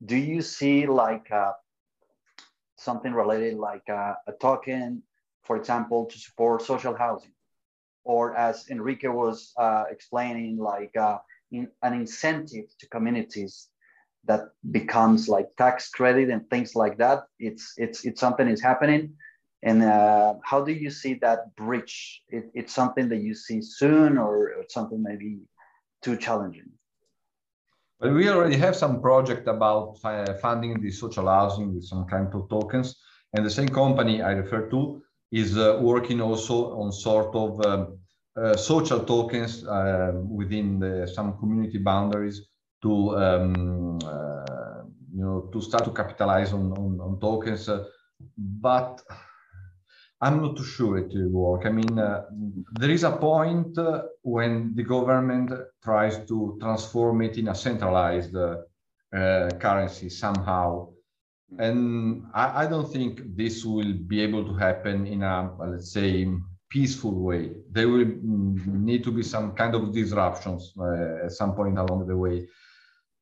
Do 0.05 0.15
you 0.15 0.41
see 0.41 0.87
like 0.87 1.29
uh, 1.31 1.51
something 2.77 3.13
related 3.13 3.57
like 3.57 3.87
uh, 3.89 4.13
a 4.27 4.31
token, 4.39 5.03
for 5.43 5.57
example, 5.57 6.05
to 6.05 6.17
support 6.17 6.61
social 6.61 6.95
housing? 6.95 7.33
Or 8.03 8.35
as 8.35 8.69
Enrique 8.69 9.07
was 9.07 9.53
uh, 9.57 9.85
explaining, 9.89 10.57
like 10.57 10.95
uh, 10.97 11.17
in, 11.51 11.67
an 11.83 11.93
incentive 11.93 12.65
to 12.79 12.87
communities 12.89 13.67
that 14.25 14.49
becomes 14.69 15.27
like 15.27 15.49
tax 15.57 15.89
credit 15.89 16.29
and 16.29 16.49
things 16.49 16.75
like 16.75 16.97
that. 16.97 17.23
It's 17.39 17.73
it's 17.77 18.05
it's 18.05 18.19
something 18.19 18.47
is 18.47 18.61
happening. 18.61 19.13
And 19.63 19.83
uh, 19.83 20.35
how 20.43 20.63
do 20.63 20.71
you 20.71 20.89
see 20.89 21.15
that 21.21 21.55
bridge? 21.55 22.23
It, 22.29 22.49
it's 22.55 22.73
something 22.73 23.09
that 23.09 23.21
you 23.21 23.35
see 23.35 23.61
soon, 23.61 24.17
or 24.17 24.49
it's 24.59 24.73
something 24.73 25.03
maybe 25.03 25.39
too 26.01 26.17
challenging. 26.17 26.69
Well, 27.99 28.13
we 28.13 28.27
already 28.29 28.57
have 28.57 28.75
some 28.75 29.01
project 29.01 29.47
about 29.47 29.99
funding 30.41 30.81
the 30.81 30.89
social 30.89 31.27
housing 31.27 31.75
with 31.75 31.85
some 31.85 32.05
kind 32.07 32.33
of 32.33 32.49
tokens, 32.49 32.95
and 33.33 33.45
the 33.45 33.51
same 33.51 33.69
company 33.69 34.23
I 34.23 34.31
refer 34.31 34.67
to 34.69 35.03
is 35.31 35.57
uh, 35.57 35.79
working 35.81 36.21
also 36.21 36.71
on 36.79 36.91
sort 36.91 37.33
of 37.35 37.65
um, 37.65 37.97
uh, 38.35 38.55
social 38.55 39.01
tokens 39.03 39.65
um, 39.67 40.29
within 40.29 40.79
the, 40.79 41.07
some 41.13 41.37
community 41.37 41.77
boundaries 41.77 42.47
to 42.81 43.15
um, 43.17 43.99
uh, 44.05 44.83
you 45.13 45.21
know, 45.21 45.49
to 45.51 45.61
start 45.61 45.85
to 45.85 45.91
capitalize 45.91 46.53
on, 46.53 46.71
on, 46.71 46.99
on 47.01 47.19
tokens. 47.19 47.69
But 48.37 49.01
I'm 50.21 50.41
not 50.41 50.55
too 50.55 50.63
sure 50.63 50.97
it 50.97 51.11
will 51.13 51.29
work. 51.29 51.65
I 51.65 51.71
mean, 51.71 51.97
uh, 51.97 52.25
there 52.73 52.91
is 52.91 53.03
a 53.03 53.11
point 53.11 53.77
uh, 53.77 54.03
when 54.21 54.73
the 54.75 54.83
government 54.83 55.51
tries 55.83 56.25
to 56.27 56.57
transform 56.61 57.21
it 57.23 57.37
in 57.37 57.47
a 57.47 57.55
centralized 57.55 58.35
uh 58.35 59.49
currency 59.59 60.07
somehow. 60.09 60.87
And 61.59 62.23
I, 62.33 62.63
I, 62.63 62.67
don't 62.67 62.91
think 62.91 63.21
this 63.35 63.65
will 63.65 63.93
be 63.93 64.21
able 64.21 64.45
to 64.45 64.53
happen 64.55 65.05
in 65.05 65.21
a, 65.21 65.51
let's 65.59 65.91
say, 65.91 66.27
peaceful 66.69 67.21
way. 67.21 67.51
There 67.69 67.89
will 67.89 68.05
need 68.23 69.03
to 69.03 69.11
be 69.11 69.23
some 69.23 69.51
kind 69.53 69.75
of 69.75 69.93
disruptions 69.93 70.73
uh, 70.79 71.25
at 71.25 71.31
some 71.31 71.53
point 71.53 71.77
along 71.77 72.07
the 72.07 72.15
way. 72.15 72.47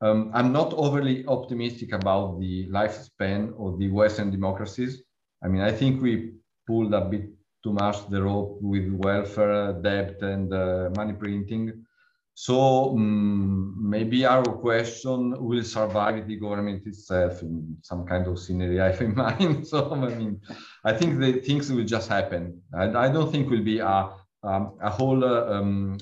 Um, 0.01 0.31
I'm 0.33 0.53
not 0.53 0.73
overly 0.73 1.25
optimistic 1.25 1.91
about 1.91 2.39
the 2.39 2.69
lifespan 2.69 3.53
of 3.59 3.79
the 3.79 3.89
Western 3.89 4.31
democracies. 4.31 5.01
I 5.43 5.47
mean, 5.47 5.61
I 5.61 5.71
think 5.71 6.01
we 6.01 6.33
pulled 6.67 6.93
a 6.93 7.01
bit 7.01 7.29
too 7.63 7.73
much 7.73 8.07
the 8.09 8.21
rope 8.21 8.59
with 8.61 8.89
welfare, 8.93 9.73
debt, 9.73 10.21
and 10.21 10.53
uh, 10.53 10.89
money 10.95 11.13
printing. 11.13 11.85
So 12.41 12.91
um, 12.91 13.75
maybe 13.77 14.25
our 14.25 14.45
question 14.45 15.35
will 15.45 15.61
survive 15.61 16.25
the 16.25 16.37
government 16.37 16.87
itself 16.87 17.41
in 17.41 17.75
some 17.81 18.05
kind 18.05 18.25
of 18.27 18.39
scenario 18.39 18.81
I 18.85 18.91
have 18.91 19.01
in 19.01 19.13
mind. 19.13 19.67
So 19.67 19.93
I 19.93 20.15
mean, 20.15 20.39
I 20.85 20.93
think 20.93 21.19
the 21.19 21.33
things 21.41 21.69
will 21.69 21.83
just 21.83 22.07
happen. 22.07 22.61
I, 22.73 22.85
I 23.05 23.09
don't 23.09 23.29
think 23.29 23.49
will 23.49 23.67
be 23.73 23.79
a 23.79 24.11
um, 24.43 24.77
a 24.81 24.89
whole 24.89 25.21
uh, 25.25 25.51
um, 25.53 25.97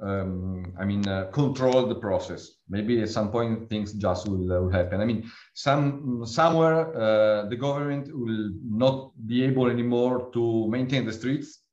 um, 0.00 0.72
I 0.78 0.84
mean, 0.84 1.08
uh, 1.08 1.30
control 1.32 1.88
the 1.88 1.96
process. 1.96 2.42
Maybe 2.68 3.02
at 3.02 3.08
some 3.08 3.32
point 3.32 3.68
things 3.68 3.92
just 3.94 4.28
will, 4.28 4.52
uh, 4.52 4.60
will 4.60 4.70
happen. 4.70 5.00
I 5.00 5.04
mean, 5.04 5.28
some 5.54 6.24
somewhere 6.24 6.94
uh, 6.94 7.48
the 7.48 7.56
government 7.56 8.06
will 8.12 8.52
not 8.62 9.10
be 9.26 9.42
able 9.42 9.68
anymore 9.68 10.30
to 10.32 10.68
maintain 10.68 11.06
the 11.06 11.12
streets. 11.12 11.65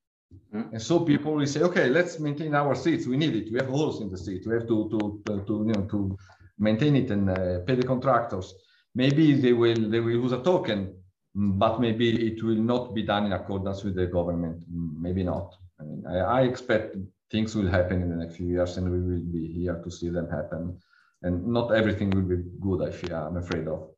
And 0.53 0.81
so 0.81 0.99
people 0.99 1.33
will 1.33 1.47
say, 1.47 1.61
okay, 1.61 1.89
let's 1.89 2.19
maintain 2.19 2.53
our 2.53 2.75
seats. 2.75 3.07
We 3.07 3.17
need 3.17 3.35
it. 3.35 3.51
We 3.51 3.57
have 3.57 3.69
holes 3.69 4.01
in 4.01 4.09
the 4.11 4.17
seat. 4.17 4.45
We 4.45 4.53
have 4.53 4.67
to 4.67 4.87
to 5.25 5.43
to, 5.47 5.53
you 5.67 5.73
know 5.73 5.85
to 5.89 6.17
maintain 6.59 6.95
it 6.95 7.09
and 7.09 7.29
uh, 7.29 7.59
pay 7.65 7.75
the 7.75 7.87
contractors. 7.87 8.53
Maybe 8.93 9.33
they 9.33 9.53
will 9.53 9.89
they 9.89 9.99
will 9.99 10.11
use 10.11 10.31
a 10.31 10.43
token, 10.43 10.95
but 11.33 11.81
maybe 11.81 12.27
it 12.27 12.43
will 12.43 12.61
not 12.73 12.93
be 12.93 13.01
done 13.01 13.25
in 13.25 13.33
accordance 13.33 13.83
with 13.83 13.95
the 13.95 14.05
government. 14.05 14.63
Maybe 14.69 15.23
not. 15.23 15.55
I 15.79 15.83
mean, 15.83 16.03
I, 16.07 16.17
I 16.17 16.41
expect 16.43 16.97
things 17.31 17.55
will 17.55 17.67
happen 17.67 18.03
in 18.03 18.09
the 18.11 18.15
next 18.15 18.35
few 18.37 18.45
years 18.47 18.77
and 18.77 18.91
we 18.91 18.99
will 18.99 19.25
be 19.37 19.51
here 19.51 19.81
to 19.83 19.89
see 19.89 20.09
them 20.09 20.29
happen. 20.29 20.77
And 21.23 21.47
not 21.47 21.73
everything 21.73 22.11
will 22.11 22.29
be 22.35 22.43
good, 22.61 22.87
I 22.87 22.91
fear, 22.91 23.15
I'm 23.15 23.37
afraid 23.37 23.67
of. 23.67 23.89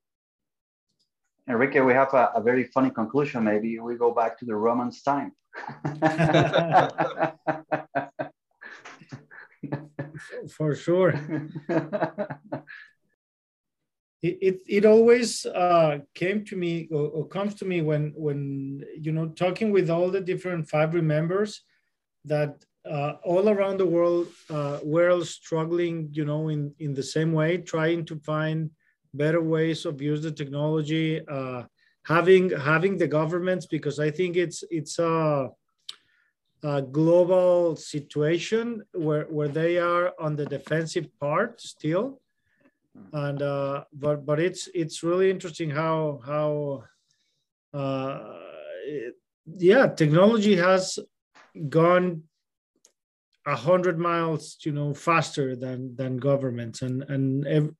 Enrique, 1.49 1.81
we 1.81 1.93
have 1.93 2.13
a, 2.13 2.31
a 2.35 2.41
very 2.41 2.63
funny 2.63 2.91
conclusion. 2.91 3.43
Maybe 3.43 3.79
we 3.79 3.95
go 3.95 4.11
back 4.13 4.39
to 4.39 4.45
the 4.45 4.55
Romans' 4.55 5.01
time. 5.01 5.33
For 10.57 10.75
sure. 10.75 11.13
It, 14.23 14.37
it, 14.41 14.61
it 14.67 14.85
always 14.85 15.45
uh, 15.45 15.99
came 16.15 16.45
to 16.45 16.55
me 16.55 16.87
or, 16.89 17.09
or, 17.09 17.27
comes 17.27 17.53
to 17.55 17.65
me 17.65 17.81
when 17.83 18.11
when 18.15 18.83
you 18.99 19.11
know 19.11 19.27
talking 19.27 19.71
with 19.71 19.91
all 19.91 20.09
the 20.09 20.19
different 20.19 20.67
Fibree 20.67 21.03
members 21.03 21.61
that 22.23 22.65
uh, 22.89 23.13
all 23.23 23.49
around 23.49 23.77
the 23.77 23.85
world, 23.85 24.27
uh, 24.49 24.79
we're 24.83 25.09
all 25.09 25.25
struggling, 25.25 26.09
you 26.11 26.25
know, 26.25 26.49
in, 26.49 26.73
in 26.79 26.93
the 26.93 27.03
same 27.03 27.33
way, 27.33 27.57
trying 27.57 28.05
to 28.05 28.17
find 28.19 28.69
better 29.13 29.41
ways 29.41 29.85
of 29.85 30.01
use 30.01 30.21
the 30.21 30.31
technology, 30.31 31.25
uh, 31.27 31.63
having 32.05 32.51
having 32.51 32.97
the 32.97 33.07
governments, 33.07 33.65
because 33.65 33.99
I 33.99 34.11
think 34.11 34.37
it's 34.37 34.63
it's 34.69 34.99
a, 34.99 35.49
a, 36.63 36.81
global 36.81 37.75
situation 37.75 38.83
where 38.93 39.25
where 39.25 39.47
they 39.47 39.77
are 39.77 40.13
on 40.19 40.35
the 40.35 40.45
defensive 40.45 41.07
part 41.19 41.61
still, 41.61 42.21
and 43.13 43.41
uh, 43.41 43.83
but 43.93 44.25
but 44.25 44.39
it's 44.39 44.69
it's 44.73 45.03
really 45.03 45.29
interesting 45.29 45.69
how 45.69 46.21
how 46.25 46.83
uh, 47.73 48.19
it, 48.85 49.15
yeah 49.57 49.87
technology 49.87 50.55
has 50.55 50.99
gone 51.69 52.23
a 53.47 53.55
hundred 53.55 53.99
miles, 53.99 54.57
you 54.63 54.71
know, 54.71 54.93
faster 54.93 55.55
than 55.55 55.95
than 55.95 56.17
governments, 56.17 56.81
and 56.81 57.03
and 57.03 57.47
ev- 57.47 57.75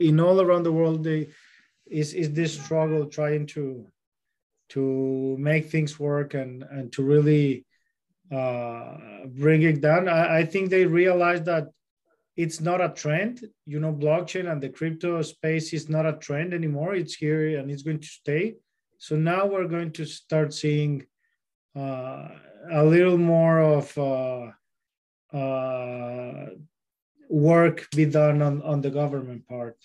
in 0.00 0.20
all 0.20 0.40
around 0.40 0.62
the 0.62 0.72
world, 0.72 1.04
they 1.04 1.28
is 1.86 2.14
is 2.14 2.32
this 2.32 2.60
struggle 2.60 3.06
trying 3.06 3.46
to 3.46 3.86
to 4.68 5.36
make 5.38 5.66
things 5.70 5.98
work 5.98 6.34
and 6.34 6.64
and 6.70 6.92
to 6.92 7.02
really 7.02 7.64
uh, 8.32 8.96
bring 9.26 9.62
it 9.62 9.80
down. 9.80 10.08
I, 10.08 10.38
I 10.38 10.44
think 10.44 10.70
they 10.70 10.84
realize 10.84 11.42
that 11.44 11.68
it's 12.36 12.60
not 12.60 12.80
a 12.80 12.88
trend. 12.88 13.46
You 13.66 13.80
know, 13.80 13.92
blockchain 13.92 14.50
and 14.50 14.60
the 14.60 14.68
crypto 14.68 15.22
space 15.22 15.72
is 15.72 15.88
not 15.88 16.06
a 16.06 16.14
trend 16.14 16.52
anymore. 16.52 16.94
It's 16.94 17.14
here 17.14 17.58
and 17.58 17.70
it's 17.70 17.82
going 17.82 18.00
to 18.00 18.06
stay. 18.06 18.56
So 18.98 19.16
now 19.16 19.46
we're 19.46 19.68
going 19.68 19.92
to 19.92 20.04
start 20.04 20.52
seeing 20.52 21.06
uh, 21.76 22.28
a 22.70 22.84
little 22.84 23.18
more 23.18 23.60
of 23.60 23.96
uh, 23.98 24.50
uh, 25.36 26.46
work 27.28 27.88
be 27.90 28.06
done 28.06 28.42
on, 28.42 28.62
on 28.62 28.80
the 28.80 28.90
government 28.90 29.46
part? 29.46 29.76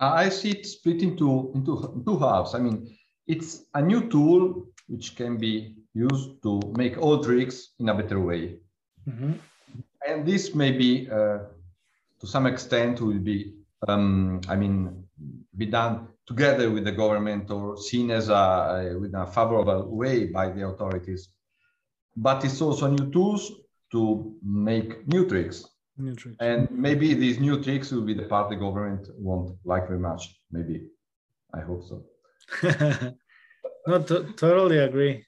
I 0.00 0.28
see 0.28 0.50
it 0.50 0.66
split 0.66 1.02
into, 1.02 1.50
into 1.54 2.02
two 2.06 2.18
halves. 2.18 2.54
I 2.54 2.60
mean, 2.60 2.96
it's 3.26 3.64
a 3.74 3.82
new 3.82 4.08
tool 4.08 4.66
which 4.86 5.16
can 5.16 5.36
be 5.36 5.74
used 5.94 6.42
to 6.42 6.60
make 6.76 6.98
old 6.98 7.24
tricks 7.24 7.74
in 7.78 7.88
a 7.88 7.94
better 7.94 8.20
way. 8.20 8.58
Mm-hmm. 9.08 9.32
And 10.06 10.26
this 10.26 10.54
may 10.54 10.72
be, 10.72 11.08
uh, 11.10 11.38
to 12.20 12.26
some 12.26 12.46
extent, 12.46 13.00
will 13.00 13.18
be, 13.18 13.54
um, 13.88 14.40
I 14.48 14.56
mean, 14.56 15.04
be 15.56 15.66
done 15.66 16.08
together 16.26 16.70
with 16.70 16.84
the 16.84 16.92
government 16.92 17.50
or 17.50 17.76
seen 17.76 18.10
as 18.10 18.28
a, 18.28 18.92
a, 18.92 18.98
with 18.98 19.14
a 19.14 19.26
favorable 19.26 19.96
way 19.96 20.26
by 20.26 20.50
the 20.50 20.66
authorities 20.66 21.28
but 22.18 22.44
it's 22.44 22.60
also 22.60 22.88
new 22.88 23.10
tools 23.10 23.52
to 23.92 24.34
make 24.42 25.06
new 25.06 25.26
tricks. 25.26 25.64
New 25.98 26.14
tricks. 26.14 26.36
And 26.40 26.70
maybe 26.70 27.12
these 27.14 27.40
new 27.40 27.62
tricks 27.62 27.90
will 27.90 28.04
be 28.04 28.14
the 28.14 28.22
part 28.22 28.48
the 28.50 28.56
government 28.56 29.08
won't 29.18 29.56
like 29.64 29.88
very 29.88 29.98
much. 29.98 30.36
Maybe. 30.52 30.86
I 31.52 31.60
hope 31.60 31.82
so. 31.82 32.04
no, 33.86 34.02
totally 34.02 34.78
agree. 34.78 35.24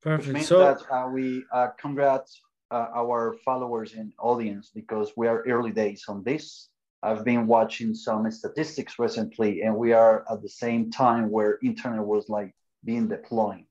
Perfect. 0.00 0.28
Which 0.28 0.34
means 0.34 0.46
so 0.48 0.58
that 0.60 0.80
uh, 0.90 1.08
we 1.08 1.44
uh, 1.52 1.68
congrats 1.78 2.40
uh, 2.70 2.86
our 2.94 3.36
followers 3.44 3.94
and 3.94 4.12
audience 4.18 4.70
because 4.74 5.12
we 5.16 5.26
are 5.26 5.42
early 5.46 5.72
days 5.72 6.04
on 6.08 6.22
this. 6.22 6.70
I've 7.02 7.24
been 7.24 7.46
watching 7.46 7.94
some 7.94 8.28
statistics 8.30 8.98
recently, 8.98 9.62
and 9.62 9.76
we 9.76 9.92
are 9.92 10.24
at 10.30 10.42
the 10.42 10.48
same 10.48 10.90
time 10.90 11.30
where 11.30 11.58
internet 11.62 12.04
was 12.04 12.28
like 12.28 12.54
being 12.84 13.08
deployed 13.08 13.64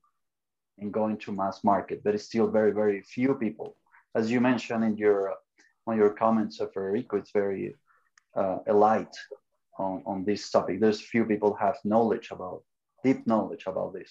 and 0.78 0.92
going 0.92 1.18
to 1.18 1.32
mass 1.32 1.64
market, 1.64 2.02
but 2.04 2.14
it's 2.14 2.24
still 2.24 2.48
very, 2.48 2.70
very 2.70 3.02
few 3.02 3.34
people. 3.34 3.76
As 4.18 4.32
you 4.32 4.40
mentioned 4.40 4.82
in 4.82 4.96
your 4.96 5.20
on 5.86 5.96
your 5.96 6.10
comments, 6.10 6.58
of 6.60 6.72
Federico, 6.72 7.16
it's 7.18 7.30
very 7.30 7.76
uh, 8.40 8.58
light 8.86 9.14
on, 9.78 10.02
on 10.10 10.24
this 10.24 10.50
topic. 10.50 10.80
There's 10.80 11.00
few 11.00 11.24
people 11.24 11.54
have 11.54 11.76
knowledge 11.84 12.28
about 12.32 12.64
deep 13.04 13.20
knowledge 13.28 13.64
about 13.72 13.90
this. 13.94 14.10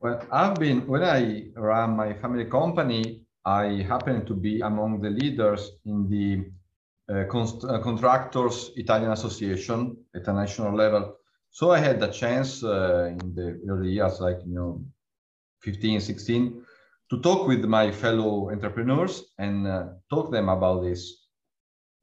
Well, 0.00 0.18
I've 0.32 0.56
been 0.64 0.78
when 0.92 1.04
I 1.04 1.20
ran 1.54 1.90
my 1.96 2.14
family 2.14 2.46
company, 2.46 3.02
I 3.44 3.64
happened 3.92 4.26
to 4.28 4.34
be 4.34 4.54
among 4.70 5.02
the 5.02 5.10
leaders 5.10 5.62
in 5.84 6.08
the 6.14 6.28
uh, 7.12 7.24
uh, 7.72 7.78
contractors 7.88 8.70
Italian 8.76 9.12
Association 9.12 9.78
at 10.16 10.26
a 10.28 10.32
national 10.32 10.74
level. 10.74 11.02
So 11.50 11.72
I 11.72 11.78
had 11.78 12.00
the 12.00 12.08
chance 12.22 12.64
uh, 12.64 13.12
in 13.12 13.34
the 13.34 13.60
early 13.68 13.90
years, 13.90 14.18
like, 14.20 14.38
you 14.46 14.54
know, 14.54 14.82
15, 15.60 16.00
16, 16.00 16.64
to 17.10 17.20
talk 17.20 17.48
with 17.48 17.64
my 17.64 17.90
fellow 17.90 18.50
entrepreneurs 18.50 19.24
and 19.38 19.66
uh, 19.66 19.84
talk 20.10 20.30
them 20.30 20.48
about 20.48 20.82
this. 20.82 21.28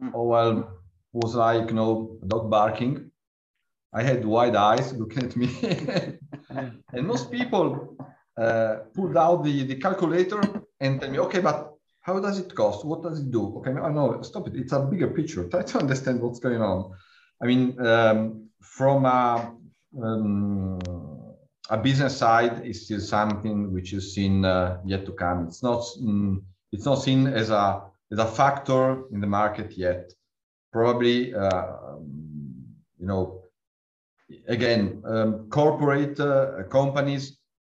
Mm. 0.02 0.12
Oh, 0.14 0.24
well, 0.24 0.80
was 1.14 1.36
like, 1.36 1.70
you 1.70 1.76
know, 1.76 2.18
dog 2.28 2.50
barking. 2.50 3.12
I 3.94 4.04
had 4.04 4.26
wide 4.26 4.56
eyes 4.56 4.94
looking 4.94 5.24
at 5.24 5.36
me. 5.36 5.50
and 6.94 7.08
most 7.08 7.32
people 7.32 7.96
uh, 8.38 8.78
pulled 8.94 9.16
out 9.16 9.44
the, 9.44 9.64
the 9.64 9.76
calculator 9.76 10.42
and 10.82 11.00
tell 11.00 11.10
me, 11.10 11.20
okay, 11.20 11.40
but 11.40 11.72
how 12.02 12.20
does 12.20 12.38
it 12.38 12.54
cost? 12.54 12.86
What 12.86 13.02
does 13.02 13.20
it 13.20 13.32
do? 13.32 13.58
Okay, 13.58 13.72
no, 13.72 13.88
no, 13.90 14.22
stop 14.22 14.48
it. 14.48 14.56
It's 14.56 14.74
a 14.74 14.80
bigger 14.80 15.08
picture. 15.08 15.48
Try 15.50 15.64
to 15.64 15.80
understand 15.80 16.22
what's 16.22 16.40
going 16.40 16.62
on. 16.62 16.92
I 17.42 17.46
mean, 17.46 17.80
um, 17.86 18.50
from 18.62 19.06
a, 19.06 19.56
um, 20.04 20.80
a 21.70 21.78
business 21.78 22.18
side 22.18 22.66
is 22.66 22.86
still 22.86 23.00
something 23.00 23.74
which 23.74 23.94
is 23.94 24.14
seen 24.14 24.46
uh, 24.46 24.80
yet 24.86 25.06
to 25.06 25.12
come. 25.12 25.48
It's 25.48 25.64
not 25.64 25.82
mm, 26.02 26.42
it's 26.72 26.86
not 26.86 26.96
seen 26.96 27.28
as 27.28 27.50
a 27.50 27.84
as 28.12 28.20
a 28.20 28.26
factor 28.26 29.04
in 29.12 29.20
the 29.20 29.28
market 29.28 29.78
yet. 29.78 30.12
Probably, 30.72 31.30
you 31.30 33.08
know, 33.08 33.46
again, 34.48 35.02
um, 35.06 35.50
corporate 35.50 36.20
uh, 36.20 36.64
companies 36.70 37.38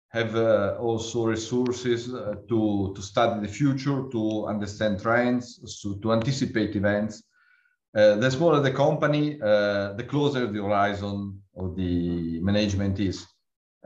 have 0.08 0.34
uh, 0.34 0.76
also 0.80 1.26
resources 1.26 2.12
uh, 2.12 2.36
to, 2.48 2.92
to 2.94 3.02
study 3.02 3.46
the 3.46 3.52
future, 3.52 4.04
to 4.10 4.46
understand 4.46 5.00
trends, 5.00 5.60
so 5.64 5.94
to 5.94 6.12
anticipate 6.12 6.74
events. 6.76 7.22
the 7.92 8.30
smaller 8.30 8.60
the 8.60 8.72
company, 8.72 9.36
the 9.38 10.06
closer 10.08 10.46
the 10.46 10.62
horizon 10.62 11.40
of 11.56 11.76
the 11.76 12.40
management 12.40 12.98
is. 13.00 13.26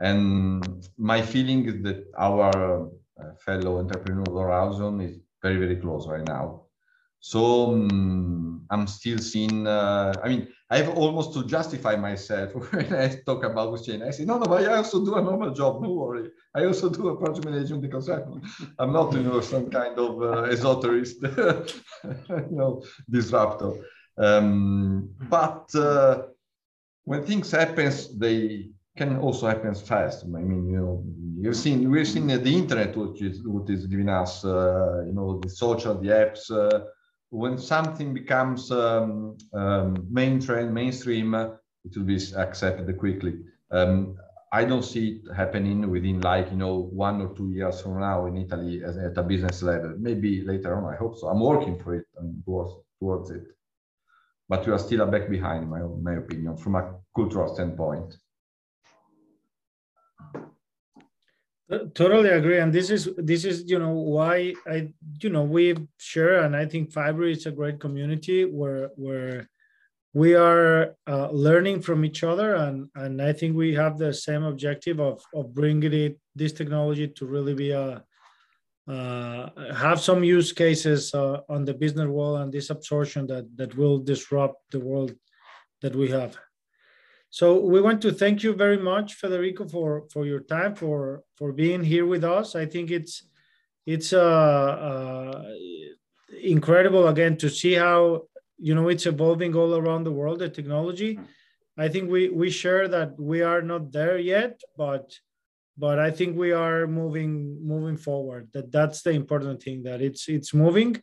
And 0.01 0.63
my 0.97 1.21
feeling 1.21 1.65
is 1.67 1.83
that 1.83 2.05
our 2.17 2.89
fellow 3.45 3.79
entrepreneur 3.79 4.25
horizon 4.33 5.01
is 5.01 5.17
very, 5.41 5.57
very 5.57 5.75
close 5.75 6.07
right 6.07 6.25
now. 6.25 6.63
So 7.19 7.73
um, 7.73 8.65
I'm 8.71 8.87
still 8.87 9.19
seeing, 9.19 9.67
uh, 9.67 10.11
I 10.23 10.27
mean, 10.27 10.47
I 10.71 10.77
have 10.77 10.89
almost 10.97 11.33
to 11.35 11.45
justify 11.45 11.95
myself 11.95 12.53
when 12.73 12.93
I 12.95 13.09
talk 13.27 13.43
about 13.43 13.69
blockchain. 13.69 14.05
I 14.05 14.09
say, 14.09 14.25
no, 14.25 14.39
no, 14.39 14.45
but 14.45 14.67
I 14.67 14.77
also 14.77 15.05
do 15.05 15.13
a 15.15 15.21
normal 15.21 15.53
job. 15.53 15.83
No 15.83 15.93
worry. 15.93 16.31
I 16.55 16.65
also 16.65 16.89
do 16.89 17.09
a 17.09 17.17
project 17.17 17.45
management 17.45 17.83
because 17.83 18.09
I'm 18.09 18.91
not, 18.91 19.13
you 19.13 19.21
know, 19.21 19.39
some 19.41 19.69
kind 19.69 19.99
of 19.99 20.21
uh, 20.21 20.49
esoterist, 20.49 21.21
you 22.29 22.57
know, 22.57 22.83
disruptor. 23.07 23.73
Um, 24.17 25.09
but 25.29 25.69
uh, 25.75 26.23
when 27.03 27.23
things 27.23 27.51
happens, 27.51 28.17
they 28.17 28.71
can 29.01 29.17
also 29.17 29.47
happen 29.47 29.73
fast. 29.73 30.17
I 30.23 30.27
mean, 30.27 30.63
you 30.69 30.77
know, 30.77 31.03
you've 31.41 31.55
seen, 31.55 31.89
we've 31.89 32.07
seen 32.07 32.27
the 32.27 32.53
internet, 32.61 32.95
which 32.95 33.19
is, 33.27 33.35
what 33.53 33.67
is 33.75 33.87
giving 33.87 34.09
us, 34.09 34.45
uh, 34.45 35.03
you 35.07 35.13
know, 35.17 35.39
the 35.43 35.49
social, 35.49 35.93
the 36.03 36.09
apps, 36.09 36.43
uh, 36.51 36.77
when 37.31 37.57
something 37.57 38.13
becomes 38.13 38.61
um, 38.71 39.37
um, 39.53 39.87
mainstream, 40.19 40.73
mainstream, 40.81 41.33
it 41.85 41.91
will 41.95 42.09
be 42.13 42.19
accepted 42.45 42.87
quickly. 43.03 43.35
Um, 43.71 44.17
I 44.53 44.65
don't 44.65 44.83
see 44.93 45.05
it 45.13 45.21
happening 45.41 45.89
within 45.89 46.21
like, 46.21 46.51
you 46.51 46.57
know, 46.57 46.75
one 47.07 47.21
or 47.21 47.29
two 47.37 47.49
years 47.51 47.81
from 47.81 47.99
now 48.01 48.25
in 48.27 48.37
Italy 48.37 48.83
as, 48.87 48.97
at 48.97 49.17
a 49.17 49.23
business 49.23 49.63
level. 49.63 49.95
Maybe 49.97 50.43
later 50.51 50.75
on, 50.77 50.93
I 50.93 50.97
hope 50.97 51.17
so. 51.17 51.27
I'm 51.27 51.39
working 51.39 51.79
for 51.79 51.95
it 51.95 52.05
and 52.17 52.43
towards, 52.45 52.73
towards 52.99 53.31
it. 53.31 53.45
But 54.49 54.67
we 54.67 54.73
are 54.73 54.83
still 54.87 55.01
a 55.01 55.07
back 55.07 55.29
behind, 55.29 55.63
in 55.63 55.69
my, 55.69 55.81
my 56.07 56.15
opinion, 56.23 56.57
from 56.57 56.75
a 56.75 56.83
cultural 57.15 57.55
standpoint. 57.55 58.17
Totally 61.93 62.29
agree, 62.29 62.59
and 62.59 62.73
this 62.73 62.89
is 62.89 63.07
this 63.15 63.45
is 63.45 63.63
you 63.65 63.79
know 63.79 63.93
why 63.93 64.53
I 64.67 64.91
you 65.21 65.29
know 65.29 65.43
we 65.43 65.77
share, 65.97 66.43
and 66.43 66.53
I 66.53 66.65
think 66.65 66.91
Fibree 66.91 67.31
is 67.31 67.45
a 67.45 67.51
great 67.51 67.79
community 67.79 68.43
where 68.43 68.89
where 68.97 69.49
we 70.13 70.35
are 70.35 70.97
uh, 71.07 71.29
learning 71.31 71.81
from 71.81 72.03
each 72.03 72.25
other, 72.25 72.55
and 72.55 72.89
and 72.95 73.21
I 73.21 73.31
think 73.31 73.55
we 73.55 73.73
have 73.75 73.97
the 73.97 74.13
same 74.13 74.43
objective 74.43 74.99
of 74.99 75.23
of 75.33 75.53
bringing 75.53 75.93
it 75.93 76.19
this 76.35 76.51
technology 76.51 77.07
to 77.07 77.25
really 77.25 77.53
be 77.53 77.71
a 77.71 78.03
uh, 78.89 79.49
have 79.73 80.01
some 80.01 80.25
use 80.25 80.51
cases 80.51 81.13
uh, 81.13 81.39
on 81.47 81.63
the 81.63 81.73
business 81.73 82.07
world 82.07 82.41
and 82.41 82.51
this 82.51 82.69
absorption 82.69 83.27
that 83.27 83.45
that 83.55 83.77
will 83.77 83.97
disrupt 83.97 84.57
the 84.71 84.79
world 84.79 85.15
that 85.81 85.95
we 85.95 86.09
have. 86.09 86.37
So 87.33 87.57
we 87.61 87.79
want 87.79 88.01
to 88.01 88.11
thank 88.11 88.43
you 88.43 88.53
very 88.53 88.77
much, 88.77 89.13
Federico, 89.13 89.65
for 89.65 90.03
for 90.11 90.25
your 90.25 90.41
time, 90.41 90.75
for 90.75 91.23
for 91.37 91.53
being 91.53 91.81
here 91.81 92.05
with 92.05 92.25
us. 92.25 92.55
I 92.55 92.65
think 92.65 92.91
it's 92.91 93.23
it's 93.85 94.11
uh, 94.11 94.71
uh, 94.89 95.43
incredible 96.43 97.07
again 97.07 97.37
to 97.37 97.49
see 97.49 97.73
how 97.73 98.23
you 98.57 98.75
know 98.75 98.89
it's 98.89 99.05
evolving 99.05 99.55
all 99.55 99.75
around 99.75 100.03
the 100.03 100.11
world. 100.11 100.39
The 100.39 100.49
technology. 100.49 101.19
I 101.77 101.87
think 101.87 102.11
we 102.11 102.27
we 102.27 102.49
share 102.49 102.89
that 102.89 103.17
we 103.17 103.41
are 103.41 103.61
not 103.61 103.93
there 103.93 104.17
yet, 104.17 104.59
but 104.75 105.17
but 105.77 105.99
I 105.99 106.11
think 106.11 106.35
we 106.35 106.51
are 106.51 106.85
moving 106.85 107.65
moving 107.65 107.95
forward. 107.95 108.49
That 108.51 108.73
that's 108.73 109.03
the 109.03 109.11
important 109.11 109.63
thing. 109.63 109.83
That 109.83 110.01
it's 110.01 110.27
it's 110.27 110.53
moving, 110.53 111.01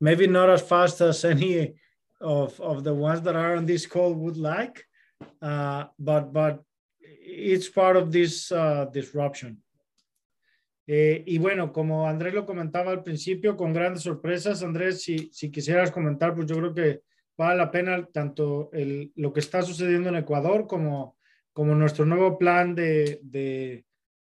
maybe 0.00 0.28
not 0.28 0.50
as 0.50 0.62
fast 0.62 1.00
as 1.00 1.24
any 1.24 1.74
of 2.20 2.60
of 2.60 2.84
the 2.84 2.94
ones 2.94 3.22
that 3.22 3.34
are 3.34 3.56
on 3.56 3.66
this 3.66 3.86
call 3.86 4.14
would 4.14 4.36
like 4.36 4.84
uh, 5.42 5.84
but 5.98 6.32
but 6.32 6.62
it's 7.00 7.68
part 7.68 7.96
of 7.96 8.10
this 8.10 8.50
uh, 8.52 8.86
disruption. 8.92 9.62
Eh, 10.86 11.22
y 11.26 11.38
bueno, 11.38 11.72
como 11.72 12.06
Andrés 12.06 12.34
lo 12.34 12.44
comentaba 12.44 12.90
al 12.90 13.02
principio, 13.02 13.56
con 13.56 13.72
grandes 13.72 14.02
sorpresas, 14.02 14.62
Andrés, 14.62 15.02
si, 15.02 15.30
si 15.32 15.50
quisieras 15.50 15.90
comentar, 15.90 16.34
pues 16.34 16.46
yo 16.46 16.56
creo 16.56 16.74
que 16.74 17.00
vale 17.36 17.56
la 17.56 17.70
pena 17.70 18.06
tanto 18.12 18.70
el, 18.72 19.10
lo 19.16 19.32
que 19.32 19.40
está 19.40 19.62
sucediendo 19.62 20.10
en 20.10 20.16
Ecuador 20.16 20.66
como, 20.66 21.16
como 21.52 21.74
nuestro 21.74 22.04
nuevo 22.04 22.38
plan 22.38 22.74
de, 22.74 23.18
de 23.22 23.86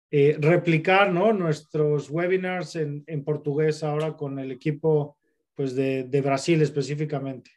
eh, 0.09 0.37
replicar 0.39 1.11
¿no? 1.11 1.33
nuestros 1.33 2.09
webinars 2.09 2.77
en, 2.77 3.03
en, 3.07 3.25
portugués 3.25 3.83
ahora 3.83 4.15
con 4.15 4.39
el 4.39 4.51
equipo 4.51 5.17
pues, 5.53 5.75
de, 5.75 6.03
de 6.03 6.21
Brasil 6.21 6.61
específicamente. 6.61 7.51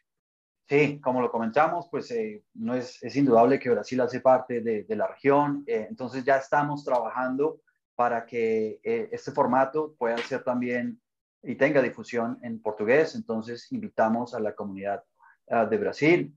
Sí, 0.71 1.01
como 1.01 1.19
lo 1.19 1.29
comentamos, 1.29 1.89
pues 1.91 2.09
eh, 2.11 2.45
no 2.53 2.73
es, 2.75 3.03
es, 3.03 3.17
indudable 3.17 3.59
que 3.59 3.69
Brasil 3.69 3.99
hace 3.99 4.21
parte 4.21 4.61
de, 4.61 4.83
de 4.83 4.95
la 4.95 5.05
región, 5.05 5.65
eh, 5.67 5.85
entonces 5.89 6.23
ya 6.23 6.37
estamos 6.37 6.85
trabajando 6.85 7.59
para 7.93 8.25
que 8.25 8.79
eh, 8.81 9.09
este 9.11 9.33
formato 9.33 9.93
pueda 9.97 10.17
ser 10.19 10.45
también 10.45 11.01
y 11.43 11.55
tenga 11.55 11.81
difusión 11.81 12.39
en 12.41 12.61
portugués, 12.61 13.15
entonces 13.15 13.69
invitamos 13.73 14.33
a 14.33 14.39
la 14.39 14.55
comunidad 14.55 15.03
uh, 15.47 15.67
de 15.69 15.77
Brasil 15.77 16.35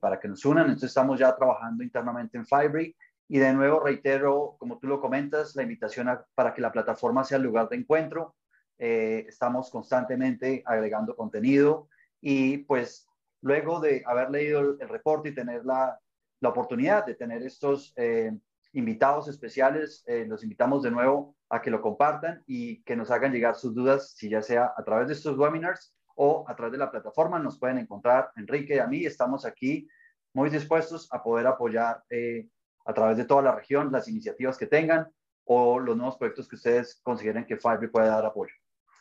para 0.00 0.20
que 0.20 0.28
nos 0.28 0.44
unan, 0.44 0.66
entonces 0.66 0.90
estamos 0.90 1.18
ya 1.18 1.34
trabajando 1.34 1.82
internamente 1.82 2.38
en 2.38 2.46
Fibre 2.46 2.94
y 3.26 3.38
de 3.40 3.52
nuevo 3.52 3.80
reitero, 3.80 4.54
como 4.56 4.78
tú 4.78 4.86
lo 4.86 5.00
comentas, 5.00 5.56
la 5.56 5.64
invitación 5.64 6.08
a, 6.08 6.24
para 6.36 6.54
que 6.54 6.62
la 6.62 6.70
plataforma 6.70 7.24
sea 7.24 7.38
el 7.38 7.42
lugar 7.42 7.68
de 7.68 7.74
encuentro, 7.74 8.36
estamos 8.78 9.68
constantemente 9.68 10.62
agregando 10.64 11.16
contenido 11.16 11.88
y 12.20 12.58
pues 12.58 13.08
luego 13.42 13.80
de 13.80 14.02
haber 14.06 14.30
leído 14.30 14.60
el, 14.60 14.88
reporte 14.88 15.30
y 15.30 15.34
tener 15.34 15.64
la, 15.64 15.98
oportunidad 16.44 17.06
de 17.06 17.14
tener 17.14 17.42
estos 17.42 17.92
eh, 17.96 18.32
invitados 18.72 19.28
especiales, 19.28 20.02
eh, 20.06 20.24
los 20.26 20.42
invitamos 20.42 20.82
de 20.82 20.90
nuevo 20.90 21.36
a 21.48 21.62
que 21.62 21.70
lo 21.70 21.80
compartan 21.80 22.42
y 22.46 22.82
que 22.82 22.96
nos 22.96 23.10
hagan 23.10 23.32
llegar 23.32 23.54
sus 23.54 23.74
dudas, 23.74 24.14
si 24.16 24.28
ya 24.28 24.42
sea 24.42 24.72
a 24.76 24.82
través 24.82 25.06
de 25.06 25.14
estos 25.14 25.38
webinars 25.38 25.94
o 26.16 26.44
a 26.48 26.56
través 26.56 26.72
de 26.72 26.78
la 26.78 26.90
plataforma. 26.90 27.38
Nos 27.38 27.58
pueden 27.58 27.78
encontrar, 27.78 28.32
Enrique 28.34 28.76
y 28.76 28.78
a 28.78 28.86
mí, 28.86 29.04
estamos 29.04 29.44
aquí 29.44 29.88
muy 30.32 30.50
dispuestos 30.50 31.08
a 31.12 31.22
poder 31.22 31.46
apoyar 31.46 32.02
eh, 32.10 32.48
a 32.86 32.94
través 32.94 33.16
de 33.18 33.24
toda 33.24 33.42
la 33.42 33.54
región 33.54 33.92
las 33.92 34.08
iniciativas 34.08 34.58
que 34.58 34.66
tengan 34.66 35.12
o 35.44 35.78
los 35.78 35.96
nuevos 35.96 36.16
proyectos 36.16 36.48
que 36.48 36.56
ustedes 36.56 37.00
consideren 37.02 37.44
que 37.44 37.56
Fiverr 37.56 37.90
puede 37.90 38.08
dar 38.08 38.24
apoyo. 38.24 38.54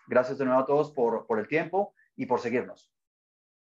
Gracias 0.07 0.37
de 0.37 0.45
nuevo 0.45 0.61
a 0.61 0.65
todos 0.65 0.91
por 0.91 1.39
el 1.39 1.47
tiempo 1.47 1.95
y 2.15 2.25
por 2.25 2.39
seguirnos. 2.39 2.91